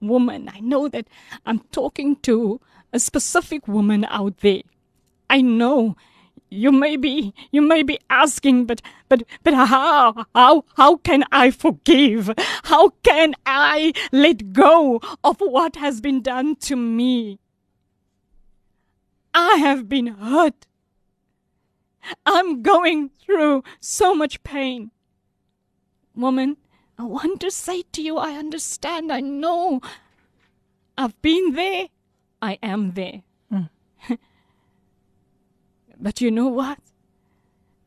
woman, 0.00 0.48
I 0.52 0.60
know 0.60 0.88
that 0.88 1.08
I'm 1.44 1.58
talking 1.72 2.16
to 2.22 2.60
a 2.92 3.00
specific 3.00 3.66
woman 3.66 4.06
out 4.06 4.38
there. 4.38 4.62
I 5.28 5.42
know 5.42 5.96
you 6.50 6.72
may 6.72 6.96
be 6.96 7.32
you 7.52 7.62
may 7.62 7.82
be 7.82 7.98
asking 8.10 8.66
but 8.66 8.82
but 9.08 9.22
but 9.44 9.54
how 9.54 10.26
how 10.34 10.64
how 10.76 10.96
can 10.96 11.22
i 11.30 11.48
forgive 11.48 12.28
how 12.64 12.88
can 13.04 13.34
i 13.46 13.92
let 14.10 14.52
go 14.52 15.00
of 15.22 15.36
what 15.38 15.76
has 15.76 16.00
been 16.00 16.20
done 16.20 16.56
to 16.56 16.74
me 16.74 17.38
i 19.34 19.56
have 19.56 19.88
been 19.88 20.06
hurt 20.06 20.66
I'm 22.26 22.62
going 22.62 23.10
through 23.20 23.62
so 23.80 24.14
much 24.14 24.42
pain. 24.42 24.90
Woman, 26.14 26.56
I 26.98 27.04
want 27.04 27.40
to 27.40 27.50
say 27.50 27.82
to 27.92 28.02
you, 28.02 28.18
I 28.18 28.32
understand, 28.32 29.12
I 29.12 29.20
know. 29.20 29.80
I've 30.98 31.20
been 31.22 31.52
there, 31.54 31.88
I 32.42 32.58
am 32.62 32.92
there. 32.92 33.22
Hmm. 33.50 33.64
but 36.00 36.20
you 36.20 36.30
know 36.30 36.48
what? 36.48 36.78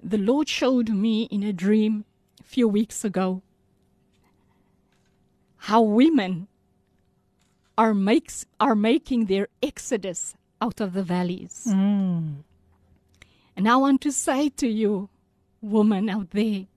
The 0.01 0.17
Lord 0.17 0.49
showed 0.49 0.89
me 0.89 1.23
in 1.23 1.43
a 1.43 1.53
dream 1.53 2.05
a 2.39 2.43
few 2.43 2.67
weeks 2.67 3.05
ago 3.05 3.41
how 5.57 5.81
women 5.81 6.47
are 7.77 7.93
makes 7.93 8.45
are 8.59 8.75
making 8.75 9.25
their 9.25 9.47
exodus 9.61 10.35
out 10.64 10.80
of 10.80 10.93
the 10.93 11.03
valleys. 11.03 11.68
Mm. 11.68 12.43
And 13.55 13.70
I 13.70 13.76
want 13.76 13.99
to 14.01 14.11
say 14.11 14.49
to 14.61 14.68
you, 14.68 15.09
woman 15.61 16.09
out 16.09 16.30
there, 16.32 16.68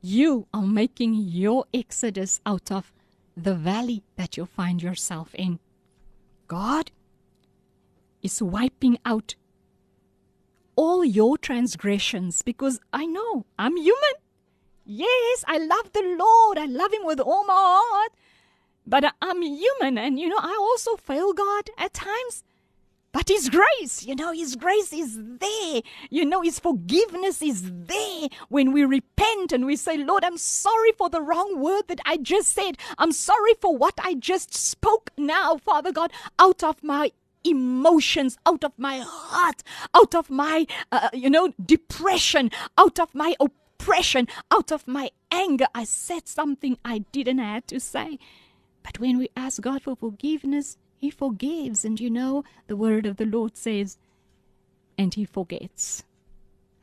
you 0.00 0.46
are 0.54 0.68
making 0.80 1.14
your 1.14 1.64
exodus 1.74 2.40
out 2.46 2.70
of 2.70 2.92
the 3.36 3.54
valley 3.54 4.02
that 4.16 4.36
you 4.36 4.46
find 4.46 4.82
yourself 4.82 5.34
in. 5.34 5.58
God 6.46 6.92
is 8.22 8.40
wiping 8.40 8.98
out 9.04 9.34
all 10.76 11.04
your 11.04 11.36
transgressions 11.36 12.42
because 12.42 12.78
I 12.92 13.04
know 13.06 13.44
I'm 13.58 13.76
human. 13.76 14.16
Yes, 14.86 15.44
I 15.46 15.58
love 15.58 15.92
the 15.92 16.16
Lord. 16.18 16.56
I 16.56 16.66
love 16.66 16.92
Him 16.92 17.04
with 17.04 17.20
all 17.20 17.44
my 17.44 17.54
heart. 17.56 18.12
But 18.86 19.12
I'm 19.20 19.42
human 19.42 19.98
and, 19.98 20.18
you 20.18 20.28
know, 20.28 20.40
I 20.40 20.56
also 20.58 20.96
fail 20.96 21.32
God 21.34 21.68
at 21.76 21.92
times. 21.92 22.44
But 23.12 23.28
His 23.28 23.48
grace, 23.48 24.04
you 24.04 24.14
know, 24.14 24.32
His 24.32 24.54
grace 24.56 24.92
is 24.92 25.18
there. 25.18 25.82
You 26.10 26.24
know, 26.24 26.42
His 26.42 26.58
forgiveness 26.58 27.40
is 27.42 27.62
there 27.64 28.28
when 28.48 28.72
we 28.72 28.84
repent 28.84 29.52
and 29.52 29.64
we 29.64 29.76
say, 29.76 29.96
Lord, 29.96 30.24
I'm 30.24 30.36
sorry 30.36 30.92
for 30.92 31.08
the 31.08 31.22
wrong 31.22 31.60
word 31.60 31.88
that 31.88 32.00
I 32.04 32.18
just 32.18 32.50
said. 32.50 32.76
I'm 32.98 33.12
sorry 33.12 33.54
for 33.60 33.76
what 33.76 33.94
I 34.02 34.14
just 34.14 34.54
spoke 34.54 35.10
now, 35.16 35.56
Father 35.56 35.92
God, 35.92 36.12
out 36.38 36.62
of 36.62 36.82
my 36.82 37.12
emotions, 37.44 38.36
out 38.44 38.64
of 38.64 38.72
my 38.76 39.02
heart, 39.04 39.62
out 39.94 40.14
of 40.14 40.28
my, 40.28 40.66
uh, 40.92 41.08
you 41.12 41.30
know, 41.30 41.52
depression, 41.64 42.50
out 42.76 42.98
of 42.98 43.14
my 43.14 43.34
oppression, 43.40 44.28
out 44.50 44.70
of 44.70 44.86
my 44.86 45.10
anger. 45.30 45.66
I 45.74 45.84
said 45.84 46.28
something 46.28 46.78
I 46.84 46.98
didn't 47.12 47.38
have 47.38 47.66
to 47.68 47.80
say. 47.80 48.18
But 48.82 48.98
when 48.98 49.18
we 49.18 49.28
ask 49.36 49.60
God 49.60 49.82
for 49.82 49.96
forgiveness, 49.96 50.76
He 50.98 51.10
forgives. 51.10 51.84
And 51.84 51.98
you 51.98 52.10
know, 52.10 52.44
the 52.66 52.76
word 52.76 53.06
of 53.06 53.16
the 53.16 53.24
Lord 53.24 53.56
says, 53.56 53.96
and 54.98 55.14
He 55.14 55.24
forgets. 55.24 56.04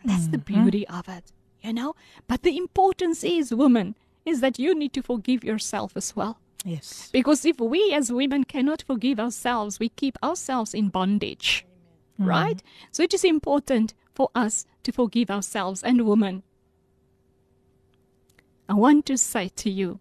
That's 0.04 0.28
the 0.28 0.38
mm-hmm. 0.38 0.64
beauty 0.64 0.88
of 0.88 1.08
it, 1.10 1.32
you 1.62 1.74
know? 1.74 1.96
But 2.28 2.44
the 2.44 2.58
importance 2.58 3.24
is, 3.24 3.54
woman, 3.54 3.96
is 4.26 4.40
that 4.42 4.58
you 4.58 4.74
need 4.74 4.94
to 4.94 5.02
forgive 5.02 5.44
yourself 5.44 5.94
as 5.96 6.16
well. 6.16 6.40
Yes. 6.64 7.10
Because 7.12 7.46
if 7.46 7.60
we 7.60 7.94
as 7.94 8.12
women 8.12 8.44
cannot 8.44 8.82
forgive 8.82 9.20
ourselves, 9.20 9.80
we 9.80 9.90
keep 9.90 10.18
ourselves 10.24 10.74
in 10.74 10.90
bondage. 10.90 11.66
Mm-hmm. 12.20 12.30
Right? 12.30 12.64
So 12.92 13.04
it 13.04 13.14
is 13.14 13.24
important 13.24 13.94
for 14.14 14.30
us 14.34 14.66
to 14.84 14.92
forgive 14.92 15.30
ourselves 15.30 15.84
and 15.84 16.08
women. 16.08 16.44
I 18.68 18.74
want 18.74 19.06
to 19.08 19.18
say 19.18 19.50
to 19.58 19.70
you, 19.70 20.00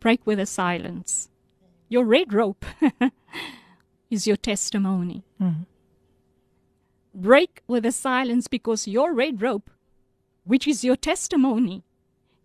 break 0.00 0.26
with 0.26 0.38
the 0.38 0.46
silence. 0.46 1.28
Your 1.88 2.04
red 2.04 2.32
rope 2.32 2.64
is 4.10 4.26
your 4.26 4.36
testimony. 4.36 5.24
Mm-hmm. 5.40 5.62
Break 7.14 7.62
with 7.66 7.84
the 7.84 7.92
silence 7.92 8.46
because 8.46 8.86
your 8.86 9.12
red 9.12 9.40
rope, 9.40 9.70
which 10.44 10.68
is 10.68 10.84
your 10.84 10.96
testimony, 10.96 11.82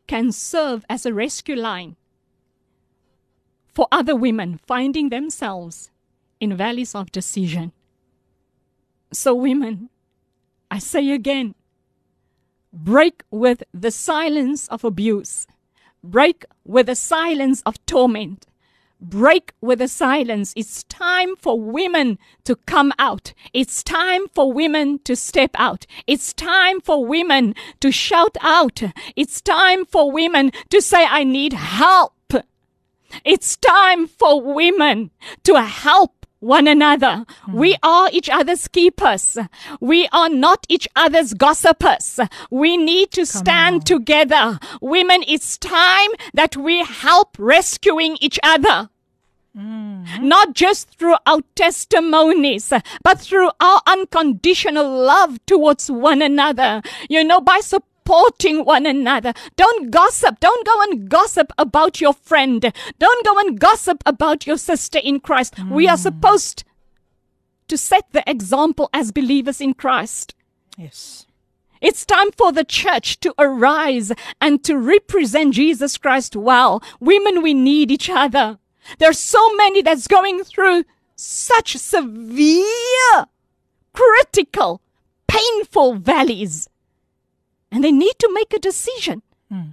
can 0.08 0.32
serve 0.32 0.86
as 0.90 1.06
a 1.06 1.14
rescue 1.14 1.56
line 1.56 1.96
for 3.74 3.88
other 3.92 4.16
women 4.16 4.60
finding 4.66 5.10
themselves 5.10 5.90
in 6.40 6.58
valleys 6.58 6.96
of 6.96 7.12
decision. 7.12 7.72
So, 9.14 9.34
women, 9.36 9.90
I 10.70 10.80
say 10.80 11.12
again, 11.12 11.54
break 12.74 13.24
with 13.30 13.64
the 13.74 13.92
silence 13.92 14.68
of 14.70 14.84
abuse, 14.84 15.48
break 16.04 16.46
with 16.66 16.88
the 16.88 16.96
silence 16.96 17.62
of 17.66 17.86
torment. 17.86 18.48
Break 19.02 19.54
with 19.62 19.80
the 19.80 19.88
silence. 19.88 20.54
It's 20.56 20.84
time 20.84 21.36
for 21.36 21.60
women 21.60 22.20
to 22.44 22.56
come 22.56 22.94
out. 23.00 23.34
It's 23.52 23.84
time 23.84 24.28
for 24.28 24.54
women 24.54 25.00
to 25.06 25.16
step 25.16 25.52
out. 25.56 25.88
It's 26.06 26.34
time 26.34 26.80
for 26.82 27.04
women 27.04 27.56
to 27.80 27.92
shout 27.92 28.38
out. 28.42 28.84
It's 29.16 29.42
time 29.42 29.86
for 29.86 30.12
women 30.12 30.52
to 30.70 30.82
say, 30.82 31.06
I 31.10 31.24
need 31.24 31.54
help. 31.54 32.14
It's 33.26 33.58
time 33.58 34.08
for 34.08 34.42
women 34.42 35.12
to 35.44 35.62
help 35.62 36.22
one 36.40 36.68
another. 36.68 37.26
Hmm. 37.44 37.54
We 37.54 37.76
are 37.84 38.10
each 38.12 38.30
other's 38.30 38.68
keepers. 38.68 39.38
We 39.80 40.08
are 40.12 40.30
not 40.30 40.66
each 40.70 40.88
other's 40.96 41.34
gossipers. 41.34 42.20
We 42.50 42.78
need 42.78 43.12
to 43.12 43.26
stand 43.26 43.86
together. 43.86 44.60
Women, 44.82 45.24
it's 45.28 45.58
time 45.58 46.10
that 46.34 46.58
we 46.58 46.84
help 46.84 47.36
rescuing 47.38 48.18
each 48.22 48.40
other. 48.44 48.90
Mm-hmm. 49.58 50.28
Not 50.28 50.54
just 50.54 50.92
through 50.92 51.16
our 51.26 51.42
testimonies, 51.56 52.72
but 53.04 53.20
through 53.20 53.52
our 53.60 53.82
unconditional 53.86 54.90
love 54.90 55.46
towards 55.46 55.92
one 55.92 56.22
another. 56.22 56.82
You 57.10 57.24
know, 57.24 57.42
by 57.42 57.60
supporting 57.60 58.66
one 58.66 58.86
another. 58.86 59.34
Don't 59.56 59.92
gossip. 59.92 60.40
Don't 60.40 60.66
go 60.66 60.82
and 60.84 61.10
gossip 61.10 61.52
about 61.58 62.02
your 62.02 62.14
friend. 62.14 62.74
Don't 63.00 63.26
go 63.26 63.40
and 63.40 63.60
gossip 63.60 64.02
about 64.06 64.48
your 64.48 64.58
sister 64.58 65.00
in 65.00 65.20
Christ. 65.20 65.54
We 65.70 65.88
are 65.88 65.98
mm. 65.98 66.02
supposed 66.02 66.64
to 67.68 67.78
set 67.78 68.06
the 68.12 68.24
example 68.30 68.90
as 68.94 69.12
believers 69.12 69.62
in 69.62 69.74
Christ. 69.74 70.36
Yes. 70.78 71.26
It's 71.80 72.06
time 72.06 72.32
for 72.32 72.52
the 72.52 72.64
church 72.64 73.20
to 73.22 73.34
arise 73.40 74.12
and 74.40 74.64
to 74.66 74.78
represent 74.78 75.56
Jesus 75.56 75.98
Christ 75.98 76.36
well. 76.36 76.84
Women, 77.00 77.42
we 77.42 77.54
need 77.54 77.92
each 77.92 78.10
other. 78.10 78.60
There's 78.98 79.20
so 79.20 79.54
many 79.56 79.82
that's 79.82 80.08
going 80.08 80.44
through 80.44 80.86
such 81.16 81.78
severe, 81.78 83.26
critical, 83.94 84.82
painful 85.28 85.96
valleys. 85.96 86.68
And 87.72 87.84
they 87.84 87.92
need 87.92 88.16
to 88.20 88.34
make 88.34 88.54
a 88.54 88.60
decision. 88.60 89.22
Hmm. 89.50 89.72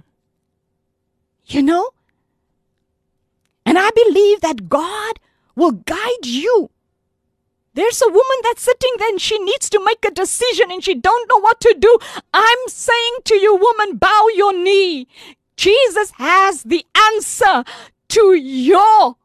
You 1.45 1.63
know? 1.63 1.89
And 3.65 3.77
I 3.77 3.89
believe 3.91 4.41
that 4.41 4.69
God 4.69 5.19
will 5.55 5.71
guide 5.71 6.25
you. 6.25 6.69
There's 7.73 8.01
a 8.01 8.09
woman 8.09 8.37
that's 8.43 8.63
sitting 8.63 8.91
there 8.97 9.09
and 9.09 9.21
she 9.21 9.37
needs 9.39 9.69
to 9.69 9.83
make 9.83 10.03
a 10.03 10.11
decision 10.11 10.71
and 10.71 10.83
she 10.83 10.95
don't 10.95 11.29
know 11.29 11.39
what 11.39 11.61
to 11.61 11.75
do. 11.77 11.97
I'm 12.33 12.57
saying 12.67 13.17
to 13.25 13.35
you, 13.35 13.55
woman, 13.55 13.97
bow 13.97 14.27
your 14.33 14.53
knee. 14.53 15.07
Jesus 15.55 16.11
has 16.17 16.63
the 16.63 16.85
answer 17.13 17.63
to 18.09 18.33
your 18.33 19.15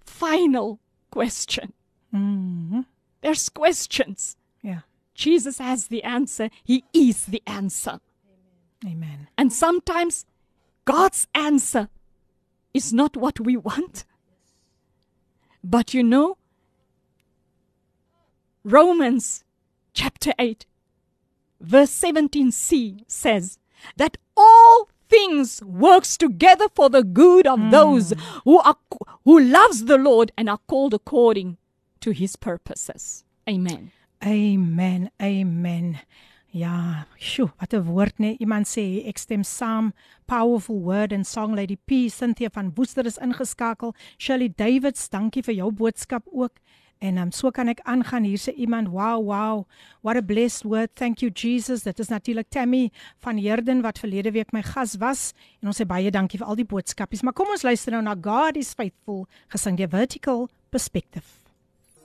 final 0.00 0.80
question. 1.10 1.72
Mm-hmm. 2.14 2.80
There's 3.20 3.48
questions. 3.48 4.36
Yeah. 4.62 4.80
Jesus 5.14 5.58
has 5.58 5.88
the 5.88 6.02
answer. 6.02 6.50
He 6.64 6.84
is 6.92 7.26
the 7.26 7.42
answer. 7.46 8.00
Amen. 8.84 9.28
And 9.38 9.52
sometimes 9.52 10.26
God's 10.84 11.28
answer 11.34 11.88
is 12.74 12.92
not 12.92 13.16
what 13.16 13.38
we 13.38 13.56
want. 13.56 14.04
But 15.62 15.94
you 15.94 16.02
know, 16.02 16.38
Romans 18.64 19.44
chapter 19.92 20.32
8, 20.38 20.66
verse 21.60 21.90
17c 21.90 23.04
says 23.06 23.58
that 23.96 24.16
all 24.36 24.88
things 25.12 25.62
works 25.62 26.16
together 26.16 26.68
for 26.74 26.88
the 26.88 27.02
good 27.02 27.46
of 27.46 27.60
those 27.70 28.14
who 28.44 28.58
are 28.60 28.76
who 29.24 29.38
loves 29.38 29.84
the 29.84 29.98
Lord 29.98 30.32
and 30.36 30.48
are 30.48 30.62
called 30.66 30.94
according 30.94 31.56
to 32.00 32.10
his 32.10 32.36
purposes. 32.36 33.24
Amen. 33.48 33.92
Amen. 34.24 35.10
Amen. 35.20 36.00
Ja, 36.52 37.06
sjoe, 37.16 37.52
wat 37.58 37.72
'n 37.72 37.86
woord 37.88 38.18
nê. 38.18 38.36
Iemand 38.38 38.66
sê 38.66 39.06
ek 39.08 39.18
stem 39.18 39.42
saam. 39.42 39.92
Powerful 40.26 40.80
word 40.80 41.12
and 41.12 41.26
song 41.26 41.54
Lady 41.56 41.76
P 41.76 42.08
Cynthia 42.10 42.50
van 42.50 42.72
Woester 42.76 43.06
is 43.06 43.18
ingeskakel. 43.18 43.94
Shirley 44.18 44.48
Davids, 44.48 45.08
dankie 45.08 45.42
vir 45.42 45.54
jou 45.54 45.70
boodskap 45.72 46.28
ook. 46.32 46.52
En 47.01 47.17
um, 47.17 47.31
so 47.31 47.51
kan 47.53 47.69
ek 47.69 47.83
aangaan. 47.85 48.25
Hier 48.25 48.41
sê 48.41 48.53
iemand, 48.57 48.87
"Wow, 48.89 49.21
wow. 49.25 49.65
What 50.01 50.17
a 50.17 50.21
blessed 50.21 50.63
word. 50.63 50.89
Thank 50.95 51.19
you 51.19 51.31
Jesus." 51.31 51.83
Dit 51.83 51.99
is 51.99 52.07
natuurlik 52.07 52.49
Tammy 52.49 52.91
van 53.19 53.37
Herden 53.37 53.81
wat 53.81 53.99
verlede 53.99 54.31
week 54.31 54.51
my 54.51 54.63
gas 54.63 54.95
was 54.97 55.33
en 55.61 55.67
ons 55.67 55.81
sê 55.81 55.85
baie 55.85 56.11
dankie 56.11 56.39
vir 56.39 56.47
al 56.47 56.55
die 56.55 56.65
boodskapies. 56.65 57.21
Maar 57.21 57.33
kom 57.33 57.47
ons 57.49 57.61
luister 57.61 57.91
nou 57.91 58.01
na 58.01 58.15
God 58.21 58.57
is 58.57 58.73
faithful 58.73 59.27
gesing 59.47 59.77
deur 59.77 59.89
Vertical 59.89 60.49
Perspective. 60.69 61.25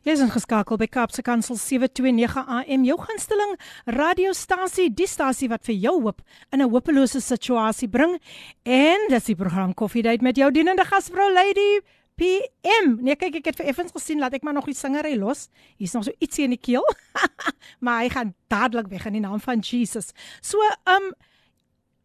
Jy's 0.03 0.21
ingeskakel 0.21 0.77
by 0.77 0.89
Kaapse 0.91 1.23
Kansel 1.23 1.57
729 1.57 2.43
AM, 2.49 2.85
jou 2.85 2.97
gunsteling 2.99 3.53
radiostasie, 3.87 4.89
die 4.91 5.07
stasie 5.07 5.49
wat 5.49 5.63
vir 5.65 5.77
jou 5.79 6.01
hoop 6.03 6.23
in 6.51 6.61
'n 6.61 6.71
hopelose 6.71 7.21
situasie 7.21 7.89
bring. 7.89 8.19
En 8.65 8.99
dis 9.09 9.25
die 9.25 9.37
program 9.37 9.75
Koffiedייט 9.75 10.21
met 10.21 10.37
jou 10.37 10.51
dienende 10.51 10.85
gasvrou 10.85 11.33
Lady 11.33 11.81
PM. 12.18 12.98
Nee, 13.06 13.16
kyk 13.20 13.40
ek 13.42 13.52
het 13.52 13.60
vir 13.62 13.70
effens 13.72 13.94
gesien 13.96 14.22
laat 14.22 14.34
ek 14.38 14.46
maar 14.46 14.56
nog 14.58 14.68
die 14.70 14.78
singery 14.78 15.16
los. 15.20 15.48
Hier's 15.78 15.94
nog 15.94 16.08
so 16.08 16.14
ietsie 16.24 16.48
in 16.48 16.56
die 16.56 16.62
keel. 16.62 16.86
maar 17.84 18.04
hy 18.04 18.12
gaan 18.14 18.36
dadelik 18.52 18.90
weg 18.94 19.06
in 19.10 19.20
die 19.20 19.26
naam 19.26 19.42
van 19.44 19.62
Jesus. 19.66 20.14
So, 20.42 20.62
um 20.90 21.12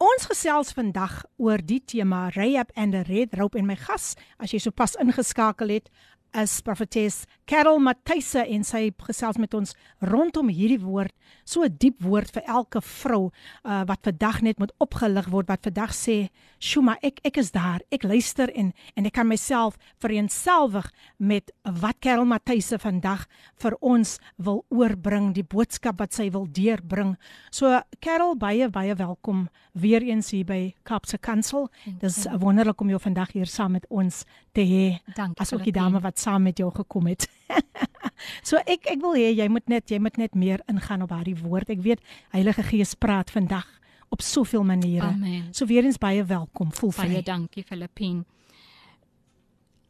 Ons 0.02 0.24
gesels 0.26 0.72
vandag 0.74 1.20
oor 1.38 1.60
die 1.62 1.78
tema 1.86 2.24
Rahab 2.34 2.72
and 2.74 2.90
the 2.90 3.04
Red 3.06 3.36
Rope 3.38 3.54
en 3.54 3.68
my 3.68 3.76
gas, 3.78 4.16
as 4.42 4.50
jy 4.50 4.58
sopas 4.58 4.96
ingeskakel 4.98 5.70
het, 5.70 5.92
is 6.34 6.60
profetes 6.64 7.24
Carol 7.44 7.80
Matthys 7.82 8.30
en 8.40 8.62
sy 8.64 8.86
gesels 9.04 9.36
met 9.40 9.52
ons 9.54 9.74
rondom 10.08 10.48
hierdie 10.48 10.80
woord, 10.80 11.12
so 11.44 11.64
'n 11.64 11.76
diep 11.76 12.00
woord 12.00 12.30
vir 12.32 12.42
elke 12.46 12.80
vrou 12.80 13.30
uh, 13.64 13.84
wat 13.84 14.00
vandag 14.02 14.42
net 14.42 14.58
moet 14.58 14.72
opgelig 14.80 15.28
word 15.28 15.48
wat 15.48 15.62
vandag 15.62 15.92
sê, 15.92 16.30
"Shuma, 16.60 16.96
ek 17.02 17.20
ek 17.24 17.36
is 17.36 17.50
daar. 17.50 17.80
Ek 17.90 18.04
luister 18.04 18.48
en 18.54 18.72
en 18.96 19.06
ek 19.06 19.12
kan 19.12 19.28
myself 19.28 19.76
vereenselwig 20.00 20.90
met 21.18 21.50
wat 21.64 22.00
Carol 22.00 22.24
Matthys 22.24 22.72
vandag 22.78 23.26
vir 23.56 23.76
ons 23.80 24.18
wil 24.38 24.64
oorbring, 24.70 25.34
die 25.34 25.44
boodskap 25.44 25.98
wat 25.98 26.14
sy 26.14 26.30
wil 26.30 26.46
deurbring." 26.46 27.16
So 27.50 27.82
Carol, 28.00 28.34
baie 28.36 28.68
baie 28.70 28.94
welkom 28.94 29.48
weer 29.74 30.02
eens 30.02 30.30
hier 30.30 30.44
by 30.44 30.74
Kapse 30.84 31.18
Kansel. 31.18 31.68
Dis 31.98 32.26
wonderlik 32.38 32.80
om 32.80 32.88
jou 32.88 32.98
vandag 32.98 33.32
hier 33.32 33.46
saam 33.46 33.72
met 33.72 33.86
ons 33.90 34.24
te 34.52 34.60
hê. 34.60 35.00
Asook 35.36 35.64
die 35.64 35.72
dame 35.72 36.00
wat 36.00 36.21
saam 36.22 36.46
met 36.46 36.58
jou 36.62 36.70
gekom 36.74 37.10
het. 37.10 37.28
so 38.48 38.60
ek 38.64 38.88
ek 38.94 39.00
wil 39.02 39.16
hê 39.18 39.30
jy 39.34 39.48
moet 39.52 39.68
net 39.70 39.90
jy 39.90 40.00
moet 40.02 40.18
net 40.20 40.36
meer 40.38 40.62
ingaan 40.70 41.04
op 41.06 41.12
daardie 41.14 41.38
woord. 41.42 41.70
Ek 41.74 41.82
weet 41.84 42.02
Heilige 42.34 42.64
Gees 42.70 42.94
praat 42.94 43.32
vandag 43.34 43.68
op 44.12 44.22
soveel 44.22 44.64
maniere. 44.64 45.12
Amen. 45.12 45.48
So 45.56 45.66
weer 45.66 45.84
eens 45.84 45.98
baie 45.98 46.24
welkom. 46.24 46.72
Voel 46.72 46.92
vry. 46.92 47.08
Baie 47.08 47.22
dankie 47.26 47.64
Filippine. 47.64 48.24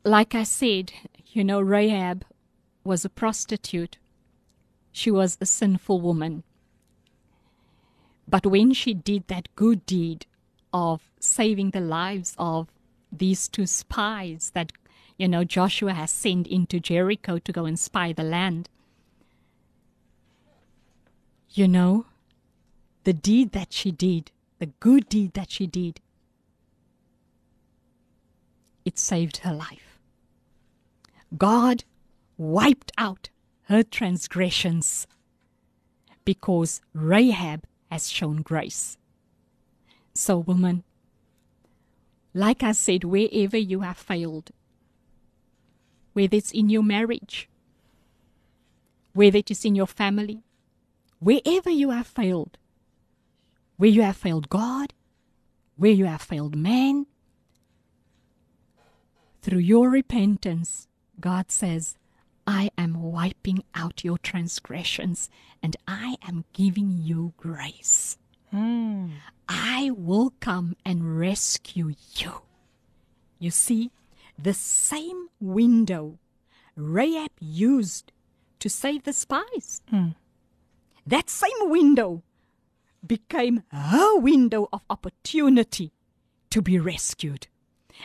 Like 0.05 0.35
I 0.35 0.45
said, 0.45 0.93
you 1.33 1.45
know 1.45 1.61
Rahab 1.63 2.25
was 2.85 3.05
a 3.05 3.09
prostitute. 3.09 3.99
She 4.93 5.11
was 5.11 5.37
a 5.41 5.47
sinful 5.47 6.01
woman. 6.01 6.43
But 8.29 8.47
when 8.47 8.73
she 8.75 8.95
did 8.95 9.29
that 9.29 9.49
good 9.57 9.87
deed 9.87 10.27
of 10.73 11.11
saving 11.21 11.71
the 11.71 11.81
lives 11.81 12.35
of 12.39 12.69
these 13.11 13.49
two 13.49 13.67
spies 13.67 14.51
that 14.55 14.73
you 15.23 15.29
know, 15.29 15.45
Joshua 15.45 15.93
has 15.93 16.11
sent 16.11 16.49
into 16.49 16.81
Jericho 16.81 17.39
to 17.39 17.53
go 17.53 17.65
and 17.65 17.79
spy 17.79 18.13
the 18.13 18.25
land. 18.25 18.69
You 21.51 21.69
know, 21.69 22.07
the 23.05 23.13
deed 23.13 23.53
that 23.53 23.73
she 23.73 23.93
did, 23.93 24.33
the 24.59 24.67
good 24.81 25.09
deed 25.09 25.35
that 25.35 25.53
she 25.53 25.69
did, 25.69 26.01
it 28.85 28.99
saved 28.99 29.37
her 29.47 29.55
life. 29.55 29.97
God 31.39 31.85
wiped 32.37 32.91
out 32.99 33.31
her 33.69 33.85
transgressions 33.85 35.07
because 36.25 36.81
Rahab 36.95 37.63
has 37.93 38.11
shown 38.11 38.43
grace. 38.43 38.99
So, 40.15 40.39
woman, 40.39 40.83
like 42.35 42.65
I 42.65 42.73
said, 42.73 43.05
wherever 43.05 43.57
you 43.57 43.83
have 43.83 43.99
failed, 43.99 44.51
whether 46.13 46.37
it's 46.37 46.53
in 46.53 46.69
your 46.69 46.83
marriage, 46.83 47.49
whether 49.13 49.39
it 49.39 49.51
is 49.51 49.65
in 49.65 49.75
your 49.75 49.87
family, 49.87 50.43
wherever 51.19 51.71
you 51.71 51.91
have 51.91 52.07
failed, 52.07 52.59
where 53.77 53.91
you 53.91 54.03
have 54.03 54.17
failed 54.17 54.49
God, 54.49 54.93
where 55.77 55.91
you 55.91 56.07
have 56.07 56.23
failed 56.23 56.57
man, 56.57 57.07
through 59.43 59.59
your 59.59 59.91
repentance, 59.91 60.87
God 61.21 61.51
says, 61.51 61.97
I 62.47 62.71
am 62.79 63.03
wiping 63.03 63.65
out 63.75 64.05
your 64.05 64.19
transgressions 64.19 65.29
and 65.63 65.77
I 65.87 66.17
am 66.27 66.45
giving 66.53 66.99
you 66.99 67.35
grace. 67.37 68.19
Mm. 68.53 69.11
I 69.49 69.91
will 69.97 70.33
come 70.41 70.77
and 70.85 71.19
rescue 71.19 71.95
you. 72.15 72.43
You 73.39 73.51
see, 73.51 73.91
the 74.43 74.55
same 74.55 75.29
window 75.41 76.19
Rahab 76.75 77.31
used 77.39 78.13
to 78.59 78.69
save 78.69 79.05
the 79.05 79.13
spies. 79.13 79.83
Mm. 79.93 80.15
That 81.07 81.29
same 81.29 81.71
window 81.71 82.23
became 83.07 83.63
her 83.71 84.19
window 84.19 84.69
of 84.73 84.83
opportunity 84.89 85.93
to 86.51 86.63
be 86.63 86.79
rescued. 86.79 87.49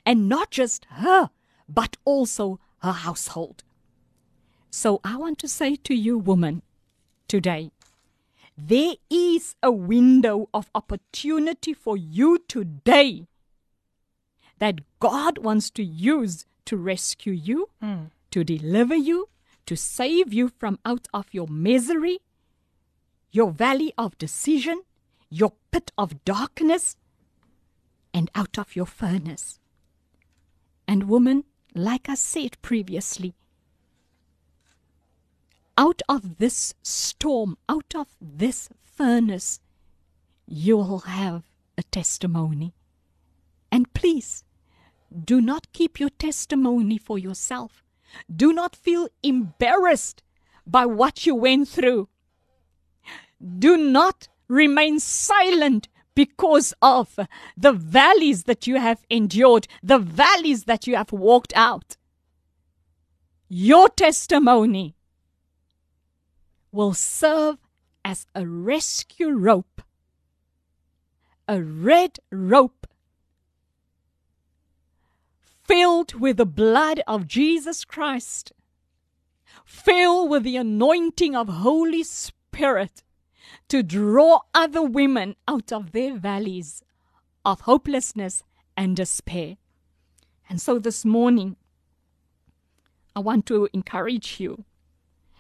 And 0.06 0.28
not 0.28 0.52
just 0.52 0.86
her, 0.92 1.30
but 1.70 1.98
also 2.06 2.60
her 2.80 2.92
household. 2.92 3.64
So 4.70 5.00
I 5.04 5.16
want 5.18 5.40
to 5.40 5.48
say 5.48 5.76
to 5.76 5.96
you, 5.96 6.18
woman, 6.18 6.62
today, 7.28 7.72
there 8.58 8.96
is 9.10 9.56
a 9.62 9.72
window 9.72 10.50
of 10.54 10.70
opportunity 10.74 11.74
for 11.74 11.96
you 11.96 12.40
today 12.48 13.28
that 14.60 14.82
God 15.00 15.38
wants 15.38 15.70
to 15.72 15.84
use 15.84 16.46
to 16.66 16.78
rescue 16.78 17.34
you, 17.34 17.70
Mm. 17.82 18.12
to 18.32 18.44
deliver 18.44 18.96
you, 18.96 19.30
to 19.66 19.76
save 19.76 20.34
you 20.34 20.50
from 20.50 20.80
out 20.86 21.08
of 21.14 21.34
your 21.34 21.48
misery, 21.48 22.20
your 23.32 23.52
valley 23.52 23.94
of 23.98 24.18
decision, 24.18 24.82
your 25.30 25.54
pit 25.72 25.92
of 25.98 26.24
darkness, 26.26 26.98
and 28.14 28.30
out 28.34 28.58
of 28.58 28.76
your 28.76 28.86
furnace. 28.86 29.60
And, 30.88 31.04
woman, 31.10 31.44
like 31.76 32.10
I 32.10 32.16
said 32.16 32.62
previously, 32.62 33.36
out 35.78 36.02
of 36.10 36.38
this 36.38 36.74
storm, 36.82 37.58
out 37.70 37.94
of 37.94 38.08
this 38.20 38.70
furnace, 38.82 39.60
you 40.48 40.78
will 40.78 41.00
have 41.00 41.44
a 41.78 41.84
testimony. 41.84 42.74
And 43.72 43.94
please, 43.94 44.44
do 45.12 45.42
not 45.42 45.72
keep 45.74 46.00
your 46.00 46.10
testimony 46.10 46.98
for 46.98 47.18
yourself. 47.18 47.84
Do 48.34 48.54
not 48.54 48.76
feel 48.76 49.10
embarrassed 49.24 50.24
by 50.66 50.86
what 50.86 51.26
you 51.26 51.36
went 51.36 51.68
through. 51.68 52.10
Do 53.60 53.78
not 53.78 54.28
remain 54.48 55.00
silent 55.00 55.88
because 56.16 56.74
of 56.82 57.20
the 57.56 57.72
valleys 57.72 58.46
that 58.46 58.66
you 58.66 58.78
have 58.80 59.06
endured, 59.10 59.68
the 59.84 60.00
valleys 60.00 60.64
that 60.64 60.88
you 60.88 60.96
have 60.96 61.12
walked 61.12 61.54
out. 61.56 61.96
Your 63.48 63.88
testimony 63.88 64.96
will 66.72 66.94
serve 66.94 67.58
as 68.04 68.26
a 68.34 68.48
rescue 68.48 69.30
rope, 69.30 69.82
a 71.48 71.62
red 71.62 72.20
rope 72.32 72.87
filled 75.68 76.14
with 76.16 76.38
the 76.38 76.46
blood 76.46 77.02
of 77.06 77.28
Jesus 77.28 77.84
Christ, 77.84 78.54
filled 79.66 80.30
with 80.30 80.44
the 80.44 80.56
anointing 80.58 81.36
of 81.36 81.50
Holy 81.50 82.04
Spirit 82.04 83.04
to 83.68 83.84
draw 83.84 84.40
other 84.54 84.82
women 84.82 85.36
out 85.48 85.72
of 85.72 85.92
their 85.92 86.16
valleys 86.18 86.84
of 87.44 87.62
hopelessness 87.62 88.44
and 88.76 88.96
despair. 88.96 89.58
And 90.50 90.62
so 90.62 90.80
this 90.80 91.04
morning, 91.04 91.58
I 93.16 93.20
want 93.20 93.46
to 93.48 93.68
encourage 93.74 94.40
you 94.40 94.64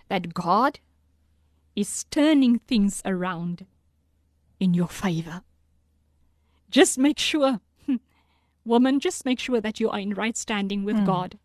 that 0.10 0.34
God 0.34 0.80
is 1.76 2.06
turning 2.06 2.60
things 2.60 3.02
around 3.06 3.66
in 4.60 4.74
your 4.74 4.88
favor. 4.88 5.44
Just 6.70 6.98
make 6.98 7.20
sure 7.20 7.62
woman, 8.68 9.00
just 9.00 9.26
make 9.26 9.40
sure 9.40 9.62
that 9.62 9.80
you 9.80 9.90
are 9.90 10.00
in 10.00 10.14
right 10.14 10.38
standing 10.38 10.84
with 10.84 10.98
Mm. 10.98 11.06
God. 11.06 11.40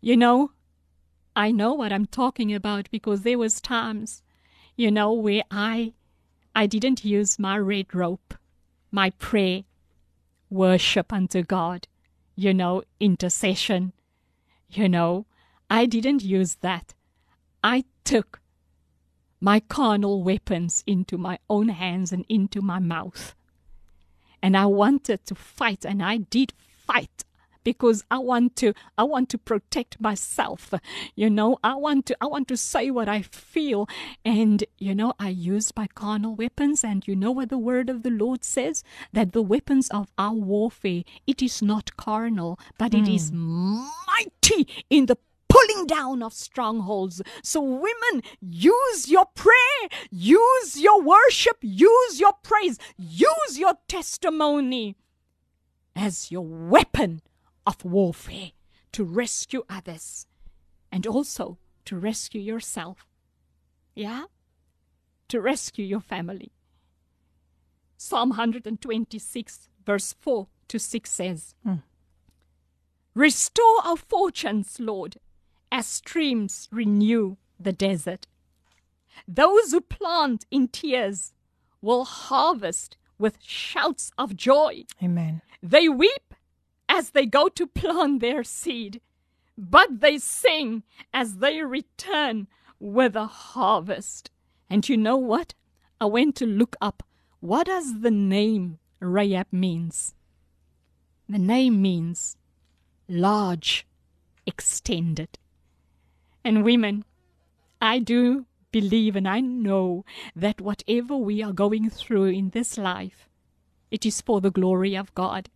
You 0.00 0.16
know, 0.16 0.50
I 1.36 1.50
know 1.50 1.72
what 1.74 1.92
I'm 1.92 2.06
talking 2.06 2.54
about 2.54 2.90
because 2.90 3.22
there 3.22 3.38
was 3.38 3.60
times, 3.60 4.22
you 4.76 4.90
know, 4.90 5.12
where 5.12 5.44
I 5.50 5.94
I 6.54 6.66
didn't 6.66 7.04
use 7.04 7.38
my 7.38 7.58
red 7.58 7.94
rope, 7.94 8.34
my 8.92 9.10
prayer, 9.10 9.64
worship 10.50 11.12
unto 11.12 11.42
God, 11.42 11.88
you 12.36 12.54
know, 12.54 12.82
intercession. 13.00 13.92
You 14.68 14.88
know, 14.88 15.26
I 15.68 15.86
didn't 15.86 16.22
use 16.22 16.56
that. 16.56 16.94
I 17.62 17.84
took 18.04 18.40
my 19.40 19.58
carnal 19.60 20.22
weapons 20.22 20.84
into 20.86 21.18
my 21.18 21.38
own 21.48 21.68
hands 21.70 22.12
and 22.12 22.24
into 22.28 22.60
my 22.62 22.78
mouth 22.78 23.34
and 24.44 24.58
I 24.58 24.66
wanted 24.66 25.24
to 25.24 25.34
fight, 25.34 25.86
and 25.86 26.02
I 26.02 26.18
did 26.18 26.52
fight 26.86 27.24
because 27.64 28.04
I 28.10 28.18
want 28.18 28.56
to 28.56 28.74
I 28.98 29.04
want 29.04 29.30
to 29.30 29.38
protect 29.38 29.98
myself. 29.98 30.74
You 31.16 31.30
know, 31.30 31.56
I 31.64 31.76
want 31.76 32.04
to 32.06 32.16
I 32.20 32.26
want 32.26 32.46
to 32.48 32.56
say 32.58 32.90
what 32.90 33.08
I 33.08 33.22
feel. 33.22 33.88
And 34.22 34.62
you 34.78 34.94
know, 34.94 35.14
I 35.18 35.30
use 35.30 35.72
my 35.74 35.86
carnal 35.86 36.34
weapons 36.34 36.84
and 36.84 37.08
you 37.08 37.16
know 37.16 37.30
what 37.30 37.48
the 37.48 37.56
word 37.56 37.88
of 37.88 38.02
the 38.02 38.10
Lord 38.10 38.44
says? 38.44 38.84
That 39.14 39.32
the 39.32 39.40
weapons 39.40 39.88
of 39.88 40.12
our 40.18 40.34
warfare 40.34 41.04
it 41.26 41.40
is 41.40 41.62
not 41.62 41.96
carnal, 41.96 42.58
but 42.76 42.92
it 42.92 43.08
is 43.08 43.30
hmm. 43.30 43.82
mighty 44.06 44.68
in 44.90 45.06
the 45.06 45.16
pulling 45.48 45.86
down 45.86 46.22
of 46.22 46.32
strongholds. 46.32 47.22
So, 47.42 47.60
women, 47.62 48.22
use 48.40 49.08
your 49.08 49.26
prayer, 49.34 49.88
use 50.10 50.80
your 50.80 51.00
worship, 51.02 51.58
use 51.60 52.20
your 52.20 52.32
praise, 52.42 52.78
use 52.96 53.58
your 53.58 53.74
testimony 53.88 54.96
as 55.96 56.30
your 56.30 56.44
weapon 56.44 57.22
of 57.66 57.84
warfare 57.84 58.52
to 58.92 59.04
rescue 59.04 59.64
others 59.68 60.26
and 60.90 61.06
also 61.06 61.58
to 61.84 61.96
rescue 61.96 62.40
yourself. 62.40 63.06
Yeah? 63.94 64.24
To 65.28 65.40
rescue 65.40 65.84
your 65.84 66.00
family. 66.00 66.52
Psalm 67.96 68.30
126, 68.30 69.68
verse 69.84 70.14
4 70.20 70.48
to 70.68 70.78
6 70.78 71.10
says, 71.10 71.54
hmm. 71.62 71.76
Restore 73.14 73.80
our 73.84 73.96
fortunes, 73.96 74.78
Lord, 74.80 75.16
as 75.74 75.88
streams 75.88 76.68
renew 76.70 77.36
the 77.58 77.72
desert. 77.72 78.28
Those 79.26 79.72
who 79.72 79.80
plant 79.80 80.46
in 80.48 80.68
tears 80.68 81.32
will 81.82 82.04
harvest 82.04 82.96
with 83.18 83.42
shouts 83.42 84.12
of 84.16 84.36
joy. 84.36 84.84
Amen. 85.02 85.42
They 85.60 85.88
weep 85.88 86.32
as 86.88 87.10
they 87.10 87.26
go 87.26 87.48
to 87.48 87.66
plant 87.66 88.20
their 88.20 88.44
seed, 88.44 89.00
but 89.58 90.00
they 90.00 90.18
sing 90.18 90.84
as 91.12 91.38
they 91.38 91.60
return 91.62 92.46
with 92.78 93.16
a 93.16 93.26
harvest. 93.26 94.30
And 94.70 94.88
you 94.88 94.96
know 94.96 95.16
what? 95.16 95.54
I 96.00 96.04
went 96.04 96.36
to 96.36 96.46
look 96.46 96.76
up 96.80 97.02
what 97.40 97.66
does 97.66 98.00
the 98.00 98.12
name 98.12 98.78
Rahab 99.00 99.48
means. 99.50 100.14
The 101.28 101.38
name 101.40 101.82
means 101.82 102.36
large, 103.08 103.88
extended. 104.46 105.36
And 106.44 106.64
women, 106.64 107.04
I 107.80 107.98
do 107.98 108.46
believe 108.70 109.16
and 109.16 109.26
I 109.26 109.40
know 109.40 110.04
that 110.34 110.60
whatever 110.60 111.16
we 111.16 111.42
are 111.42 111.52
going 111.52 111.88
through 111.90 112.26
in 112.26 112.50
this 112.50 112.76
life, 112.76 113.28
it 113.90 114.04
is 114.04 114.20
for 114.20 114.40
the 114.40 114.50
glory 114.50 114.96
of 114.96 115.14
God. 115.14 115.48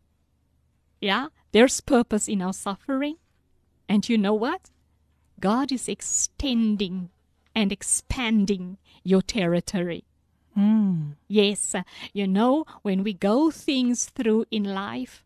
Yeah, 1.01 1.29
there's 1.53 1.81
purpose 1.81 2.29
in 2.29 2.41
our 2.41 2.53
suffering. 2.53 3.17
And 3.89 4.09
you 4.09 4.17
know 4.17 4.35
what? 4.35 4.71
God 5.41 5.73
is 5.73 5.89
extending 5.89 7.11
and 7.55 7.73
expanding 7.73 8.79
your 9.03 9.23
territory. 9.23 10.05
Yes, 11.29 11.75
uh, 11.75 11.83
you 12.13 12.27
know, 12.27 12.65
when 12.83 13.03
we 13.03 13.13
go 13.13 13.51
things 13.51 14.07
through 14.07 14.47
in 14.51 14.65
life, 14.65 15.25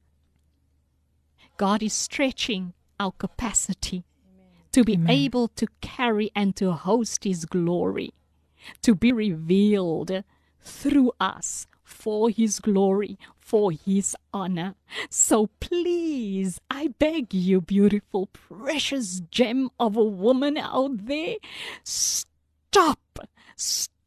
God 1.57 1.83
is 1.83 1.93
stretching 1.93 2.75
our 2.99 3.13
capacity 3.13 4.05
to 4.73 4.85
be 4.85 4.99
able 5.09 5.49
to 5.49 5.67
carry 5.81 6.31
and 6.35 6.57
to 6.57 6.73
host 6.73 7.25
His 7.25 7.45
glory, 7.45 8.13
to 8.83 8.95
be 8.95 9.13
revealed 9.13 10.25
through 10.61 11.13
us 11.21 11.67
for 11.83 12.31
His 12.31 12.59
glory, 12.61 13.19
for 13.39 13.71
His 13.73 14.17
honor. 14.33 14.75
So 15.11 15.49
please, 15.61 16.61
I 16.71 16.89
beg 16.99 17.35
you, 17.35 17.61
beautiful, 17.61 18.27
precious 18.33 19.21
gem 19.31 19.71
of 19.79 19.97
a 19.97 20.05
woman 20.05 20.57
out 20.57 21.07
there, 21.07 21.37
stop, 21.85 23.19
stop 23.57 24.02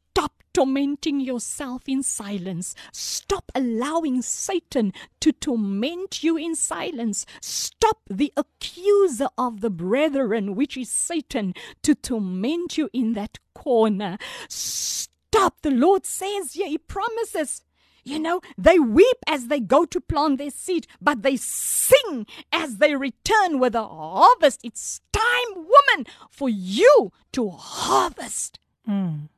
tormenting 0.56 1.20
yourself 1.20 1.82
in 1.86 2.02
silence. 2.02 2.76
Stop 2.94 3.52
allowing 3.54 4.22
Satan 4.22 4.94
to 5.20 5.34
torment 5.34 6.24
you 6.24 6.38
in 6.38 6.56
silence. 6.56 7.26
Stop 7.42 7.98
the 8.10 8.32
accuser 8.38 9.28
of 9.38 9.60
the 9.60 9.70
brethren, 9.70 10.56
which 10.56 10.78
is 10.78 10.90
Satan, 10.90 11.54
to 11.84 11.94
torment 11.94 12.78
you 12.78 12.90
in 12.94 13.14
that 13.14 13.38
corner. 13.54 14.18
Stop. 14.48 15.62
The 15.62 15.72
Lord 15.72 16.06
says, 16.06 16.56
yeah, 16.56 16.68
He 16.68 16.78
promises. 16.78 17.62
You 18.06 18.20
know, 18.20 18.40
they 18.58 18.80
weep 18.80 19.18
as 19.28 19.48
they 19.48 19.60
go 19.60 19.84
to 19.84 20.00
plant 20.00 20.38
their 20.38 20.52
seed, 20.52 20.88
but 21.02 21.22
they 21.22 21.36
sing 21.36 22.28
as 22.54 22.78
they 22.78 22.96
return 22.96 23.60
with 23.60 23.76
a 23.76 23.84
harvest. 23.84 24.62
It's 24.64 25.02
time, 25.12 25.56
woman, 25.56 26.06
for 26.30 26.48
you 26.48 27.12
to 27.34 27.50
harvest. 27.50 28.60
Mm. 28.88 29.30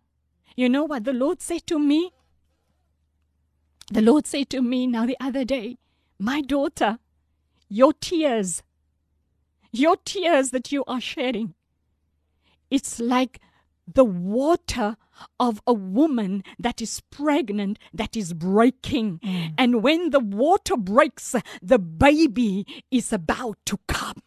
You 0.57 0.67
know 0.69 0.85
what 0.85 1.03
the 1.03 1.13
Lord 1.13 1.39
said 1.39 1.67
to 1.67 1.77
me? 1.77 2.11
The 3.91 4.01
Lord 4.01 4.25
said 4.25 4.49
to 4.49 4.61
me 4.61 4.87
now 4.87 5.05
the 5.05 5.15
other 5.21 5.45
day, 5.45 5.77
My 6.19 6.41
daughter, 6.41 6.97
your 7.69 7.93
tears, 7.93 8.63
your 9.71 9.95
tears 10.03 10.49
that 10.49 10.71
you 10.71 10.83
are 10.85 10.99
shedding, 10.99 11.53
it's 12.71 12.99
like 12.99 13.39
the 13.87 14.03
water 14.03 14.97
of 15.39 15.61
a 15.67 15.73
woman 15.73 16.43
that 16.57 16.81
is 16.81 17.01
pregnant 17.11 17.77
that 17.93 18.17
is 18.17 18.33
breaking. 18.33 19.19
Mm. 19.19 19.53
And 19.59 19.83
when 19.83 20.09
the 20.09 20.19
water 20.19 20.75
breaks, 20.75 21.35
the 21.61 21.77
baby 21.77 22.65
is 22.89 23.13
about 23.13 23.59
to 23.67 23.77
come. 23.87 24.23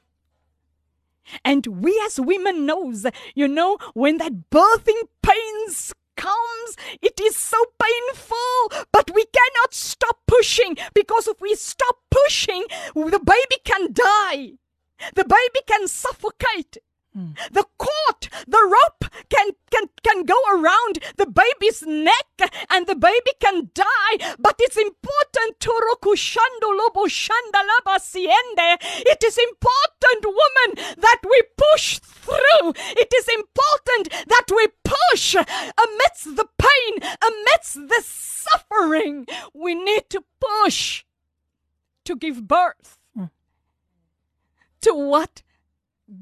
And 1.44 1.66
we 1.66 2.00
as 2.06 2.20
women 2.20 2.66
knows, 2.66 3.04
you 3.34 3.48
know, 3.48 3.78
when 3.94 4.18
that 4.18 4.50
birthing 4.50 5.02
pains 5.22 5.92
comes, 6.20 6.76
it 7.00 7.18
is 7.20 7.36
so 7.36 7.56
painful, 7.82 8.84
but 8.92 9.10
we 9.14 9.24
cannot 9.24 9.72
stop 9.72 10.18
pushing 10.26 10.76
because 10.94 11.26
if 11.26 11.40
we 11.40 11.54
stop 11.54 11.96
pushing, 12.10 12.64
the 12.94 13.22
baby 13.24 13.58
can 13.64 13.92
die. 13.92 14.52
The 15.14 15.24
baby 15.24 15.60
can 15.66 15.88
suffocate. 15.88 16.76
Mm. 17.16 17.36
The 17.50 17.64
cord, 17.76 18.28
the 18.46 18.62
rope 18.62 19.12
can, 19.28 19.50
can, 19.70 19.88
can 20.04 20.24
go 20.24 20.38
around 20.52 21.00
the 21.16 21.26
baby's 21.26 21.82
neck 21.82 22.52
and 22.70 22.86
the 22.86 22.94
baby 22.94 23.32
can 23.40 23.70
die. 23.74 24.36
But 24.38 24.56
it's 24.60 24.76
important, 24.76 25.58
Toroku 25.58 26.14
Shandolobo 26.14 27.08
Shandalaba 27.08 27.98
Siende. 27.98 28.78
It 29.06 29.24
is 29.24 29.38
important, 29.38 30.24
woman, 30.24 30.94
that 30.98 31.20
we 31.28 31.42
push 31.56 31.98
through. 31.98 32.74
It 32.76 33.12
is 33.12 33.28
important 33.28 34.10
that 34.28 34.46
we 34.54 34.68
push 34.84 35.34
amidst 35.34 36.36
the 36.36 36.46
pain, 36.58 37.10
amidst 37.22 37.74
the 37.74 38.02
suffering. 38.04 39.26
We 39.52 39.74
need 39.74 40.08
to 40.10 40.22
push 40.40 41.04
to 42.04 42.14
give 42.14 42.46
birth 42.46 42.98
mm. 43.18 43.30
to 44.82 44.94
what 44.94 45.42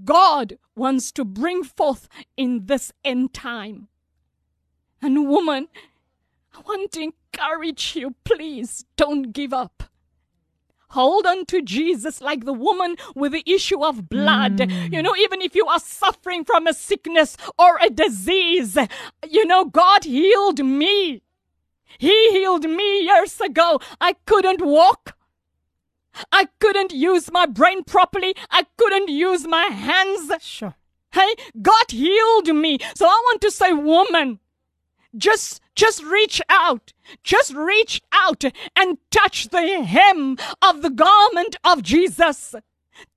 God 0.04 0.58
wants 0.74 1.12
to 1.12 1.24
bring 1.24 1.64
forth 1.64 2.08
in 2.36 2.66
this 2.66 2.92
end 3.04 3.32
time. 3.32 3.88
And 5.00 5.28
woman, 5.28 5.68
I 6.54 6.60
want 6.60 6.92
to 6.92 7.02
encourage 7.02 7.96
you, 7.96 8.14
please 8.24 8.84
don't 8.96 9.32
give 9.32 9.52
up. 9.52 9.84
Hold 10.90 11.26
on 11.26 11.44
to 11.46 11.60
Jesus 11.60 12.20
like 12.22 12.46
the 12.46 12.52
woman 12.52 12.96
with 13.14 13.32
the 13.32 13.42
issue 13.46 13.84
of 13.84 14.08
blood. 14.08 14.56
Mm. 14.56 14.92
You 14.92 15.02
know, 15.02 15.14
even 15.16 15.42
if 15.42 15.54
you 15.54 15.66
are 15.66 15.78
suffering 15.78 16.44
from 16.44 16.66
a 16.66 16.72
sickness 16.72 17.36
or 17.58 17.78
a 17.82 17.90
disease, 17.90 18.78
you 19.28 19.44
know, 19.44 19.66
God 19.66 20.04
healed 20.04 20.64
me. 20.64 21.22
He 21.98 22.30
healed 22.30 22.64
me 22.64 23.02
years 23.02 23.40
ago. 23.40 23.80
I 24.00 24.14
couldn't 24.24 24.62
walk. 24.62 25.17
I 26.32 26.48
couldn't 26.60 26.92
use 26.92 27.30
my 27.30 27.46
brain 27.46 27.84
properly. 27.84 28.34
I 28.50 28.66
couldn't 28.76 29.08
use 29.08 29.46
my 29.46 29.64
hands. 29.64 30.32
Sure. 30.40 30.74
Hey, 31.12 31.34
God 31.60 31.90
healed 31.90 32.48
me. 32.48 32.78
So 32.94 33.06
I 33.06 33.22
want 33.26 33.40
to 33.42 33.50
say, 33.50 33.72
woman, 33.72 34.40
just 35.16 35.60
just 35.74 36.02
reach 36.04 36.42
out. 36.48 36.92
Just 37.22 37.54
reach 37.54 38.02
out 38.12 38.44
and 38.76 38.98
touch 39.10 39.48
the 39.48 39.82
hem 39.82 40.36
of 40.60 40.82
the 40.82 40.90
garment 40.90 41.56
of 41.64 41.82
Jesus. 41.82 42.54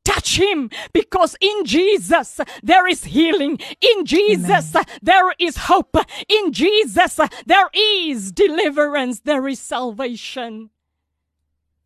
Touch 0.06 0.40
him 0.40 0.70
because 0.94 1.36
in 1.42 1.66
Jesus 1.66 2.40
there 2.64 2.88
is 2.88 3.06
healing. 3.06 3.60
In 3.82 4.06
Jesus 4.06 4.76
there 5.02 5.34
is 5.40 5.58
hope. 5.58 5.98
In 6.30 6.54
Jesus 6.54 7.20
there 7.46 7.70
is 7.74 8.32
deliverance. 8.32 9.22
There 9.22 9.48
is 9.48 9.60
salvation. 9.60 10.70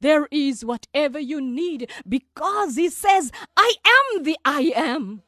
There 0.06 0.28
is 0.30 0.64
whatever 0.64 1.18
you 1.18 1.42
need 1.42 1.90
because 2.08 2.76
he 2.76 2.90
says, 2.90 3.32
I 3.58 3.74
am 3.96 4.22
the 4.22 4.38
I 4.46 4.72
am. 4.76 5.24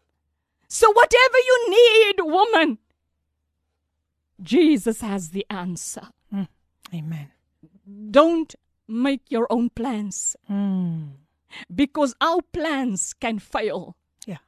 So 0.68 0.92
whatever 0.92 1.40
you 1.50 1.58
need, 1.78 2.16
woman, 2.20 2.78
Jesus 4.40 5.02
has 5.02 5.32
the 5.32 5.48
answer. 5.50 6.10
Amen. 6.94 7.32
Don't 8.12 8.54
make 8.88 9.32
your 9.32 9.48
own 9.50 9.72
plans. 9.72 10.36
Mm. 10.48 11.14
because 11.74 12.14
our 12.22 12.42
plans 12.54 13.16
can 13.20 13.40
fail. 13.40 13.96
Yeah. 14.28 14.44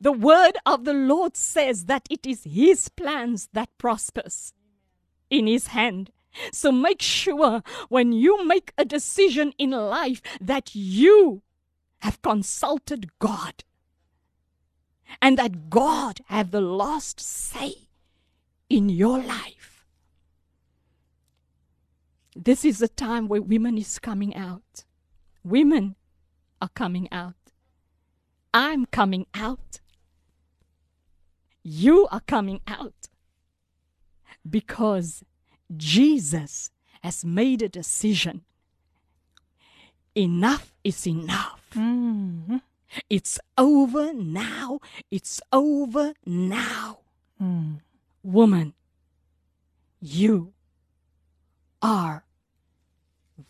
The 0.00 0.12
word 0.12 0.56
of 0.64 0.84
the 0.84 0.94
Lord 0.94 1.36
says 1.36 1.86
that 1.86 2.06
it 2.08 2.24
is 2.26 2.44
his 2.44 2.88
plans 2.90 3.48
that 3.54 3.76
prospers 3.78 4.52
in 5.30 5.48
his 5.48 5.68
hand. 5.68 6.12
So 6.52 6.72
make 6.72 7.02
sure 7.02 7.62
when 7.88 8.12
you 8.12 8.44
make 8.44 8.72
a 8.76 8.84
decision 8.84 9.52
in 9.58 9.70
life 9.70 10.20
that 10.40 10.74
you 10.74 11.42
have 12.00 12.22
consulted 12.22 13.10
God 13.18 13.64
and 15.22 15.38
that 15.38 15.70
God 15.70 16.20
have 16.26 16.50
the 16.50 16.60
last 16.60 17.20
say 17.20 17.88
in 18.68 18.88
your 18.88 19.18
life. 19.18 19.84
This 22.36 22.64
is 22.64 22.82
a 22.82 22.88
time 22.88 23.28
where 23.28 23.40
women 23.40 23.78
is 23.78 23.98
coming 23.98 24.34
out. 24.34 24.84
Women 25.44 25.94
are 26.60 26.70
coming 26.74 27.08
out. 27.12 27.34
I'm 28.52 28.86
coming 28.86 29.26
out. 29.34 29.80
You 31.62 32.08
are 32.10 32.20
coming 32.20 32.60
out. 32.66 33.08
Because 34.48 35.22
Jesus 35.76 36.70
has 37.02 37.24
made 37.24 37.62
a 37.62 37.68
decision. 37.68 38.44
Enough 40.14 40.72
is 40.84 41.06
enough. 41.06 41.60
Mhm. 41.72 42.62
It's 43.10 43.38
over 43.58 44.12
now. 44.12 44.80
It's 45.10 45.40
over 45.52 46.14
now. 46.24 47.00
Mm. 47.40 47.80
Woman, 48.22 48.74
you 50.00 50.52
are 51.82 52.24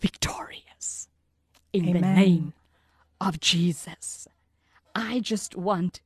victorious 0.01 1.09
in 1.73 1.93
the 1.93 2.01
name 2.01 2.55
of 3.21 3.39
Jesus. 3.41 4.27
I 4.95 5.21
just 5.21 5.55
want 5.57 6.01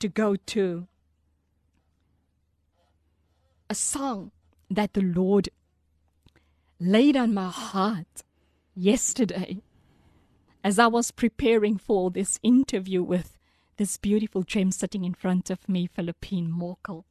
to 0.00 0.08
go 0.08 0.36
to 0.36 0.88
a 3.70 3.74
song 3.74 4.32
that 4.70 4.94
the 4.94 5.02
Lord 5.02 5.48
laid 6.78 7.16
on 7.16 7.32
my 7.32 7.48
heart 7.48 8.22
yesterday 8.74 9.62
as 10.62 10.78
I 10.78 10.86
was 10.88 11.10
preparing 11.10 11.78
for 11.78 12.10
this 12.10 12.38
interview 12.42 13.02
with 13.02 13.38
this 13.76 13.96
beautiful 13.96 14.42
gem 14.42 14.72
sitting 14.72 15.04
in 15.04 15.14
front 15.14 15.50
of 15.50 15.68
me, 15.68 15.86
Filippine 15.86 16.50
Morkel. 16.50 17.04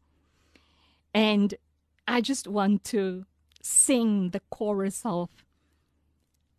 And 1.14 1.54
I 2.08 2.22
just 2.22 2.48
want 2.48 2.84
to 2.86 3.26
sing 3.62 4.32
the 4.32 4.42
chorus 4.50 5.02
of 5.06 5.30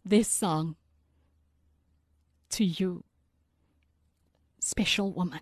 this 0.05 0.29
song 0.29 0.77
to 2.51 2.65
you, 2.65 3.05
special 4.61 5.13
woman. 5.13 5.41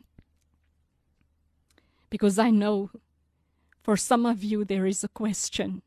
Because 2.10 2.38
I 2.38 2.50
know 2.50 2.90
for 3.84 3.96
some 3.98 4.24
of 4.24 4.42
you 4.42 4.64
there 4.64 4.86
is 4.86 5.04
a 5.04 5.08
question 5.08 5.82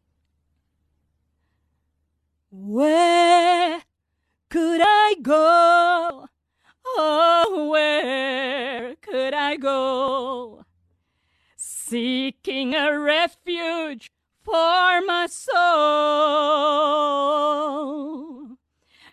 Where 2.52 3.82
could 4.50 4.82
I 4.82 5.16
go? 5.22 6.28
Oh, 6.86 7.68
where 7.72 8.96
could 9.02 9.34
I 9.34 9.58
go? 9.58 10.64
Seeking 11.56 12.76
a 12.76 12.98
refuge 12.98 14.12
for 14.44 15.02
my 15.02 15.28
soul, 15.30 15.58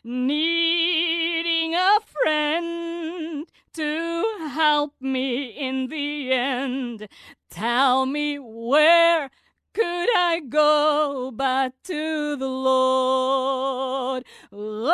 needing 0.05 1.75
a 1.75 1.99
friend 2.05 3.47
to 3.73 4.25
help 4.53 4.95
me 5.01 5.47
in 5.47 5.89
the 5.89 6.33
end. 6.33 7.09
Tell 7.55 8.05
me 8.05 8.37
where 8.41 9.31
could 9.75 10.09
I 10.17 10.41
go 10.41 11.31
but 11.33 11.73
to 11.85 12.35
the 12.35 12.49
Lord? 12.49 14.25
Oh, 14.53 14.91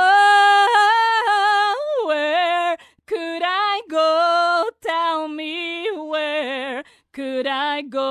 where 2.05 2.77
could 3.07 3.43
I 3.43 3.81
go? 3.89 4.69
Tell 4.83 5.27
me 5.29 5.91
where 5.91 6.85
could 7.15 7.47
I 7.47 7.81
go? 7.81 8.11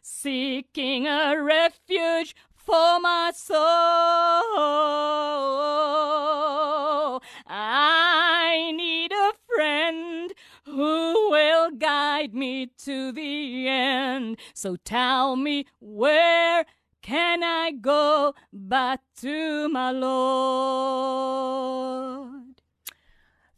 Seeking 0.00 1.06
a 1.06 1.38
refuge 1.42 2.34
for 2.56 3.00
my 3.00 3.32
soul. 3.34 3.60
Guide 11.78 12.34
me 12.34 12.70
to 12.84 13.12
the 13.12 13.68
end. 13.68 14.36
So 14.54 14.76
tell 14.76 15.36
me 15.36 15.66
where 15.80 16.64
can 17.02 17.42
I 17.42 17.72
go 17.72 18.34
but 18.52 19.00
to 19.20 19.68
my 19.68 19.90
Lord? 19.90 21.34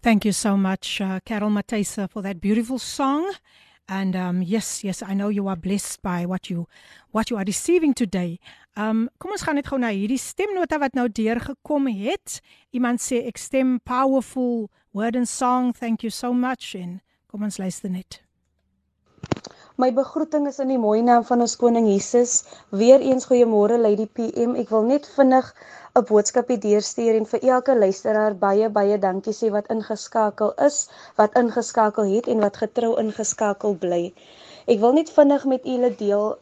Thank 0.02 0.24
you 0.24 0.32
so 0.32 0.56
much, 0.56 1.00
uh, 1.00 1.20
Carol 1.24 1.50
Matthyse, 1.50 2.08
for 2.10 2.22
that 2.22 2.40
beautiful 2.40 2.78
song. 2.78 3.32
And 3.88 4.16
um, 4.16 4.42
yes, 4.42 4.82
yes, 4.82 5.02
I 5.02 5.14
know 5.14 5.28
you 5.28 5.46
are 5.48 5.56
blessed 5.56 6.02
by 6.02 6.26
what 6.26 6.50
you 6.50 6.66
what 7.12 7.30
you 7.30 7.36
are 7.36 7.44
receiving 7.46 7.94
today. 7.94 8.40
Um, 8.76 9.08
kom 9.18 9.30
ons 9.30 9.42
gaan 9.46 9.54
net 9.56 9.66
gou 9.70 9.78
na 9.78 9.88
hierdie 9.94 10.18
stemnota 10.18 10.78
wat 10.82 10.94
nou 10.98 11.06
deurgekom 11.08 11.86
het. 11.94 12.40
Iemand 12.74 13.00
sê 13.00 13.22
ek 13.30 13.38
stem 13.38 13.78
powerful 13.86 14.70
word 14.92 15.16
and 15.16 15.28
song. 15.30 15.72
Thank 15.72 16.02
you 16.02 16.10
so 16.10 16.34
much 16.34 16.74
en 16.74 17.00
kom 17.36 17.44
ons 17.44 17.58
luister 17.60 17.92
net. 17.92 18.22
My 19.76 19.90
begroeting 19.92 20.46
is 20.48 20.56
in 20.62 20.70
die 20.72 20.78
mooi 20.80 21.02
naam 21.04 21.24
van 21.28 21.44
ons 21.44 21.54
koning 21.60 21.84
Jesus. 21.90 22.36
Weereens 22.80 23.26
goeiemôre 23.28 23.76
Lady 23.76 24.06
PM. 24.18 24.54
Ek 24.62 24.72
wil 24.72 24.86
net 24.88 25.08
vinnig 25.16 25.50
'n 26.00 26.04
boodskapie 26.10 26.56
deurstuur 26.62 27.18
en 27.18 27.28
vir 27.32 27.44
elke 27.56 27.76
luisteraar 27.76 28.38
baie 28.46 28.70
baie 28.78 28.96
dankie 29.02 29.36
sê 29.40 29.52
wat 29.52 29.68
ingeskakel 29.74 30.54
is, 30.68 30.78
wat 31.20 31.36
ingeskakel 31.42 32.08
het 32.14 32.32
en 32.34 32.40
wat 32.46 32.56
getrou 32.62 32.94
ingeskakel 33.04 33.76
bly. 33.84 34.02
Ek 34.66 34.80
wil 34.80 34.96
net 34.96 35.12
vinnig 35.18 35.44
met 35.44 35.68
julle 35.74 35.92
deel 36.00 36.38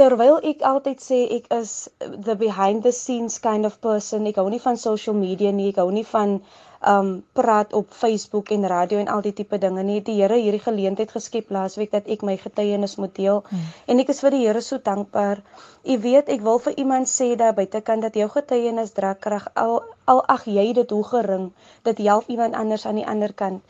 terwyl 0.00 0.40
ek 0.54 0.64
altyd 0.72 1.04
sê 1.04 1.20
ek 1.36 1.52
is 1.60 1.76
the 2.00 2.34
behind 2.46 2.82
the 2.82 2.96
scenes 3.02 3.38
kind 3.38 3.68
of 3.68 3.80
person. 3.84 4.26
Ek 4.26 4.40
hou 4.40 4.48
nie 4.48 4.64
van 4.70 4.80
social 4.88 5.20
media 5.20 5.52
nie. 5.52 5.68
Ek 5.68 5.84
hou 5.84 5.90
nie 5.92 6.08
van 6.16 6.40
um 6.86 7.24
praat 7.32 7.72
op 7.72 7.90
Facebook 7.90 8.50
en 8.50 8.66
radio 8.66 8.98
en 8.98 9.08
al 9.08 9.22
die 9.22 9.32
tipe 9.32 9.58
dinge 9.58 9.82
nie. 9.82 10.00
Die 10.02 10.16
Here 10.20 10.38
hierdie 10.38 10.62
geleentheid 10.62 11.10
geskep 11.14 11.50
laasweek 11.50 11.92
dat 11.92 12.08
ek 12.10 12.22
my 12.26 12.36
getuienis 12.36 12.96
moet 12.96 13.14
deel 13.14 13.42
hmm. 13.48 13.68
en 13.86 14.02
ek 14.02 14.10
is 14.14 14.22
vir 14.24 14.34
die 14.34 14.42
Here 14.46 14.60
so 14.60 14.78
dankbaar. 14.78 15.42
U 15.82 15.98
weet, 15.98 16.28
ek 16.28 16.42
wil 16.46 16.58
vir 16.62 16.78
iemand 16.78 17.10
sê 17.10 17.32
daar 17.36 17.54
buitekant 17.54 18.02
dat 18.02 18.18
jou 18.18 18.28
getuienis 18.30 18.94
dra 18.98 19.14
krag 19.14 19.48
al 19.54 19.80
al 20.10 20.22
ag 20.34 20.46
jy 20.46 20.72
dit 20.72 20.90
hoe 20.90 21.04
gering, 21.04 21.50
dit 21.82 22.04
help 22.06 22.28
iemand 22.28 22.54
anders 22.58 22.86
aan 22.86 22.98
die 22.98 23.06
ander 23.06 23.32
kant. 23.32 23.62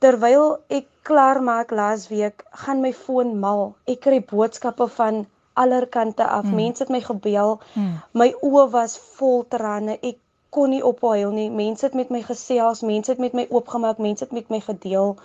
Terwyl 0.00 0.56
ek 0.72 0.86
klaar 1.02 1.42
maak 1.42 1.70
laasweek, 1.70 2.42
gaan 2.64 2.80
my 2.80 2.92
foon 2.92 3.36
mal. 3.40 3.74
Ek 3.86 4.00
kry 4.06 4.22
boodskappe 4.24 4.88
van 4.96 5.26
allerkante 5.52 6.24
af. 6.24 6.46
Hmm. 6.46 6.54
Mense 6.54 6.82
het 6.82 6.92
my 6.92 7.00
gebel. 7.04 7.58
Hmm. 7.74 7.98
My 8.12 8.30
oë 8.42 8.66
was 8.72 8.96
vol 9.18 9.44
trane. 9.48 9.98
Ek 10.00 10.18
kon 10.50 10.70
nie 10.70 10.82
ophuil 10.84 11.30
nie. 11.30 11.48
Mense 11.50 11.86
het 11.86 11.94
met 11.94 12.10
my 12.10 12.22
gesels, 12.26 12.82
mense 12.82 13.12
het 13.12 13.22
met 13.22 13.34
my 13.38 13.46
oopgemaak, 13.50 13.98
mense 13.98 14.24
het 14.24 14.32
met 14.32 14.48
my 14.50 14.60
gedeel. 14.60 15.16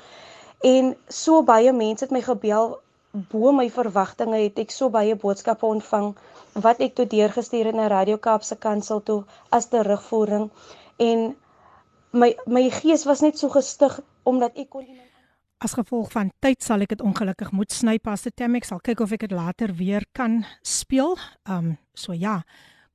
En 0.63 0.95
so 1.07 1.43
baie 1.43 1.73
mense 1.73 2.05
het 2.05 2.13
my 2.13 2.21
gebel 2.21 2.79
bo 3.31 3.51
my 3.55 3.69
verwagtinge 3.71 4.41
het 4.43 4.59
ek 4.59 4.73
so 4.75 4.89
baie 4.91 5.15
boodskappe 5.15 5.65
ontvang 5.65 6.11
wat 6.65 6.81
ek 6.83 6.95
toe 6.97 7.07
deurgestuur 7.07 7.71
het 7.71 7.77
na 7.77 7.87
Radio 7.91 8.17
Kaapse 8.17 8.57
Kansel 8.59 9.01
toe 9.07 9.21
as 9.55 9.69
terugvoering 9.71 10.49
en 10.99 11.25
my 12.11 12.33
my 12.45 12.67
gees 12.81 13.05
was 13.07 13.23
net 13.23 13.39
so 13.39 13.49
gestig 13.49 13.99
omdat 14.23 14.57
ek 14.59 14.69
kon 14.69 14.83
iemand 14.83 15.03
As 15.63 15.73
gevolg 15.73 16.11
van 16.11 16.29
tyd 16.43 16.61
sal 16.61 16.83
ek 16.83 16.91
dit 16.91 17.01
ongelukkig 17.01 17.53
moet 17.55 17.71
sny 17.71 17.95
Pastor 18.03 18.33
Tam. 18.35 18.57
Ek 18.59 18.67
sal 18.67 18.81
kyk 18.83 18.99
of 18.99 19.13
ek 19.15 19.23
dit 19.23 19.31
later 19.33 19.71
weer 19.73 20.03
kan 20.11 20.43
speel. 20.61 21.15
Um 21.47 21.77
so 21.95 22.11
ja. 22.11 22.41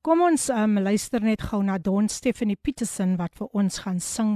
Kom 0.01 0.23
ons 0.25 0.47
um 0.49 0.79
luister 0.81 1.21
net 1.21 1.43
gou 1.51 1.59
na 1.61 1.75
Don 1.77 2.07
Stephanie 2.09 2.57
Peterson 2.57 3.11
wat 3.19 3.35
vir 3.37 3.51
ons 3.53 3.75
gaan 3.83 3.99
sing 4.01 4.31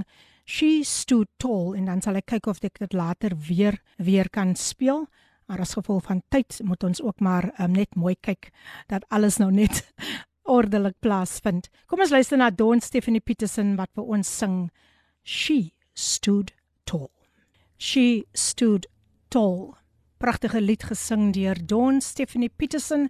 She 0.46 0.84
Stood 0.86 1.26
Tall 1.42 1.72
en 1.74 1.88
dan 1.90 2.04
sal 2.06 2.20
ek 2.20 2.28
kyk 2.36 2.50
of 2.52 2.60
ek 2.62 2.78
dit 2.84 2.94
later 2.94 3.34
weer 3.48 3.80
weer 3.98 4.30
kan 4.30 4.54
speel. 4.54 5.08
Maar 5.50 5.64
as 5.66 5.74
gevolg 5.74 6.06
van 6.06 6.22
tyd 6.30 6.60
moet 6.62 6.86
ons 6.86 7.02
ook 7.02 7.18
maar 7.18 7.48
um, 7.58 7.74
net 7.74 7.98
mooi 7.98 8.14
kyk 8.14 8.52
dat 8.94 9.10
alles 9.10 9.40
nou 9.42 9.50
net 9.50 9.82
ordelik 10.58 11.00
plaasvind. 11.02 11.72
Kom 11.90 12.06
ons 12.06 12.14
luister 12.14 12.38
na 12.38 12.52
Don 12.54 12.78
Stephanie 12.78 13.26
Peterson 13.26 13.74
wat 13.80 13.90
vir 13.98 14.06
ons 14.06 14.30
sing 14.30 14.68
She 15.26 15.74
Stood 15.98 16.54
Tall. 16.86 17.10
She 17.82 18.28
Stood 18.38 18.86
Tall. 19.34 19.74
Pragtige 20.22 20.62
lied 20.62 20.86
gesing 20.86 21.32
deur 21.34 21.58
Don 21.58 22.06
Stephanie 22.06 22.54
Peterson. 22.54 23.10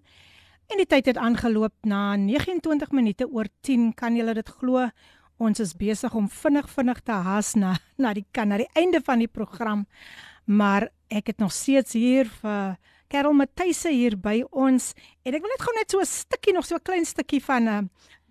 En 0.66 0.82
die 0.82 0.88
tyd 0.90 1.06
het 1.12 1.18
aangeloop 1.22 1.74
na 1.86 2.16
29 2.18 2.92
minute 2.92 3.28
oor 3.30 3.46
10. 3.62 3.92
Kan 3.94 4.16
julle 4.18 4.34
dit 4.34 4.50
glo? 4.50 4.88
Ons 5.38 5.62
is 5.62 5.76
besig 5.78 6.14
om 6.18 6.30
vinnig 6.32 6.70
vinnig 6.72 7.02
te 7.06 7.18
haas 7.28 7.54
na 7.60 7.76
na 8.02 8.14
die 8.18 8.26
kan 8.34 8.50
na 8.50 8.58
die 8.58 8.72
einde 8.74 9.02
van 9.06 9.22
die 9.22 9.30
program. 9.30 9.86
Maar 10.46 10.90
ek 11.14 11.34
het 11.34 11.40
nog 11.44 11.54
steeds 11.54 11.94
hier 11.94 12.30
vir 12.42 12.78
Karel 13.12 13.36
Matthys 13.38 13.84
hier 13.86 14.18
by 14.18 14.40
ons 14.50 14.94
en 15.24 15.36
ek 15.38 15.44
wil 15.44 15.54
net 15.54 15.66
gou 15.68 15.74
net 15.78 15.92
so 15.92 16.00
'n 16.02 16.06
stukkie 16.06 16.54
nog 16.54 16.66
so 16.66 16.76
'n 16.76 16.84
klein 16.84 17.06
stukkie 17.06 17.42
van 17.44 17.68
uh, 17.68 17.82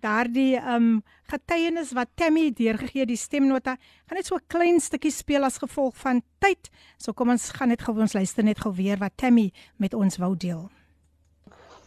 daardie 0.01 0.57
um 0.59 1.03
getuienis 1.31 1.93
wat 1.93 2.09
Tammy 2.15 2.51
deurgegee 2.51 3.05
die 3.05 3.17
stemnota 3.17 3.77
gaan 4.07 4.17
net 4.17 4.25
so 4.25 4.35
'n 4.35 4.47
klein 4.47 4.79
stukkie 4.79 5.11
speel 5.11 5.43
as 5.43 5.57
gevolg 5.57 5.95
van 5.95 6.21
tyd. 6.39 6.69
So 6.97 7.13
kom 7.13 7.29
ons 7.29 7.51
gaan 7.51 7.69
net 7.69 7.81
gou 7.81 7.95
ons 7.97 8.13
luister 8.13 8.43
net 8.43 8.59
gou 8.59 8.73
weer 8.73 8.97
wat 8.97 9.15
Tammy 9.15 9.53
met 9.77 9.93
ons 9.93 10.17
wou 10.17 10.35
deel. 10.35 10.69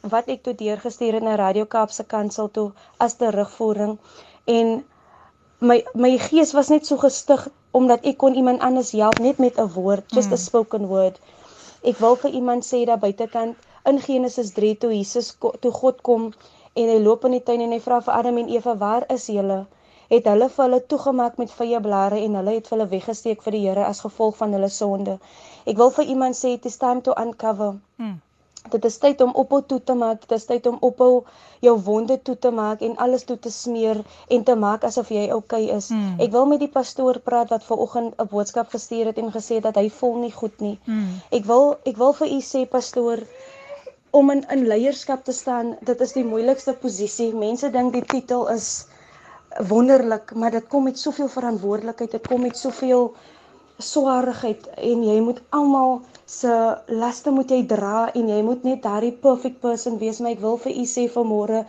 Wat 0.01 0.29
ek 0.29 0.43
toe 0.43 0.55
deurgestuur 0.55 1.19
het 1.19 1.23
na 1.23 1.35
Radio 1.35 1.65
Kaapse 1.65 2.05
Kansel 2.05 2.51
toe 2.51 2.73
as 2.99 3.15
terugvoering 3.15 3.99
en 4.45 4.85
my 5.61 5.83
my 5.95 6.19
gees 6.19 6.53
was 6.53 6.69
net 6.69 6.87
so 6.87 6.97
gestig 6.97 7.49
omdat 7.71 8.05
ek 8.07 8.17
kon 8.23 8.35
iemand 8.35 8.61
anders 8.61 8.93
help 8.93 9.19
net 9.19 9.39
met 9.39 9.59
'n 9.59 9.73
woord, 9.75 10.05
just 10.09 10.29
mm. 10.29 10.35
a 10.35 10.37
spoken 10.37 10.87
word. 10.87 11.19
Ek 11.83 11.99
wil 11.99 12.17
vir 12.17 12.31
iemand 12.31 12.65
sê 12.67 12.85
daar 12.85 12.99
buitekant 12.99 13.57
in 13.85 14.01
Genesis 14.01 14.53
3 14.53 14.79
toe 14.79 14.93
Jesus 14.95 15.37
toe 15.61 15.73
God 15.81 16.03
kom 16.03 16.33
en 16.75 16.89
hy 16.89 16.99
loop 17.03 17.25
in 17.25 17.35
die 17.37 17.43
tuin 17.43 17.61
en 17.61 17.75
hy 17.75 17.81
vra 17.81 18.01
vir 18.01 18.15
Adam 18.15 18.39
en 18.39 18.49
Eva, 18.49 18.77
"Waar 18.77 19.05
is 19.17 19.27
julle?" 19.27 19.67
Het 20.11 20.25
hulle 20.25 20.49
vir 20.49 20.65
hulle 20.65 20.81
toegemaak 20.87 21.37
met 21.39 21.51
vye 21.53 21.81
blare 21.81 22.19
en 22.21 22.35
hulle 22.35 22.55
het 22.55 22.69
vir 22.69 22.79
hulle 22.79 22.91
weggesteek 22.91 23.43
vir 23.43 23.53
die 23.53 23.67
Here 23.67 23.85
as 23.85 24.01
gevolg 24.01 24.37
van 24.37 24.53
hulle 24.53 24.69
sonde. 24.69 25.19
Ek 25.67 25.77
wil 25.77 25.91
vir 25.91 26.05
iemand 26.05 26.35
sê, 26.37 26.55
"It 26.55 26.67
is 26.67 26.77
time 26.77 27.01
to 27.03 27.13
uncover." 27.17 27.75
Mm. 27.99 28.21
Dit 28.71 28.85
is 28.85 28.99
tyd 28.99 29.21
om 29.21 29.35
ophou 29.43 29.61
toe 29.66 29.81
te 29.91 29.95
maak. 29.95 30.21
Dit 30.21 30.33
is 30.37 30.45
tyd 30.45 30.66
om 30.66 30.79
ophou 30.81 31.25
jou 31.64 31.75
wonde 31.89 32.16
toe 32.23 32.37
te 32.39 32.51
maak 32.51 32.81
en 32.81 32.97
alles 32.97 33.25
toe 33.29 33.39
te 33.39 33.51
smeer 33.51 34.03
en 34.29 34.45
te 34.45 34.55
maak 34.55 34.85
asof 34.85 35.11
jy 35.11 35.29
oukei 35.31 35.64
okay 35.64 35.77
is. 35.77 35.91
Mm. 35.91 36.16
Ek 36.27 36.33
wil 36.33 36.47
met 36.47 36.62
die 36.62 36.71
pastoor 36.79 37.21
praat 37.25 37.51
wat 37.55 37.64
ver 37.64 37.85
oggend 37.87 38.14
'n 38.19 38.29
boodskap 38.31 38.71
gestuur 38.75 39.12
het 39.12 39.19
en 39.19 39.33
gesê 39.33 39.61
dat 39.61 39.77
hy 39.77 39.89
voel 40.01 40.19
nie 40.25 40.33
goed 40.33 40.61
nie. 40.61 40.79
Mm. 40.85 41.21
Ek 41.31 41.45
wil 41.45 41.79
ek 41.85 41.97
wil 41.97 42.12
vir 42.12 42.29
u 42.29 42.41
sê 42.41 42.66
pastoor 42.77 43.25
om 44.11 44.31
in 44.31 44.45
in 44.51 44.66
leierskap 44.66 45.25
te 45.25 45.33
staan, 45.33 45.77
dit 45.81 46.01
is 46.01 46.12
die 46.12 46.25
moeilikste 46.25 46.73
posisie. 46.73 47.35
Mense 47.35 47.71
dink 47.71 47.93
die 47.93 48.05
titel 48.05 48.49
is 48.49 48.87
wonderlik, 49.69 50.35
maar 50.35 50.51
dit 50.51 50.69
kom 50.69 50.85
met 50.85 50.99
soveel 50.99 51.29
verantwoordelikheid, 51.29 52.11
dit 52.11 52.29
kom 52.29 52.43
met 52.43 52.57
soveel 52.57 53.14
swaarigheid 53.79 54.66
en 54.77 55.03
jy 55.07 55.21
moet 55.23 55.41
almal 55.55 56.01
se 56.29 56.55
laste 56.93 57.33
moet 57.33 57.51
jy 57.51 57.62
dra 57.66 58.11
en 58.12 58.29
jy 58.29 58.43
moet 58.45 58.64
net 58.68 58.83
daardie 58.85 59.14
perfect 59.22 59.62
person 59.64 59.97
wees 59.99 60.20
maar 60.20 60.37
ek 60.37 60.43
wil 60.45 60.59
vir 60.61 60.76
u 60.76 60.85
sê 60.85 61.07
vanmôre 61.09 61.62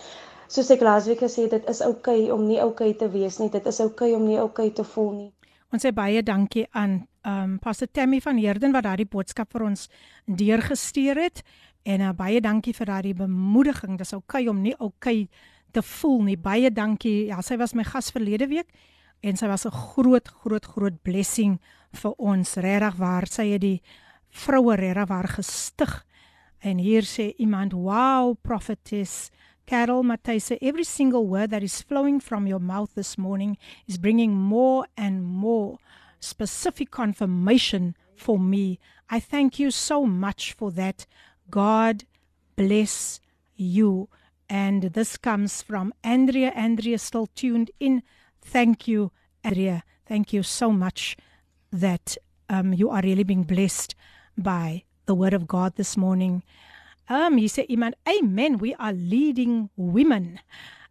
soos 0.49 0.71
ek 0.73 0.81
laasweek 0.83 1.21
gesê 1.21 1.45
het 1.45 1.53
dit 1.55 1.69
is 1.69 1.79
oukei 1.85 2.25
okay 2.25 2.31
om 2.33 2.47
nie 2.47 2.57
oukei 2.59 2.89
okay 2.91 2.97
te 2.97 3.09
wees 3.13 3.37
nie. 3.39 3.51
Dit 3.53 3.67
is 3.69 3.79
oukei 3.79 4.11
okay 4.11 4.17
om 4.17 4.25
nie 4.25 4.39
oukei 4.41 4.71
te 4.73 4.83
voel 4.83 5.11
nie. 5.13 5.29
Ons 5.69 5.85
sê 5.85 5.93
baie 5.93 6.23
dankie 6.25 6.65
aan 6.73 7.03
um 7.29 7.57
pastor 7.61 7.87
Tammy 7.93 8.19
van 8.25 8.39
Herden 8.41 8.73
wat 8.73 8.87
daardie 8.87 9.05
boodskap 9.05 9.51
vir 9.53 9.67
ons 9.69 9.85
deurgestuur 10.25 11.21
het. 11.21 11.43
En 11.85 12.01
uh, 12.01 12.13
baie 12.17 12.41
dankie 12.41 12.73
vir 12.73 12.89
daardie 12.89 13.13
bemoediging. 13.13 13.97
Dis 13.99 14.15
oukei 14.17 14.47
om 14.49 14.63
nie 14.65 14.73
oukei 14.79 15.29
te 15.71 15.85
voel 15.85 16.23
nie. 16.31 16.37
Baie 16.37 16.73
dankie. 16.73 17.29
Ja 17.29 17.43
sy 17.45 17.59
was 17.61 17.75
my 17.77 17.85
gas 17.85 18.09
verlede 18.11 18.49
week 18.49 18.73
en 19.21 19.37
sy 19.37 19.47
was 19.47 19.65
'n 19.65 19.71
groot 19.71 20.27
groot 20.41 20.65
groot 20.65 21.01
blessing 21.03 21.59
vir 21.93 22.13
ons. 22.17 22.55
Regtig 22.55 22.95
waar 22.97 23.27
sy 23.27 23.51
het 23.53 23.61
die 23.61 23.81
vroue 24.29 24.75
regtig 24.75 25.07
waar 25.07 25.27
gestig. 25.27 26.05
En 26.59 26.77
hier 26.77 27.03
sê 27.03 27.33
iemand 27.37 27.73
wow 27.73 28.35
prophetess. 28.41 29.29
Carol 29.65 30.03
Matthyse 30.03 30.57
every 30.61 30.83
single 30.83 31.27
word 31.27 31.51
that 31.51 31.61
is 31.61 31.81
flowing 31.81 32.19
from 32.19 32.47
your 32.47 32.59
mouth 32.59 32.95
this 32.95 33.17
morning 33.17 33.57
is 33.87 33.99
bringing 33.99 34.33
more 34.33 34.87
and 34.97 35.23
more 35.23 35.77
specific 36.19 36.89
confirmation 36.89 37.95
for 38.15 38.39
me. 38.39 38.79
I 39.09 39.19
thank 39.19 39.59
you 39.59 39.71
so 39.71 40.05
much 40.05 40.53
for 40.53 40.71
that. 40.71 41.05
God 41.49 42.03
bless 42.55 43.19
you. 43.55 44.09
And 44.49 44.83
this 44.93 45.17
comes 45.17 45.61
from 45.61 45.93
Andrea. 46.03 46.51
Andrea 46.55 46.97
still 46.97 47.27
tuned 47.27 47.69
in. 47.79 48.01
Thank 48.41 48.87
you 48.87 49.11
Andrea. 49.43 49.83
Thank 50.05 50.33
you 50.33 50.43
so 50.43 50.71
much 50.71 51.15
that 51.71 52.17
um, 52.49 52.73
you 52.73 52.89
are 52.89 53.01
really 53.01 53.23
being 53.23 53.43
blessed 53.43 53.93
by 54.43 54.83
the 55.05 55.15
word 55.15 55.33
of 55.33 55.47
God 55.47 55.75
this 55.75 55.97
morning. 55.97 56.43
Um 57.09 57.37
hier 57.37 57.49
sê 57.49 57.65
iemand, 57.67 57.95
"Amen, 58.05 58.57
we 58.57 58.75
are 58.77 58.93
leading 58.93 59.69
women." 59.75 60.39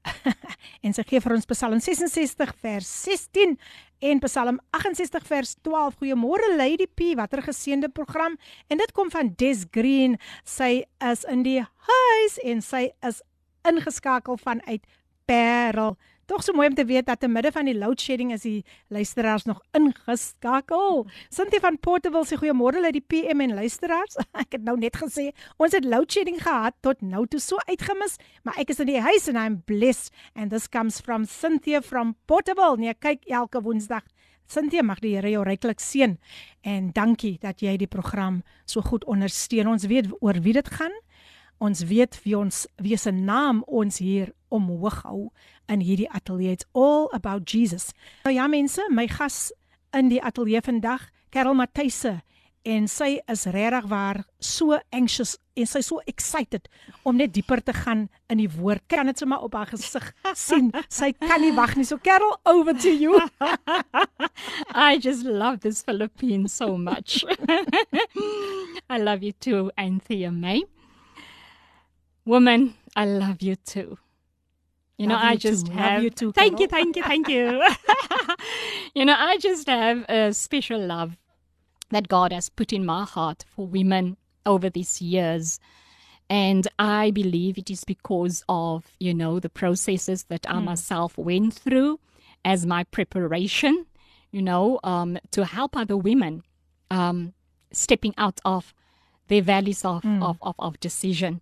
en 0.84 0.94
sy 0.94 1.04
gee 1.06 1.20
vir 1.20 1.34
ons 1.36 1.46
Psalm 1.46 1.80
66 1.80 2.54
vers 2.62 2.88
16 3.04 3.56
en 4.00 4.20
Psalm 4.20 4.60
68 4.72 5.26
vers 5.28 5.54
12. 5.62 5.96
Goeiemôre 6.00 6.56
Lady 6.56 6.86
P, 6.86 7.14
watter 7.18 7.42
geseënde 7.42 7.88
program. 7.88 8.36
En 8.68 8.78
dit 8.78 8.92
kom 8.92 9.10
van 9.10 9.32
Des 9.36 9.64
Green. 9.70 10.18
Sy 10.44 10.84
is 11.04 11.24
in 11.28 11.42
die 11.46 11.60
huis 11.62 12.38
en 12.44 12.62
sy 12.62 12.88
is 13.06 13.22
ingeskakel 13.68 14.38
vanuit 14.42 14.86
Parel. 15.28 15.96
Tog 16.28 16.42
so 16.44 16.52
mooi 16.52 16.66
om 16.68 16.74
te 16.76 16.84
weet 16.84 17.06
dat 17.06 17.20
te 17.20 17.28
midde 17.28 17.48
van 17.52 17.64
die 17.64 17.78
load 17.78 18.00
shedding 18.00 18.34
is 18.34 18.42
die 18.44 18.64
luisteraars 18.92 19.46
nog 19.48 19.62
ingeskakel. 19.72 21.06
Sintie 21.32 21.60
van 21.64 21.78
Portable 21.80 22.20
sê 22.28 22.36
goeiemôre 22.36 22.82
uit 22.84 22.98
die 22.98 23.00
PM 23.00 23.40
en 23.40 23.54
luisteraars. 23.56 24.18
Ek 24.42 24.58
het 24.58 24.66
nou 24.66 24.74
net 24.76 24.98
gesê 25.00 25.30
ons 25.56 25.72
het 25.72 25.88
load 25.88 26.12
shedding 26.12 26.36
gehad 26.42 26.76
tot 26.84 27.00
nou 27.00 27.24
toe 27.32 27.40
so 27.40 27.56
uitgemis, 27.64 28.18
maar 28.44 28.60
ek 28.60 28.74
is 28.74 28.84
in 28.84 28.90
die 28.90 29.00
huis 29.00 29.30
en 29.32 29.40
I'm 29.40 29.56
blessed 29.64 30.12
and 30.36 30.52
this 30.52 30.68
comes 30.68 31.00
from 31.00 31.24
Cynthia 31.24 31.80
from 31.80 32.12
Portable. 32.28 32.76
Nee, 32.76 32.92
kyk 32.92 33.24
elke 33.32 33.64
Woensdag. 33.64 34.04
Cynthia 34.52 34.84
mag 34.84 35.00
die 35.00 35.14
Here 35.16 35.32
jou 35.32 35.46
ryklik 35.48 35.80
seën 35.80 36.18
en 36.68 36.92
dankie 36.92 37.38
dat 37.40 37.64
jy 37.64 37.78
die 37.80 37.88
program 37.88 38.42
so 38.68 38.84
goed 38.84 39.08
ondersteun. 39.08 39.72
Ons 39.72 39.88
weet 39.88 40.12
oor 40.20 40.44
wie 40.44 40.58
dit 40.60 40.70
gaan. 40.76 40.92
Ons 41.58 41.82
weet 41.90 42.14
wie 42.22 42.36
ons 42.38 42.66
wie 42.82 42.96
se 42.96 43.10
naam 43.10 43.64
ons 43.66 43.98
hier 43.98 44.32
omhoog 44.54 45.02
hou 45.04 45.28
in 45.68 45.82
hierdie 45.84 46.10
ateljee. 46.10 46.52
It's 46.52 46.68
all 46.72 47.08
about 47.12 47.50
Jesus. 47.50 47.90
Nou 48.24 48.34
ja 48.34 48.46
mense, 48.46 48.84
my 48.90 49.08
gas 49.10 49.48
in 49.96 50.12
die 50.12 50.22
ateljee 50.22 50.62
vandag, 50.62 51.08
Karel 51.34 51.56
Matthys 51.58 52.04
en 52.68 52.88
sy 52.90 53.16
is 53.30 53.46
regtig 53.54 53.86
waar 53.88 54.22
so 54.42 54.76
anxious 54.94 55.36
en 55.58 55.66
sy 55.66 55.80
so 55.82 56.02
excited 56.10 56.68
om 57.08 57.16
net 57.18 57.32
dieper 57.34 57.62
te 57.64 57.72
gaan 57.74 58.06
in 58.30 58.42
die 58.42 58.50
woord. 58.50 58.84
Kan 58.90 59.08
dit 59.10 59.18
sommer 59.18 59.42
op 59.42 59.56
haar 59.58 59.70
gesig 59.72 60.04
sien. 60.46 60.70
Sy 60.92 61.12
kan 61.18 61.42
nie 61.42 61.54
wag 61.56 61.76
nie. 61.78 61.86
So 61.88 61.98
Karel, 62.02 62.36
over 62.46 62.76
to 62.76 62.92
you. 62.92 63.18
I 64.74 64.98
just 65.00 65.24
love 65.24 65.60
this 65.60 65.82
Philippine 65.82 66.48
so 66.48 66.76
much. 66.76 67.24
I 68.90 68.98
love 68.98 69.22
you 69.22 69.32
too, 69.32 69.70
Anthea 69.76 70.30
May. 70.30 70.64
Woman, 72.28 72.74
I 72.94 73.06
love 73.06 73.40
you 73.40 73.56
too. 73.56 73.96
You 74.98 75.06
know, 75.06 75.16
I 75.16 75.36
just 75.36 75.68
too. 75.68 75.72
have. 75.72 76.02
you 76.02 76.10
too, 76.10 76.30
thank 76.32 76.60
you, 76.60 76.66
thank 76.66 76.94
you, 76.94 77.02
thank 77.02 77.26
you. 77.26 77.66
you 78.94 79.06
know, 79.06 79.14
I 79.16 79.38
just 79.38 79.66
have 79.66 80.04
a 80.10 80.34
special 80.34 80.78
love 80.78 81.16
that 81.88 82.06
God 82.06 82.34
has 82.34 82.50
put 82.50 82.70
in 82.70 82.84
my 82.84 83.04
heart 83.06 83.46
for 83.48 83.66
women 83.66 84.18
over 84.44 84.68
these 84.68 85.00
years. 85.00 85.58
And 86.28 86.68
I 86.78 87.12
believe 87.12 87.56
it 87.56 87.70
is 87.70 87.84
because 87.84 88.44
of, 88.46 88.84
you 89.00 89.14
know, 89.14 89.40
the 89.40 89.48
processes 89.48 90.24
that 90.24 90.44
I 90.50 90.58
hmm. 90.58 90.66
myself 90.66 91.16
went 91.16 91.54
through 91.54 91.98
as 92.44 92.66
my 92.66 92.84
preparation, 92.84 93.86
you 94.32 94.42
know, 94.42 94.80
um, 94.84 95.16
to 95.30 95.46
help 95.46 95.74
other 95.74 95.96
women 95.96 96.42
um, 96.90 97.32
stepping 97.72 98.12
out 98.18 98.38
of 98.44 98.74
their 99.28 99.40
valleys 99.40 99.82
of, 99.82 100.02
mm. 100.02 100.22
of, 100.22 100.36
of, 100.42 100.56
of 100.58 100.78
decision. 100.80 101.40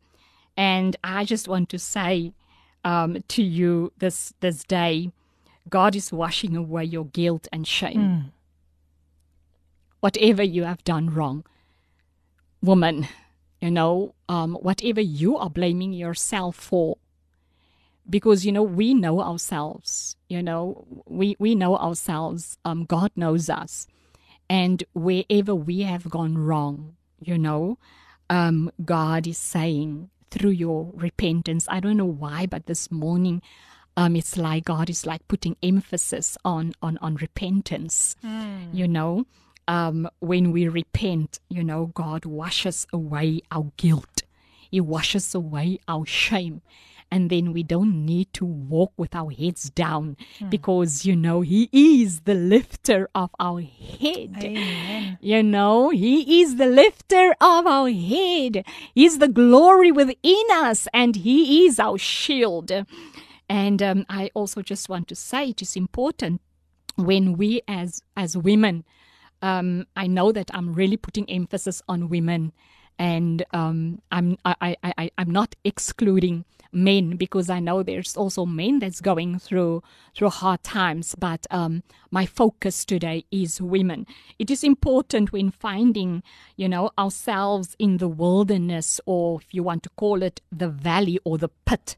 And 0.56 0.96
I 1.04 1.24
just 1.24 1.48
want 1.48 1.68
to 1.70 1.78
say, 1.78 2.32
um, 2.86 3.22
to 3.26 3.42
you 3.42 3.92
this 3.98 4.32
this 4.40 4.64
day. 4.64 5.10
God 5.68 5.96
is 5.96 6.12
washing 6.12 6.56
away 6.56 6.84
your 6.84 7.06
guilt 7.06 7.48
and 7.52 7.66
shame. 7.66 7.98
Mm. 7.98 8.24
Whatever 9.98 10.44
you 10.44 10.62
have 10.62 10.84
done 10.84 11.12
wrong, 11.12 11.44
woman, 12.62 13.08
you 13.60 13.72
know, 13.72 14.14
um, 14.28 14.54
whatever 14.54 15.00
you 15.00 15.36
are 15.36 15.50
blaming 15.50 15.92
yourself 15.92 16.54
for, 16.54 16.98
because 18.08 18.46
you 18.46 18.52
know 18.52 18.62
we 18.62 18.94
know 18.94 19.20
ourselves. 19.20 20.14
You 20.28 20.40
know, 20.40 20.86
we 21.06 21.34
we 21.40 21.56
know 21.56 21.76
ourselves. 21.76 22.56
Um, 22.64 22.84
God 22.84 23.10
knows 23.16 23.50
us, 23.50 23.88
and 24.48 24.84
wherever 24.92 25.56
we 25.56 25.80
have 25.80 26.08
gone 26.08 26.38
wrong, 26.38 26.94
you 27.18 27.36
know, 27.36 27.78
um, 28.30 28.70
God 28.84 29.26
is 29.26 29.38
saying 29.38 30.10
through 30.36 30.50
your 30.50 30.90
repentance. 30.94 31.66
I 31.68 31.80
don't 31.80 31.96
know 31.96 32.04
why, 32.04 32.46
but 32.46 32.66
this 32.66 32.90
morning, 32.90 33.42
um, 33.96 34.14
it's 34.16 34.36
like 34.36 34.64
God 34.64 34.90
is 34.90 35.06
like 35.06 35.26
putting 35.28 35.56
emphasis 35.62 36.36
on 36.44 36.74
on 36.82 36.98
on 36.98 37.16
repentance. 37.16 38.16
Mm. 38.22 38.74
You 38.74 38.86
know, 38.88 39.26
um, 39.66 40.08
when 40.20 40.52
we 40.52 40.68
repent, 40.68 41.40
you 41.48 41.64
know, 41.64 41.86
God 41.86 42.24
washes 42.26 42.86
away 42.92 43.40
our 43.50 43.72
guilt. 43.76 44.22
He 44.70 44.80
washes 44.80 45.34
away 45.34 45.78
our 45.88 46.04
shame, 46.04 46.60
and 47.10 47.30
then 47.30 47.52
we 47.52 47.62
don't 47.62 48.04
need 48.04 48.32
to 48.34 48.44
walk 48.44 48.92
with 48.96 49.14
our 49.14 49.30
heads 49.30 49.70
down 49.70 50.16
because, 50.48 51.04
you 51.04 51.14
know, 51.14 51.40
He 51.40 51.68
is 51.72 52.20
the 52.20 52.34
lifter 52.34 53.08
of 53.14 53.30
our 53.38 53.60
head. 53.60 54.36
Amen. 54.42 55.18
You 55.20 55.42
know, 55.42 55.90
He 55.90 56.42
is 56.42 56.56
the 56.56 56.66
lifter 56.66 57.34
of 57.40 57.66
our 57.66 57.90
head. 57.90 58.64
He's 58.94 59.18
the 59.18 59.28
glory 59.28 59.92
within 59.92 60.46
us, 60.52 60.88
and 60.92 61.16
He 61.16 61.66
is 61.66 61.78
our 61.78 61.98
shield. 61.98 62.72
And 63.48 63.82
um, 63.82 64.06
I 64.08 64.30
also 64.34 64.60
just 64.62 64.88
want 64.88 65.08
to 65.08 65.14
say 65.14 65.50
it 65.50 65.62
is 65.62 65.76
important 65.76 66.40
when 66.96 67.36
we 67.36 67.62
as 67.68 68.02
as 68.16 68.36
women, 68.36 68.84
um, 69.42 69.86
I 69.94 70.06
know 70.06 70.32
that 70.32 70.50
I'm 70.52 70.72
really 70.72 70.96
putting 70.96 71.28
emphasis 71.30 71.82
on 71.88 72.08
women, 72.08 72.52
and 72.98 73.44
um, 73.52 74.00
I'm 74.10 74.38
I, 74.44 74.76
I, 74.82 74.92
I 74.98 75.10
I'm 75.18 75.30
not 75.30 75.54
excluding 75.64 76.44
men 76.76 77.16
because 77.16 77.48
I 77.48 77.58
know 77.58 77.82
there's 77.82 78.16
also 78.16 78.44
men 78.44 78.78
that's 78.78 79.00
going 79.00 79.38
through 79.38 79.82
through 80.14 80.30
hard 80.30 80.62
times. 80.62 81.14
But 81.18 81.46
um, 81.50 81.82
my 82.10 82.26
focus 82.26 82.84
today 82.84 83.24
is 83.32 83.60
women. 83.60 84.06
It 84.38 84.50
is 84.50 84.62
important 84.62 85.32
when 85.32 85.50
finding, 85.50 86.22
you 86.56 86.68
know, 86.68 86.90
ourselves 86.98 87.74
in 87.78 87.96
the 87.96 88.08
wilderness, 88.08 89.00
or 89.06 89.40
if 89.40 89.52
you 89.52 89.62
want 89.62 89.82
to 89.84 89.90
call 89.90 90.22
it 90.22 90.40
the 90.52 90.68
valley 90.68 91.18
or 91.24 91.38
the 91.38 91.48
pit, 91.64 91.96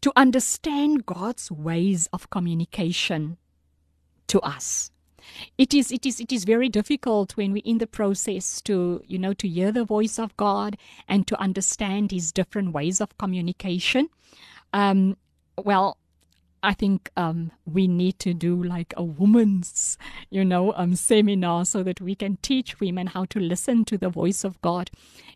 to 0.00 0.12
understand 0.16 1.04
God's 1.04 1.50
ways 1.50 2.08
of 2.12 2.30
communication 2.30 3.36
to 4.28 4.40
us 4.40 4.90
it 5.58 5.74
is 5.74 5.92
it 5.92 6.06
is 6.06 6.20
it 6.20 6.32
is 6.32 6.44
very 6.44 6.68
difficult 6.68 7.36
when 7.36 7.52
we're 7.52 7.62
in 7.64 7.78
the 7.78 7.86
process 7.86 8.60
to 8.62 9.02
you 9.06 9.18
know 9.18 9.32
to 9.32 9.48
hear 9.48 9.72
the 9.72 9.84
voice 9.84 10.18
of 10.18 10.36
god 10.36 10.76
and 11.08 11.26
to 11.26 11.40
understand 11.40 12.10
his 12.10 12.32
different 12.32 12.72
ways 12.72 13.00
of 13.00 13.16
communication 13.18 14.08
um 14.72 15.16
well 15.62 15.96
I 16.62 16.74
think 16.74 17.10
um, 17.16 17.52
we 17.64 17.86
need 17.86 18.18
to 18.20 18.34
do 18.34 18.60
like 18.60 18.92
a 18.96 19.04
woman's, 19.04 19.96
you 20.30 20.44
know, 20.44 20.72
um, 20.74 20.96
seminar 20.96 21.64
so 21.64 21.84
that 21.84 22.00
we 22.00 22.16
can 22.16 22.38
teach 22.38 22.80
women 22.80 23.06
how 23.06 23.24
to 23.26 23.38
listen 23.38 23.84
to 23.84 23.96
the 23.96 24.08
voice 24.08 24.42
of 24.42 24.60
God 24.62 24.90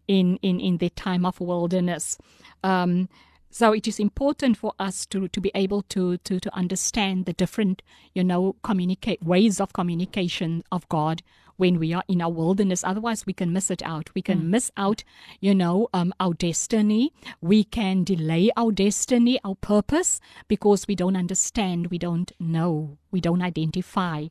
in 0.08 0.38
in 0.42 0.58
in 0.58 0.78
their 0.78 0.90
time 0.90 1.24
of 1.24 1.38
wilderness. 1.40 2.18
Um, 2.64 3.08
so 3.50 3.72
it 3.72 3.88
is 3.88 3.98
important 3.98 4.56
for 4.56 4.72
us 4.78 5.06
to 5.06 5.28
to 5.28 5.40
be 5.40 5.50
able 5.54 5.82
to 5.82 6.16
to 6.18 6.38
to 6.40 6.54
understand 6.54 7.26
the 7.26 7.32
different 7.32 7.82
you 8.14 8.24
know 8.24 8.56
communicate 8.62 9.22
ways 9.22 9.60
of 9.60 9.72
communication 9.72 10.62
of 10.70 10.88
god 10.88 11.22
when 11.60 11.78
we 11.78 11.92
are 11.92 12.02
in 12.08 12.22
our 12.22 12.32
wilderness. 12.32 12.82
Otherwise 12.82 13.26
we 13.26 13.34
can 13.34 13.52
miss 13.52 13.70
it 13.70 13.82
out. 13.82 14.08
We 14.14 14.22
can 14.22 14.48
miss 14.50 14.70
out 14.78 15.04
you 15.40 15.54
know 15.54 15.88
um, 15.92 16.14
our 16.18 16.32
destiny. 16.32 17.12
We 17.42 17.64
can 17.64 18.02
delay 18.02 18.50
our 18.56 18.72
destiny 18.72 19.38
our 19.44 19.56
purpose 19.56 20.20
because 20.48 20.88
we 20.88 20.96
don't 20.96 21.16
understand 21.16 21.88
we 21.88 21.98
don't 21.98 22.32
know 22.40 22.96
we 23.10 23.20
don't 23.20 23.42
identify 23.42 24.28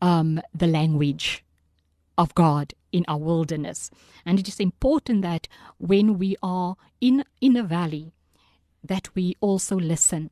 um, 0.00 0.40
the 0.54 0.68
language 0.68 1.44
of 2.16 2.34
God 2.36 2.74
in 2.92 3.04
our 3.08 3.18
wilderness. 3.18 3.90
And 4.24 4.38
it 4.38 4.46
is 4.46 4.60
important 4.60 5.22
that 5.22 5.48
when 5.78 6.16
we 6.16 6.36
are 6.44 6.76
in 7.00 7.24
in 7.40 7.56
a 7.56 7.64
valley, 7.64 8.12
that 8.82 9.14
we 9.14 9.36
also 9.40 9.76
listen. 9.76 10.30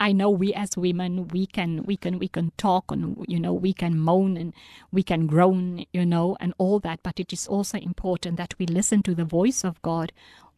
I 0.00 0.12
know 0.12 0.28
we 0.28 0.52
as 0.52 0.76
women 0.76 1.28
we 1.28 1.46
can 1.46 1.84
we 1.84 1.96
can 1.96 2.18
we 2.18 2.28
can 2.28 2.52
talk 2.56 2.90
and 2.90 3.24
you 3.28 3.38
know 3.38 3.54
we 3.54 3.72
can 3.72 3.98
moan 3.98 4.36
and 4.36 4.52
we 4.90 5.02
can 5.02 5.26
groan 5.26 5.86
you 5.92 6.04
know 6.04 6.36
and 6.40 6.52
all 6.58 6.80
that 6.80 7.00
but 7.02 7.20
it 7.20 7.32
is 7.32 7.46
also 7.46 7.78
important 7.78 8.36
that 8.36 8.54
we 8.58 8.66
listen 8.66 9.02
to 9.04 9.14
the 9.14 9.24
voice 9.24 9.64
of 9.64 9.80
God 9.82 10.12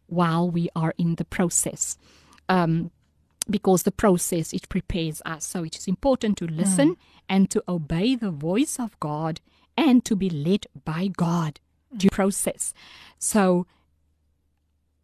while 0.07 0.51
we 0.51 0.68
are 0.74 0.95
in 0.97 1.16
the 1.16 1.24
process. 1.24 1.99
Um, 2.49 2.91
because 3.49 3.84
the 3.84 3.93
process 3.93 4.53
it 4.53 4.68
prepares 4.68 5.22
us. 5.24 5.47
So 5.47 5.62
it 5.62 5.76
is 5.76 5.87
important 5.87 6.37
to 6.39 6.47
listen 6.47 6.97
and 7.28 7.49
to 7.51 7.62
obey 7.68 8.16
the 8.16 8.30
voice 8.30 8.78
of 8.80 8.99
God 8.99 9.41
and 9.76 10.05
to 10.05 10.16
be 10.16 10.28
led 10.30 10.66
by 10.84 11.09
God 11.09 11.61
to 11.99 12.09
process. 12.11 12.74
So 13.18 13.66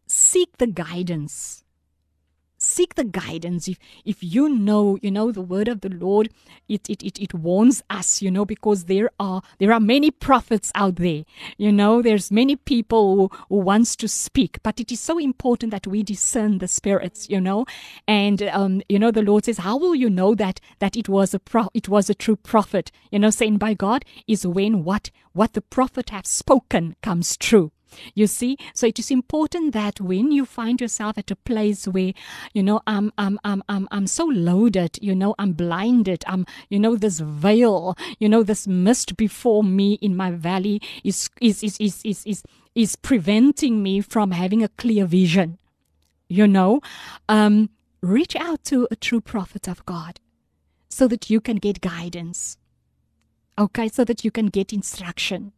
seek 0.06 0.56
the 0.58 0.66
guidance 0.66 1.62
seek 2.62 2.94
the 2.94 3.04
guidance. 3.04 3.66
If 3.66 3.78
if 4.04 4.22
you 4.22 4.48
know 4.48 4.98
you 5.02 5.10
know 5.10 5.32
the 5.32 5.42
word 5.42 5.68
of 5.68 5.80
the 5.80 5.88
lord 5.88 6.30
it 6.68 6.88
it 6.88 7.02
it, 7.02 7.20
it 7.20 7.34
warns 7.34 7.82
us 7.90 8.22
you 8.22 8.30
know 8.30 8.44
because 8.44 8.84
there 8.84 9.10
are 9.18 9.42
there 9.58 9.72
are 9.72 9.80
many 9.80 10.10
prophets 10.10 10.70
out 10.74 10.96
there. 10.96 11.24
You 11.58 11.72
know 11.72 12.02
there's 12.02 12.30
many 12.30 12.56
people 12.56 13.16
who, 13.16 13.30
who 13.48 13.56
wants 13.56 13.96
to 13.96 14.08
speak 14.08 14.58
but 14.62 14.78
it 14.78 14.92
is 14.92 15.00
so 15.00 15.18
important 15.18 15.72
that 15.72 15.86
we 15.86 16.02
discern 16.02 16.58
the 16.58 16.68
spirits 16.68 17.28
you 17.28 17.40
know. 17.40 17.66
And 18.06 18.42
um 18.44 18.82
you 18.88 18.98
know 18.98 19.10
the 19.10 19.22
lord 19.22 19.44
says 19.44 19.58
how 19.58 19.76
will 19.76 19.94
you 19.94 20.08
know 20.08 20.34
that 20.36 20.60
that 20.78 20.96
it 20.96 21.08
was 21.08 21.34
a 21.34 21.40
pro 21.40 21.68
it 21.74 21.88
was 21.88 22.08
a 22.08 22.14
true 22.14 22.36
prophet? 22.36 22.92
You 23.10 23.18
know 23.18 23.30
saying 23.30 23.58
by 23.58 23.74
god 23.74 24.04
is 24.28 24.46
when 24.46 24.84
what 24.84 25.10
what 25.32 25.54
the 25.54 25.62
prophet 25.62 26.10
have 26.10 26.26
spoken 26.26 26.94
comes 27.02 27.36
true 27.36 27.72
you 28.14 28.26
see, 28.26 28.56
so 28.74 28.86
it 28.86 28.98
is 28.98 29.10
important 29.10 29.72
that 29.72 30.00
when 30.00 30.32
you 30.32 30.44
find 30.44 30.80
yourself 30.80 31.18
at 31.18 31.30
a 31.30 31.36
place 31.36 31.86
where, 31.86 32.12
you 32.52 32.62
know, 32.62 32.80
I'm, 32.86 33.12
I'm, 33.18 33.38
I'm, 33.44 33.62
I'm, 33.68 33.88
I'm 33.90 34.06
so 34.06 34.24
loaded, 34.24 34.98
you 35.00 35.14
know, 35.14 35.34
I'm 35.38 35.52
blinded, 35.52 36.24
I'm, 36.26 36.46
you 36.68 36.78
know, 36.78 36.96
this 36.96 37.20
veil, 37.20 37.96
you 38.18 38.28
know, 38.28 38.42
this 38.42 38.66
mist 38.66 39.16
before 39.16 39.64
me 39.64 39.94
in 39.94 40.16
my 40.16 40.30
valley 40.30 40.80
is, 41.04 41.30
is, 41.40 41.62
is, 41.62 41.76
is, 41.78 42.02
is, 42.04 42.26
is, 42.26 42.42
is 42.74 42.96
preventing 42.96 43.82
me 43.82 44.00
from 44.00 44.30
having 44.30 44.62
a 44.62 44.68
clear 44.68 45.04
vision. 45.06 45.58
You 46.28 46.46
know, 46.46 46.80
um, 47.28 47.68
reach 48.00 48.34
out 48.36 48.64
to 48.64 48.88
a 48.90 48.96
true 48.96 49.20
prophet 49.20 49.68
of 49.68 49.84
God 49.84 50.18
so 50.88 51.06
that 51.08 51.28
you 51.28 51.40
can 51.40 51.56
get 51.56 51.80
guidance. 51.80 52.56
Okay, 53.58 53.88
so 53.88 54.02
that 54.04 54.24
you 54.24 54.30
can 54.30 54.46
get 54.46 54.72
instruction 54.72 55.52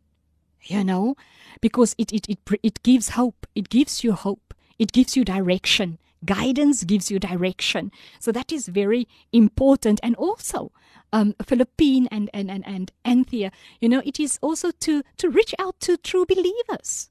you 0.65 0.85
know? 0.85 1.17
Because 1.61 1.95
it 1.99 2.12
it 2.12 2.27
it 2.29 2.39
it 2.62 2.83
gives 2.83 3.11
hope. 3.11 3.47
It 3.55 3.69
gives 3.69 4.05
you 4.05 4.12
hope. 4.12 4.55
It 4.79 4.93
gives 4.93 5.17
you 5.17 5.25
direction. 5.25 5.99
Guidance 6.25 6.85
gives 6.85 7.11
you 7.11 7.19
direction. 7.19 7.93
So 8.19 8.33
that 8.33 8.51
is 8.51 8.69
very 8.69 9.07
important. 9.33 10.01
And 10.03 10.15
also 10.17 10.73
um 11.12 11.35
Filippine 11.43 12.09
and 12.11 12.29
and 12.35 12.51
and, 12.51 12.67
and 12.67 12.91
anthea 13.05 13.53
you 13.81 13.89
know 13.89 14.03
it 14.05 14.19
is 14.19 14.39
also 14.43 14.71
to 14.81 15.03
to 15.17 15.31
reach 15.31 15.55
out 15.59 15.79
to 15.81 15.97
true 15.97 16.27
believers 16.27 17.09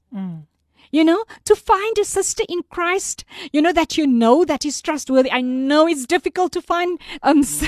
you 0.96 1.04
know, 1.08 1.20
to 1.48 1.54
find 1.56 1.98
a 1.98 2.04
sister 2.04 2.44
in 2.48 2.60
Christ, 2.74 3.24
you 3.54 3.60
know, 3.64 3.72
that 3.72 3.96
you 3.98 4.06
know 4.06 4.44
that 4.50 4.64
is 4.64 4.80
trustworthy. 4.80 5.30
I 5.38 5.40
know 5.40 5.82
it's 5.92 6.06
difficult 6.06 6.52
to 6.52 6.62
find 6.62 7.00
um 7.22 7.40
s- 7.40 7.64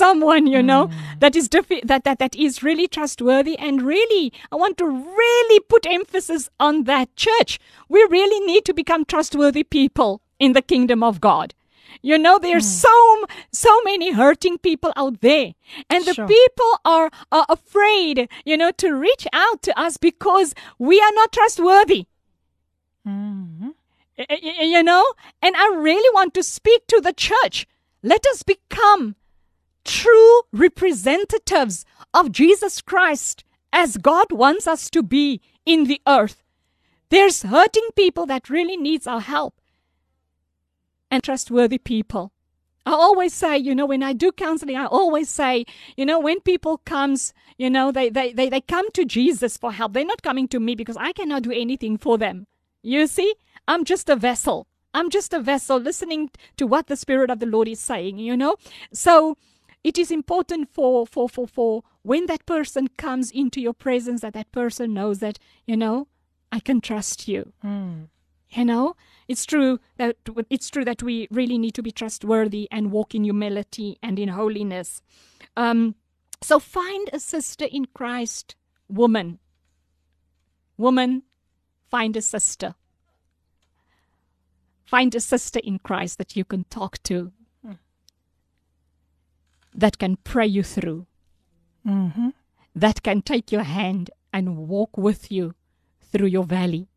someone, 0.00 0.46
you 0.54 0.62
know, 0.70 0.82
that 1.20 1.36
is 1.36 1.48
diffi- 1.48 1.84
that, 1.90 2.02
that 2.04 2.18
that 2.18 2.34
is 2.46 2.62
really 2.68 2.88
trustworthy 2.88 3.56
and 3.58 3.82
really 3.94 4.32
I 4.52 4.56
want 4.56 4.76
to 4.78 4.86
really 4.88 5.60
put 5.74 5.86
emphasis 5.98 6.50
on 6.58 6.84
that 6.84 7.14
church. 7.16 7.58
We 7.88 8.00
really 8.10 8.40
need 8.52 8.64
to 8.64 8.74
become 8.74 9.04
trustworthy 9.04 9.64
people 9.78 10.20
in 10.38 10.52
the 10.54 10.62
kingdom 10.62 11.02
of 11.02 11.20
God. 11.20 11.54
You 12.02 12.18
know, 12.18 12.38
there's 12.38 12.66
so 12.86 12.96
so 13.52 13.72
many 13.84 14.12
hurting 14.12 14.58
people 14.58 14.92
out 15.02 15.20
there, 15.20 15.48
and 15.88 16.04
the 16.04 16.14
Sure. 16.14 16.26
people 16.26 16.72
are 16.84 17.08
are 17.30 17.46
afraid, 17.48 18.28
you 18.44 18.56
know, 18.60 18.72
to 18.82 18.88
reach 19.06 19.26
out 19.32 19.62
to 19.62 19.72
us 19.86 19.96
because 20.08 20.54
we 20.78 20.96
are 21.06 21.14
not 21.20 21.32
trustworthy. 21.38 22.02
Mm-hmm. 23.06 23.70
Y- 24.16 24.58
you 24.60 24.82
know 24.82 25.04
and 25.42 25.56
i 25.56 25.74
really 25.74 26.08
want 26.14 26.32
to 26.34 26.42
speak 26.42 26.86
to 26.86 27.00
the 27.00 27.12
church. 27.12 27.66
Let 28.02 28.24
us 28.26 28.42
become 28.42 29.16
true 29.84 30.42
representatives 30.52 31.84
of 32.14 32.32
jesus 32.32 32.80
christ 32.80 33.44
as 33.72 33.96
god 33.96 34.30
wants 34.30 34.66
us 34.66 34.88
to 34.90 35.02
be 35.02 35.40
in 35.66 35.84
the 35.84 36.00
earth. 36.06 36.42
There's 37.10 37.42
hurting 37.42 37.88
people 37.96 38.26
that 38.26 38.50
really 38.50 38.76
needs 38.76 39.06
our 39.06 39.20
help. 39.20 39.60
And 41.10 41.22
trustworthy 41.22 41.78
people. 41.78 42.32
I 42.86 42.92
always 42.92 43.32
say, 43.32 43.56
you 43.56 43.74
know, 43.74 43.86
when 43.86 44.02
I 44.02 44.12
do 44.12 44.30
counseling, 44.32 44.76
I 44.76 44.86
always 44.86 45.30
say, 45.30 45.64
you 45.96 46.04
know, 46.04 46.18
when 46.18 46.40
people 46.40 46.78
comes, 46.78 47.32
you 47.56 47.70
know, 47.70 47.90
they, 47.90 48.10
they, 48.10 48.32
they, 48.32 48.50
they 48.50 48.60
come 48.60 48.90
to 48.92 49.04
Jesus 49.04 49.56
for 49.56 49.72
help. 49.72 49.92
They're 49.92 50.04
not 50.04 50.22
coming 50.22 50.48
to 50.48 50.60
me 50.60 50.74
because 50.74 50.96
I 50.98 51.12
cannot 51.12 51.42
do 51.44 51.52
anything 51.52 51.96
for 51.96 52.18
them. 52.18 52.46
You 52.84 53.06
see, 53.06 53.34
I'm 53.66 53.84
just 53.84 54.10
a 54.10 54.16
vessel. 54.16 54.66
I'm 54.92 55.08
just 55.10 55.32
a 55.32 55.40
vessel 55.40 55.78
listening 55.78 56.30
to 56.58 56.66
what 56.66 56.86
the 56.86 56.96
Spirit 56.96 57.30
of 57.30 57.40
the 57.40 57.46
Lord 57.46 57.66
is 57.66 57.80
saying, 57.80 58.18
you 58.18 58.36
know? 58.36 58.56
So 58.92 59.36
it 59.82 59.96
is 59.98 60.10
important 60.10 60.68
for, 60.72 61.06
for, 61.06 61.28
for, 61.28 61.48
for 61.48 61.82
when 62.02 62.26
that 62.26 62.44
person 62.44 62.88
comes 62.98 63.30
into 63.30 63.60
your 63.60 63.72
presence 63.72 64.20
that 64.20 64.34
that 64.34 64.52
person 64.52 64.92
knows 64.92 65.20
that, 65.20 65.38
you 65.66 65.76
know, 65.76 66.08
I 66.52 66.60
can 66.60 66.80
trust 66.82 67.26
you. 67.26 67.54
You 68.50 68.64
know, 68.66 68.94
it's 69.26 69.46
true 69.46 69.80
that 69.96 70.16
it's 70.48 70.70
true 70.70 70.84
that 70.84 71.02
we 71.02 71.26
really 71.30 71.58
need 71.58 71.74
to 71.74 71.82
be 71.82 71.90
trustworthy 71.90 72.68
and 72.70 72.92
walk 72.92 73.14
in 73.14 73.24
humility 73.24 73.98
and 74.00 74.18
in 74.18 74.28
holiness. 74.28 75.02
Um, 75.56 75.96
so 76.40 76.60
find 76.60 77.08
a 77.12 77.18
sister 77.18 77.64
in 77.64 77.86
Christ, 77.94 78.54
woman. 78.88 79.40
Woman, 80.76 81.22
find 81.94 82.16
a 82.16 82.22
sister. 82.22 82.74
Find 84.84 85.14
a 85.14 85.20
sister 85.20 85.60
in 85.62 85.78
Christ 85.78 86.18
that 86.18 86.34
you 86.34 86.44
can 86.44 86.64
talk 86.64 87.00
to, 87.04 87.30
that 89.72 89.98
can 89.98 90.16
pray 90.16 90.48
you 90.48 90.64
through, 90.64 91.06
Mhm. 91.86 92.32
that 92.74 93.04
can 93.04 93.22
take 93.22 93.52
your 93.52 93.62
hand 93.62 94.10
and 94.32 94.66
walk 94.66 94.98
with 94.98 95.30
you 95.30 95.54
through 96.00 96.26
your 96.26 96.42
valley 96.42 96.88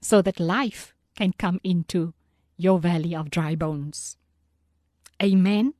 so 0.00 0.22
that 0.22 0.38
life 0.38 0.94
can 1.16 1.32
come 1.32 1.58
into 1.64 2.14
your 2.56 2.78
valley 2.78 3.16
of 3.16 3.30
dry 3.30 3.56
bones. 3.56 4.16
Amen. 5.20 5.74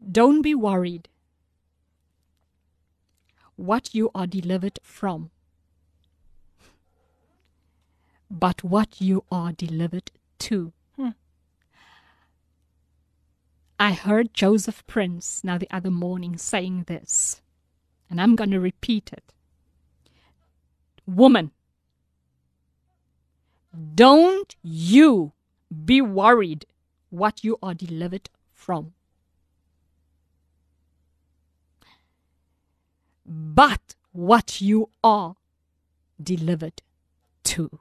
Don't 0.00 0.40
be 0.40 0.54
worried 0.54 1.10
what 3.56 3.94
you 3.94 4.10
are 4.14 4.26
delivered 4.26 4.78
from, 4.82 5.30
but 8.34 8.64
what 8.64 9.00
you 9.00 9.24
are 9.30 9.52
delivered 9.52 10.10
to. 10.40 10.72
Hmm. 10.96 11.10
I 13.78 13.92
heard 13.92 14.34
Joseph 14.34 14.84
Prince 14.88 15.44
now 15.44 15.56
the 15.56 15.70
other 15.70 15.90
morning 15.90 16.36
saying 16.36 16.84
this, 16.88 17.42
and 18.10 18.20
I'm 18.20 18.34
going 18.34 18.50
to 18.50 18.58
repeat 18.58 19.12
it. 19.12 19.32
Woman, 21.06 21.52
don't 23.94 24.56
you 24.62 25.32
be 25.84 26.00
worried 26.00 26.66
what 27.10 27.44
you 27.44 27.56
are 27.62 27.74
delivered 27.74 28.30
from. 28.52 28.94
But 33.24 33.94
what 34.12 34.60
you 34.60 34.90
are 35.04 35.36
delivered 36.20 36.82
to. 37.44 37.80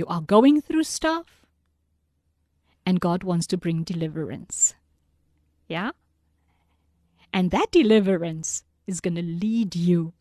You 0.00 0.06
are 0.06 0.22
going 0.22 0.62
through 0.62 0.84
stuff, 0.84 1.44
and 2.86 3.00
God 3.00 3.22
wants 3.22 3.46
to 3.48 3.58
bring 3.58 3.82
deliverance. 3.82 4.74
Yeah? 5.68 5.90
And 7.34 7.50
that 7.50 7.70
deliverance 7.70 8.64
is 8.86 9.02
going 9.02 9.16
to 9.16 9.22
lead 9.22 9.76
you 9.76 10.14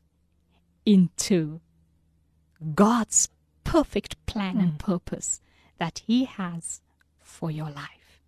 into 0.86 1.62
God's 2.76 3.30
perfect 3.64 4.18
plan 4.26 4.58
and 4.58 4.72
hmm. 4.72 4.76
purpose 4.80 5.40
that 5.78 6.02
He 6.06 6.26
has 6.26 6.82
for 7.22 7.50
your 7.50 7.70
life. 7.70 8.22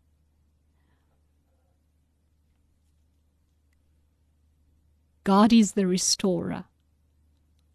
God 5.26 5.52
is 5.52 5.74
the 5.74 5.86
restorer 5.86 6.64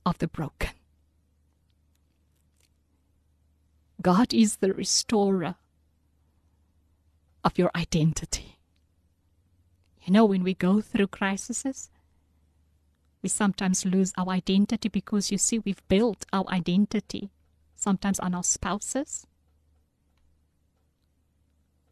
of 0.07 0.17
the 0.17 0.29
broken. 0.29 0.71
God 4.07 4.33
is 4.33 4.59
the 4.59 4.73
restorer 4.73 5.57
of 7.43 7.59
your 7.59 7.73
identity. 7.75 8.61
You 10.05 10.13
know, 10.13 10.25
when 10.25 10.45
we 10.45 10.55
go 10.55 10.81
through 10.81 11.09
crises, 11.09 11.91
we 13.21 13.29
sometimes 13.29 13.85
lose 13.85 14.13
our 14.17 14.29
identity 14.29 14.89
because 14.89 15.33
you 15.33 15.39
see, 15.39 15.59
we've 15.59 15.83
built 15.89 16.25
our 16.33 16.45
identity 16.51 17.33
sometimes 17.75 18.21
on 18.21 18.33
our 18.33 18.45
spouses, 18.45 19.27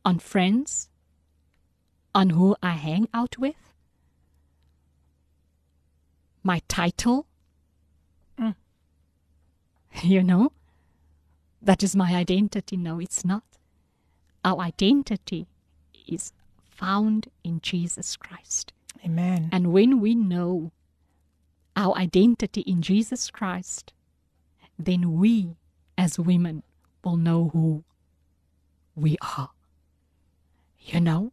on 0.05 0.20
friends, 0.20 0.91
on 2.15 2.31
who 2.31 2.55
I 2.62 2.74
hang 2.74 3.09
out 3.12 3.39
with, 3.39 3.73
my 6.45 6.62
title. 6.69 7.27
Mm. 8.39 8.55
You 10.05 10.23
know, 10.23 10.53
that 11.65 11.82
is 11.82 11.97
my 11.97 12.15
identity. 12.15 12.77
No, 12.77 13.01
it's 13.01 13.24
not. 13.24 13.45
Our 14.45 14.61
identity 14.61 15.47
is 16.07 16.32
found 16.65 17.28
in 17.43 17.61
Jesus 17.61 18.16
Christ. 18.16 18.73
Amen. 19.05 19.49
And 19.53 19.73
when 19.73 20.01
we 20.01 20.15
know 20.15 20.73
our 21.77 21.95
identity 21.97 22.61
in 22.62 22.82
Jesus 22.82 23.31
Christ, 23.31 23.93
then 24.78 25.15
we 25.19 25.57
as 25.97 26.19
women 26.19 26.62
will 27.03 27.16
know 27.16 27.51
who 27.53 27.85
we 28.95 29.16
are. 29.36 29.51
You 30.81 31.01
know? 31.01 31.32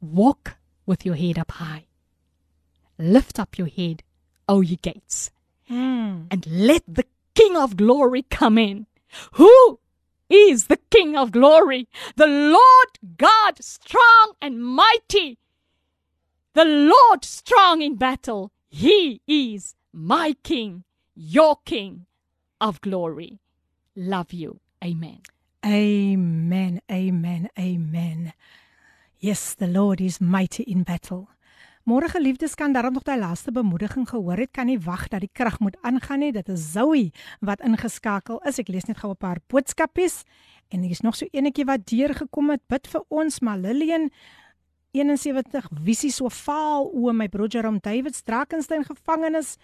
Walk 0.00 0.56
with 0.86 1.04
your 1.04 1.16
head 1.16 1.38
up 1.38 1.52
high. 1.52 1.86
Lift 2.98 3.38
up 3.38 3.58
your 3.58 3.68
head, 3.68 4.02
oh, 4.48 4.56
O 4.56 4.60
ye 4.60 4.76
gates, 4.76 5.30
hmm. 5.68 6.22
and 6.30 6.46
let 6.46 6.82
the 6.88 7.04
King 7.38 7.56
of 7.56 7.76
glory 7.76 8.22
come 8.22 8.58
in. 8.58 8.86
Who 9.34 9.78
is 10.28 10.66
the 10.66 10.80
King 10.90 11.16
of 11.16 11.30
glory? 11.30 11.88
The 12.16 12.26
Lord 12.26 13.16
God, 13.16 13.62
strong 13.62 14.32
and 14.42 14.60
mighty. 14.60 15.38
The 16.54 16.64
Lord 16.64 17.24
strong 17.24 17.80
in 17.80 17.94
battle. 17.94 18.50
He 18.68 19.22
is 19.28 19.76
my 19.92 20.34
King, 20.42 20.82
your 21.14 21.58
King 21.64 22.06
of 22.60 22.80
glory. 22.80 23.38
Love 23.94 24.32
you. 24.32 24.58
Amen. 24.82 25.20
Amen. 25.64 26.80
Amen. 26.90 27.50
Amen. 27.56 28.32
Yes, 29.20 29.54
the 29.54 29.68
Lord 29.68 30.00
is 30.00 30.20
mighty 30.20 30.64
in 30.64 30.82
battle. 30.82 31.28
Môre 31.88 32.04
geliefdes 32.12 32.52
kan 32.54 32.74
daarom 32.76 32.92
nog 32.92 33.02
daai 33.06 33.16
laaste 33.16 33.52
bemoediging 33.52 34.04
gehoor 34.10 34.36
het, 34.36 34.50
kan 34.52 34.66
nie 34.68 34.76
wag 34.84 35.06
dat 35.08 35.22
die 35.24 35.30
krag 35.32 35.56
moet 35.64 35.76
aangaan 35.80 36.20
nie. 36.20 36.32
Dit 36.36 36.48
is 36.52 36.72
Zoe 36.74 37.06
wat 37.40 37.62
ingeskakel 37.64 38.42
is. 38.44 38.58
Ek 38.60 38.68
lees 38.68 38.84
net 38.84 38.98
gou 39.00 39.10
'n 39.10 39.16
paar 39.16 39.40
boodskapies 39.48 40.24
en 40.68 40.82
hier 40.82 40.90
is 40.90 41.00
nog 41.00 41.16
so 41.16 41.26
enetjie 41.32 41.64
wat 41.64 41.86
deurgekom 41.86 42.50
het. 42.50 42.60
Bid 42.68 42.86
vir 42.86 43.02
ons, 43.08 43.40
maar 43.40 43.56
Lillian 43.56 44.10
71 44.92 45.68
visie 45.72 46.10
so 46.10 46.28
vaal 46.28 46.90
o 46.92 47.12
my 47.12 47.28
broer 47.28 47.48
Jerome 47.48 47.80
Davids 47.80 48.22
Drakensberg 48.22 48.86
gevangenis. 48.86 49.56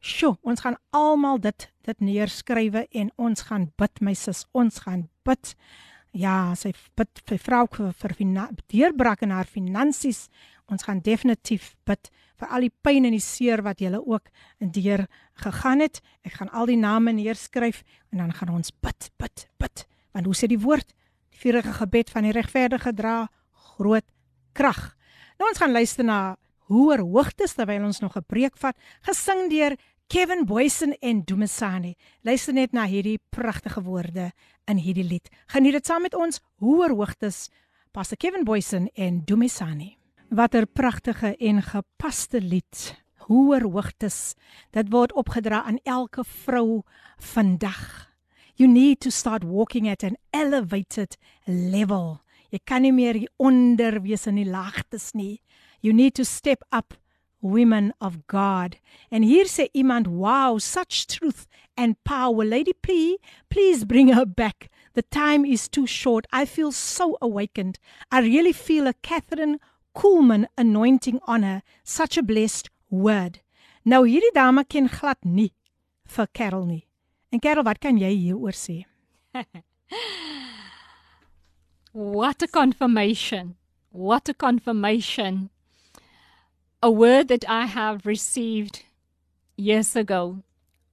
Sjoe, 0.00 0.36
ons 0.42 0.60
gaan 0.60 0.76
almal 0.90 1.38
dit 1.38 1.70
dit 1.82 2.00
neerskrywe 2.00 2.88
en 2.90 3.10
ons 3.16 3.42
gaan 3.42 3.72
bid 3.76 4.00
my 4.00 4.14
sis, 4.14 4.44
ons 4.52 4.78
gaan 4.78 5.08
bid. 5.24 5.54
Ja, 6.12 6.54
sy 6.56 6.72
bid 6.96 7.22
vir 7.28 7.38
vrou 7.38 7.66
vir, 7.70 7.92
vir 7.92 8.48
deurbraak 8.66 9.22
in 9.22 9.30
haar 9.30 9.46
finansies. 9.46 10.28
Ons 10.70 10.86
gaan 10.86 11.02
definitief 11.02 11.74
bid 11.88 12.10
vir 12.40 12.48
al 12.54 12.66
die 12.66 12.72
pyn 12.82 13.08
en 13.08 13.14
die 13.16 13.22
seer 13.22 13.62
wat 13.66 13.82
julle 13.82 14.00
ook 14.00 14.30
deur 14.58 15.06
gegaan 15.42 15.82
het. 15.84 16.00
Ek 16.24 16.38
gaan 16.38 16.52
al 16.54 16.70
die 16.70 16.78
name 16.80 17.12
neerskryf 17.12 17.82
en 18.12 18.22
dan 18.22 18.32
gaan 18.32 18.54
ons 18.54 18.72
bid, 18.80 19.10
bid, 19.18 19.46
bid. 19.58 19.84
Want 20.14 20.30
hoe 20.30 20.36
sê 20.36 20.48
die 20.50 20.60
woord? 20.60 20.94
Die 21.34 21.42
vurige 21.42 21.74
gebed 21.80 22.10
van 22.10 22.26
die 22.26 22.34
regverdige 22.36 22.94
dra 22.96 23.16
groot 23.76 24.06
krag. 24.54 24.94
Nou 25.38 25.50
ons 25.50 25.60
gaan 25.60 25.74
luister 25.74 26.06
na 26.06 26.20
hoër 26.70 27.02
hoogtes 27.02 27.56
terwyl 27.58 27.84
ons 27.88 28.00
nog 28.00 28.16
'n 28.16 28.26
preek 28.26 28.56
vat, 28.56 28.76
gesing 29.02 29.50
deur 29.50 29.76
Kevin 30.10 30.44
Boysen 30.44 30.96
en 31.00 31.22
Dumisani. 31.24 31.94
Luister 32.22 32.52
net 32.54 32.72
na 32.72 32.84
hierdie 32.86 33.20
pragtige 33.30 33.82
woorde 33.82 34.32
in 34.66 34.76
hierdie 34.76 35.04
lied. 35.04 35.28
Geniet 35.46 35.72
dit 35.72 35.86
saam 35.86 36.02
met 36.02 36.14
ons 36.14 36.40
hoër 36.58 36.90
hoogtes. 36.90 37.48
Pastor 37.92 38.16
Kevin 38.16 38.44
Boysen 38.44 38.88
en 38.94 39.22
Dumisani. 39.24 39.99
Watter 40.30 40.66
pragtige 40.66 41.36
en 41.36 41.58
gepaste 41.62 42.38
lied. 42.40 42.94
Hoër 43.26 43.64
hoogtes. 43.66 44.36
Dit 44.70 44.92
word 44.94 45.10
opgedra 45.18 45.64
aan 45.66 45.80
elke 45.82 46.22
vrou 46.22 46.82
vandag. 47.18 48.06
You 48.54 48.70
need 48.70 49.00
to 49.00 49.10
start 49.10 49.42
walking 49.42 49.88
at 49.90 50.04
an 50.06 50.14
elevated 50.30 51.16
level. 51.46 52.20
Jy 52.54 52.60
kan 52.62 52.86
nie 52.86 52.92
meer 52.94 53.18
onder 53.42 53.98
wees 54.04 54.28
in 54.30 54.38
die 54.38 54.46
laagtes 54.46 55.10
nie. 55.18 55.40
You 55.82 55.90
need 55.92 56.14
to 56.14 56.24
step 56.24 56.62
up, 56.70 56.94
women 57.42 57.90
of 57.98 58.22
God. 58.30 58.78
En 59.10 59.26
hier 59.26 59.50
sê 59.50 59.66
iemand, 59.74 60.06
"Wow, 60.06 60.60
such 60.60 61.06
truth 61.06 61.48
and 61.74 61.96
power. 62.04 62.44
Lady 62.44 62.74
P, 62.80 63.18
please 63.48 63.84
bring 63.84 64.14
her 64.14 64.26
back. 64.26 64.68
The 64.92 65.02
time 65.08 65.44
is 65.44 65.68
too 65.68 65.86
short. 65.86 66.26
I 66.32 66.46
feel 66.46 66.70
so 66.70 67.16
awakened. 67.20 67.78
I 68.12 68.20
really 68.20 68.52
feel 68.52 68.86
a 68.86 68.94
Catherine 69.02 69.58
Kuhlman 69.94 70.46
anointing 70.56 71.20
on 71.26 71.42
her. 71.42 71.62
Such 71.84 72.16
a 72.16 72.22
blessed 72.22 72.68
word." 72.90 73.40
Nou 73.84 74.04
hierdie 74.04 74.34
dame 74.34 74.64
ken 74.64 74.88
glad 74.88 75.16
nie 75.24 75.52
vir 76.06 76.26
Carol 76.34 76.66
nie. 76.66 76.86
En 77.32 77.40
Carol, 77.40 77.64
wat 77.64 77.80
kan 77.80 77.98
jy 77.98 78.10
hieroor 78.14 78.52
sê? 78.52 78.84
What 81.92 82.42
a 82.42 82.46
confirmation. 82.46 83.56
What 83.90 84.28
a 84.28 84.34
confirmation. 84.34 85.50
A 86.82 86.90
word 86.90 87.28
that 87.28 87.44
I 87.48 87.66
have 87.66 88.06
received 88.06 88.84
years 89.56 89.96
ago 89.96 90.42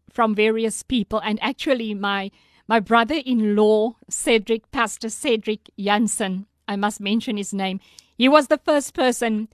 from 0.09 0.33
various 0.33 0.81
people 0.83 1.19
and 1.19 1.37
actually 1.41 1.93
my 1.93 2.31
my 2.67 2.79
brother-in-law 2.79 3.95
Cedric 4.09 4.69
Pastor 4.71 5.09
Cedric 5.09 5.69
Jansen 5.77 6.47
I 6.67 6.75
must 6.75 6.99
mention 6.99 7.37
his 7.37 7.53
name 7.53 7.79
he 8.17 8.27
was 8.27 8.47
the 8.47 8.57
first 8.57 8.93
person 8.93 9.47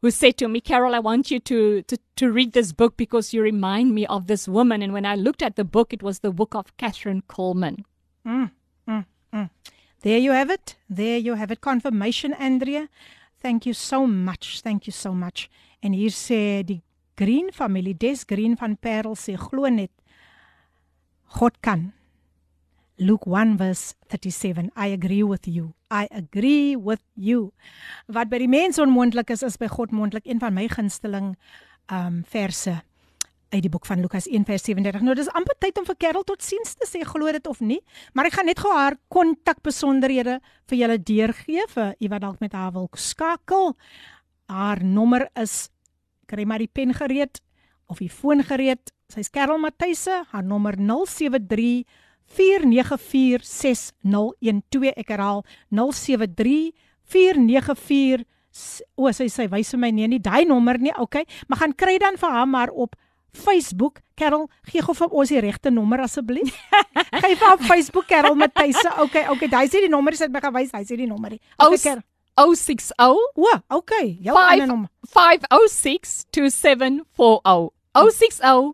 who 0.00 0.10
said 0.10 0.36
to 0.36 0.48
me, 0.48 0.60
Carol, 0.60 0.94
I 0.94 0.98
want 0.98 1.30
you 1.30 1.40
to, 1.40 1.82
to, 1.82 1.98
to 2.16 2.30
read 2.30 2.52
this 2.52 2.72
book 2.72 2.96
because 2.96 3.32
you 3.32 3.42
remind 3.42 3.94
me 3.94 4.06
of 4.06 4.26
this 4.26 4.46
woman. 4.46 4.82
And 4.82 4.92
when 4.92 5.06
I 5.06 5.14
looked 5.14 5.42
at 5.42 5.56
the 5.56 5.64
book, 5.64 5.92
it 5.92 6.02
was 6.02 6.18
the 6.18 6.30
book 6.30 6.54
of 6.54 6.76
Kathryn 6.76 7.22
Kuhlman. 7.26 7.84
Mm, 8.26 8.50
mm, 8.86 9.06
mm. 9.32 9.50
There 10.02 10.18
you 10.18 10.32
have 10.32 10.50
it. 10.50 10.76
There 10.90 11.16
you 11.18 11.34
have 11.34 11.50
it. 11.50 11.60
Confirmation 11.62 12.34
Andrea. 12.34 12.88
Thank 13.40 13.66
you 13.66 13.72
so 13.72 14.06
much. 14.06 14.60
Thank 14.60 14.86
you 14.86 14.92
so 14.92 15.14
much. 15.14 15.48
En 15.82 15.92
hier 15.92 16.10
sê 16.10 16.62
die 16.64 16.82
Green 17.16 17.50
familie, 17.52 17.94
Des 17.94 18.24
Green 18.24 18.56
van 18.56 18.76
Paarl 18.76 19.14
sê 19.16 19.36
glo 19.36 19.68
net 19.68 19.90
God 21.38 21.60
kan. 21.60 21.92
Luke 22.96 23.26
1 23.26 23.56
verse 23.58 23.94
37. 24.08 24.70
I 24.76 24.92
agree 24.92 25.24
with 25.24 25.46
you. 25.46 25.74
I 25.90 26.06
agree 26.10 26.76
with 26.76 27.02
you. 27.14 27.52
Wat 28.06 28.30
by 28.30 28.38
die 28.38 28.50
mens 28.50 28.78
onmoontlik 28.78 29.30
is, 29.34 29.42
is 29.42 29.58
by 29.58 29.68
God 29.70 29.90
moontlik. 29.90 30.26
Een 30.26 30.38
van 30.42 30.54
my 30.54 30.68
gunsteling 30.70 31.34
um 31.92 32.22
verse 32.24 32.82
uit 33.54 33.62
die 33.62 33.70
boek 33.70 33.86
van 33.86 34.00
Lukas 34.02 34.26
1 34.26 34.46
vers 34.46 34.64
37. 34.66 35.02
Nou 35.06 35.14
dis 35.14 35.30
amper 35.36 35.56
tyd 35.62 35.78
om 35.78 35.86
vir 35.86 35.98
Kerel 36.00 36.24
tot 36.26 36.42
siens 36.42 36.74
te 36.74 36.88
sê, 36.90 37.04
glo 37.06 37.30
dit 37.32 37.46
of 37.46 37.60
nie, 37.62 37.80
maar 38.14 38.26
ek 38.26 38.38
gaan 38.38 38.48
net 38.50 38.58
gou 38.62 38.72
haar 38.74 38.96
kontakbesonderhede 39.14 40.40
vir 40.70 40.80
julle 40.80 40.98
deurgee 40.98 41.66
vir 41.74 41.94
u 41.94 42.10
wat 42.10 42.24
dalk 42.24 42.42
met 42.42 42.56
haar 42.56 42.72
wil 42.74 42.88
skakel. 42.98 43.74
Haar 44.50 44.82
nommer 44.84 45.28
is 45.40 45.68
kry 46.30 46.46
maar 46.48 46.62
die 46.62 46.70
pen 46.70 46.94
gereed 46.96 47.42
of 47.86 48.00
die 48.02 48.10
foon 48.10 48.42
gereed. 48.42 48.90
Sy's 49.12 49.30
Kerel 49.30 49.60
Matthyse, 49.60 50.24
haar 50.32 50.44
nommer 50.44 50.74
073 50.80 51.84
494 52.26 53.44
6012. 53.44 54.92
Ek 54.96 55.08
herhaal 55.14 55.44
073 55.70 56.72
494 57.04 58.24
O, 58.94 59.08
sy 59.10 59.26
sê 59.26 59.48
wys 59.50 59.72
vir 59.74 59.80
my 59.82 59.88
nee, 59.90 60.06
nie 60.06 60.20
daai 60.22 60.44
nommer 60.46 60.78
nie. 60.78 60.92
Okay, 61.02 61.24
maar 61.48 61.58
gaan 61.64 61.72
kry 61.74 61.96
dan 61.98 62.14
vir 62.20 62.30
haar 62.30 62.46
maar 62.46 62.70
op 62.70 62.94
Facebook. 63.34 63.98
Carol, 64.14 64.44
gee 64.70 64.82
gou 64.86 64.94
vir 64.94 65.10
ons 65.10 65.32
die 65.34 65.40
regte 65.42 65.72
nommer 65.74 66.04
asseblief. 66.04 66.52
Gee 67.24 67.34
vir 67.34 67.48
haar 67.48 67.58
Facebook 67.66 68.06
Carol 68.06 68.36
Matthyse. 68.38 68.86
Okay, 69.02 69.24
okay, 69.32 69.48
daai 69.50 69.64
is 69.66 69.74
nie 69.74 69.88
die 69.88 69.90
nommer, 69.90 70.14
sy 70.14 70.28
het 70.28 70.34
my 70.34 70.42
gewys, 70.44 70.70
hy 70.70 70.84
sê 70.86 70.98
die 71.00 71.08
nommer. 71.10 71.34
Okay, 71.34 71.66
Aus- 71.66 71.82
Carol. 71.88 72.04
060 72.34 72.90
O, 72.98 73.50
okay, 73.74 74.16
jou 74.22 74.34
ander 74.38 74.66
nommer. 74.66 74.88
506 75.14 76.24
2740. 76.34 77.70
060 77.94 78.72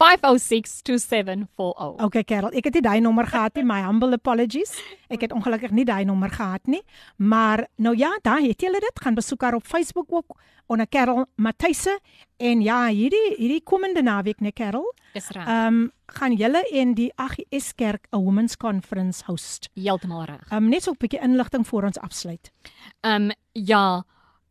506 0.00 0.80
2740. 0.82 2.04
Okay, 2.06 2.24
Carol, 2.24 2.54
ek 2.56 2.70
het 2.70 2.76
nie 2.78 2.82
daai 2.86 3.00
nommer 3.04 3.26
gehad 3.28 3.58
nie. 3.58 3.64
My 3.68 3.82
humble 3.84 4.16
apologies. 4.16 4.72
Ek 5.12 5.26
het 5.26 5.32
ongelukkig 5.36 5.74
nie 5.76 5.84
daai 5.84 6.04
nommer 6.08 6.30
gehad 6.32 6.64
nie. 6.72 6.80
Maar 7.20 7.66
nou 7.76 7.92
ja, 8.00 8.08
daar 8.24 8.40
het 8.40 8.64
julle 8.64 8.80
dit. 8.80 9.02
Gaan 9.04 9.14
besoek 9.18 9.42
haar 9.44 9.54
op 9.58 9.66
Facebook 9.68 10.06
ook 10.08 10.38
onder 10.72 10.88
Carol 10.88 11.26
Matthyse 11.36 11.98
en 12.40 12.62
ja, 12.64 12.86
hierdie 12.88 13.34
hierdie 13.36 13.60
komende 13.62 14.00
naweek, 14.02 14.40
né, 14.40 14.52
Carol? 14.56 14.88
Dis 15.12 15.28
reg. 15.36 15.44
Ehm 15.46 15.66
um, 15.66 15.90
gaan 16.10 16.32
julle 16.34 16.64
en 16.74 16.94
die 16.94 17.12
AGS 17.16 17.74
Kerk 17.78 18.06
'n 18.10 18.24
Women's 18.24 18.56
Conference 18.56 19.22
host. 19.26 19.68
Heeltemal 19.74 20.24
reg. 20.24 20.46
Ehm 20.50 20.64
um, 20.64 20.68
net 20.70 20.82
so 20.82 20.90
'n 20.92 20.96
bietjie 20.98 21.20
inligting 21.20 21.66
voor 21.66 21.82
ons 21.84 21.98
afsluit. 21.98 22.50
Um 23.04 23.30
ja, 23.52 24.04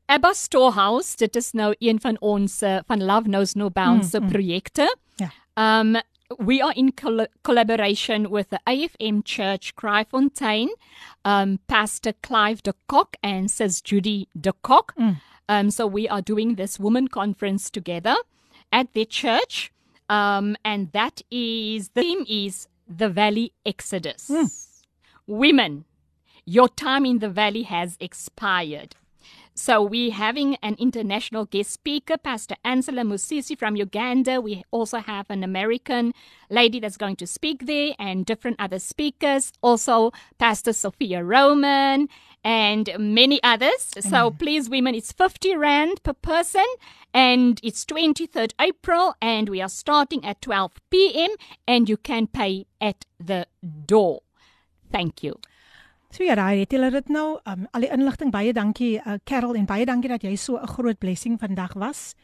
Abba 0.06 0.34
Storehouse, 0.34 1.16
dit 1.18 1.36
is 1.36 1.52
nou 1.52 1.76
een 1.80 2.00
van 2.02 2.18
ons 2.22 2.62
uh, 2.62 2.80
van 2.88 3.04
Love 3.04 3.24
Knows 3.24 3.54
No 3.54 3.70
Bounds 3.70 4.10
se 4.10 4.20
Mm, 4.20 4.26
mm. 4.26 4.32
projekte. 4.32 4.98
Ja. 5.16 5.30
Um 5.60 5.98
we 6.38 6.62
are 6.62 6.72
in 6.74 6.92
coll 6.94 7.26
collaboration 7.44 8.30
with 8.30 8.50
the 8.50 8.60
AFM 8.66 9.26
Church 9.26 9.76
Kraaifontein, 9.76 10.70
um 11.26 11.60
Pastor 11.68 12.14
Clive 12.28 12.64
de 12.64 12.74
Kock 12.88 13.18
and 13.22 13.52
Sis 13.52 13.82
Judy 13.82 14.30
de 14.40 14.54
Kock. 14.70 14.96
Mm. 14.96 15.18
Um 15.50 15.72
so 15.72 15.86
we 15.86 16.08
are 16.08 16.22
doing 16.22 16.56
this 16.56 16.80
women 16.80 17.10
conference 17.10 17.70
together 17.70 18.16
at 18.72 18.94
their 18.94 19.06
church. 19.06 19.74
Um 20.08 20.56
and 20.64 20.94
that 20.94 21.22
is 21.30 21.90
the 21.90 22.02
theme 22.04 22.26
is 22.30 22.68
the 22.88 23.10
Valley 23.10 23.52
Exodus. 23.66 24.32
Women, 25.28 25.86
your 26.46 26.70
time 26.70 27.06
in 27.06 27.20
the 27.20 27.30
valley 27.30 27.64
has 27.64 27.98
expired. 28.00 28.96
So 29.60 29.84
we're 29.84 30.14
having 30.14 30.56
an 30.64 30.78
international 30.80 31.44
guest 31.44 31.72
speaker, 31.72 32.18
Pastor 32.18 32.56
Ansela 32.64 33.06
Musisi 33.06 33.60
from 33.60 33.76
Uganda. 33.76 34.40
We 34.40 34.64
also 34.72 35.00
have 35.00 35.30
an 35.30 35.44
American 35.44 36.14
lady 36.50 36.80
that's 36.80 36.96
going 36.96 37.18
to 37.18 37.28
speak 37.28 37.66
there 37.66 37.94
and 38.00 38.26
different 38.26 38.56
other 38.58 38.80
speakers. 38.80 39.52
Also 39.62 40.14
Pastor 40.38 40.72
Sophia 40.72 41.26
Roman 41.26 42.08
and 42.42 42.90
many 42.98 43.44
others. 43.44 43.90
So 44.00 44.32
mm. 44.32 44.40
please 44.40 44.70
women, 44.70 44.96
it's 44.96 45.12
50 45.12 45.58
rand 45.58 46.04
per 46.04 46.14
person 46.14 46.66
and 47.14 47.60
it's 47.62 47.84
23rd 47.84 48.54
April 48.62 49.14
and 49.22 49.50
we 49.50 49.62
are 49.62 49.68
starting 49.68 50.24
at 50.24 50.42
12 50.42 50.72
p.m. 50.90 51.32
and 51.68 51.90
you 51.90 51.98
can 51.98 52.28
pay 52.28 52.66
at 52.80 53.04
the 53.20 53.46
door. 53.86 54.22
Thank 54.90 55.22
you. 55.22 55.38
So 56.10 56.26
ja, 56.26 56.34
daai 56.36 56.64
het 56.64 56.72
julle 56.74 56.90
dit 56.90 57.10
nou. 57.14 57.38
Um, 57.46 57.68
al 57.78 57.86
die 57.86 57.92
inligting 57.94 58.32
baie 58.34 58.54
dankie 58.54 58.96
uh, 58.98 59.20
Carol 59.30 59.58
en 59.60 59.68
baie 59.70 59.86
dankie 59.86 60.10
dat 60.10 60.24
jy 60.26 60.36
so 60.36 60.58
'n 60.58 60.68
groot 60.68 60.98
blessing 60.98 61.38
vandag 61.40 61.74
was. 61.74 62.16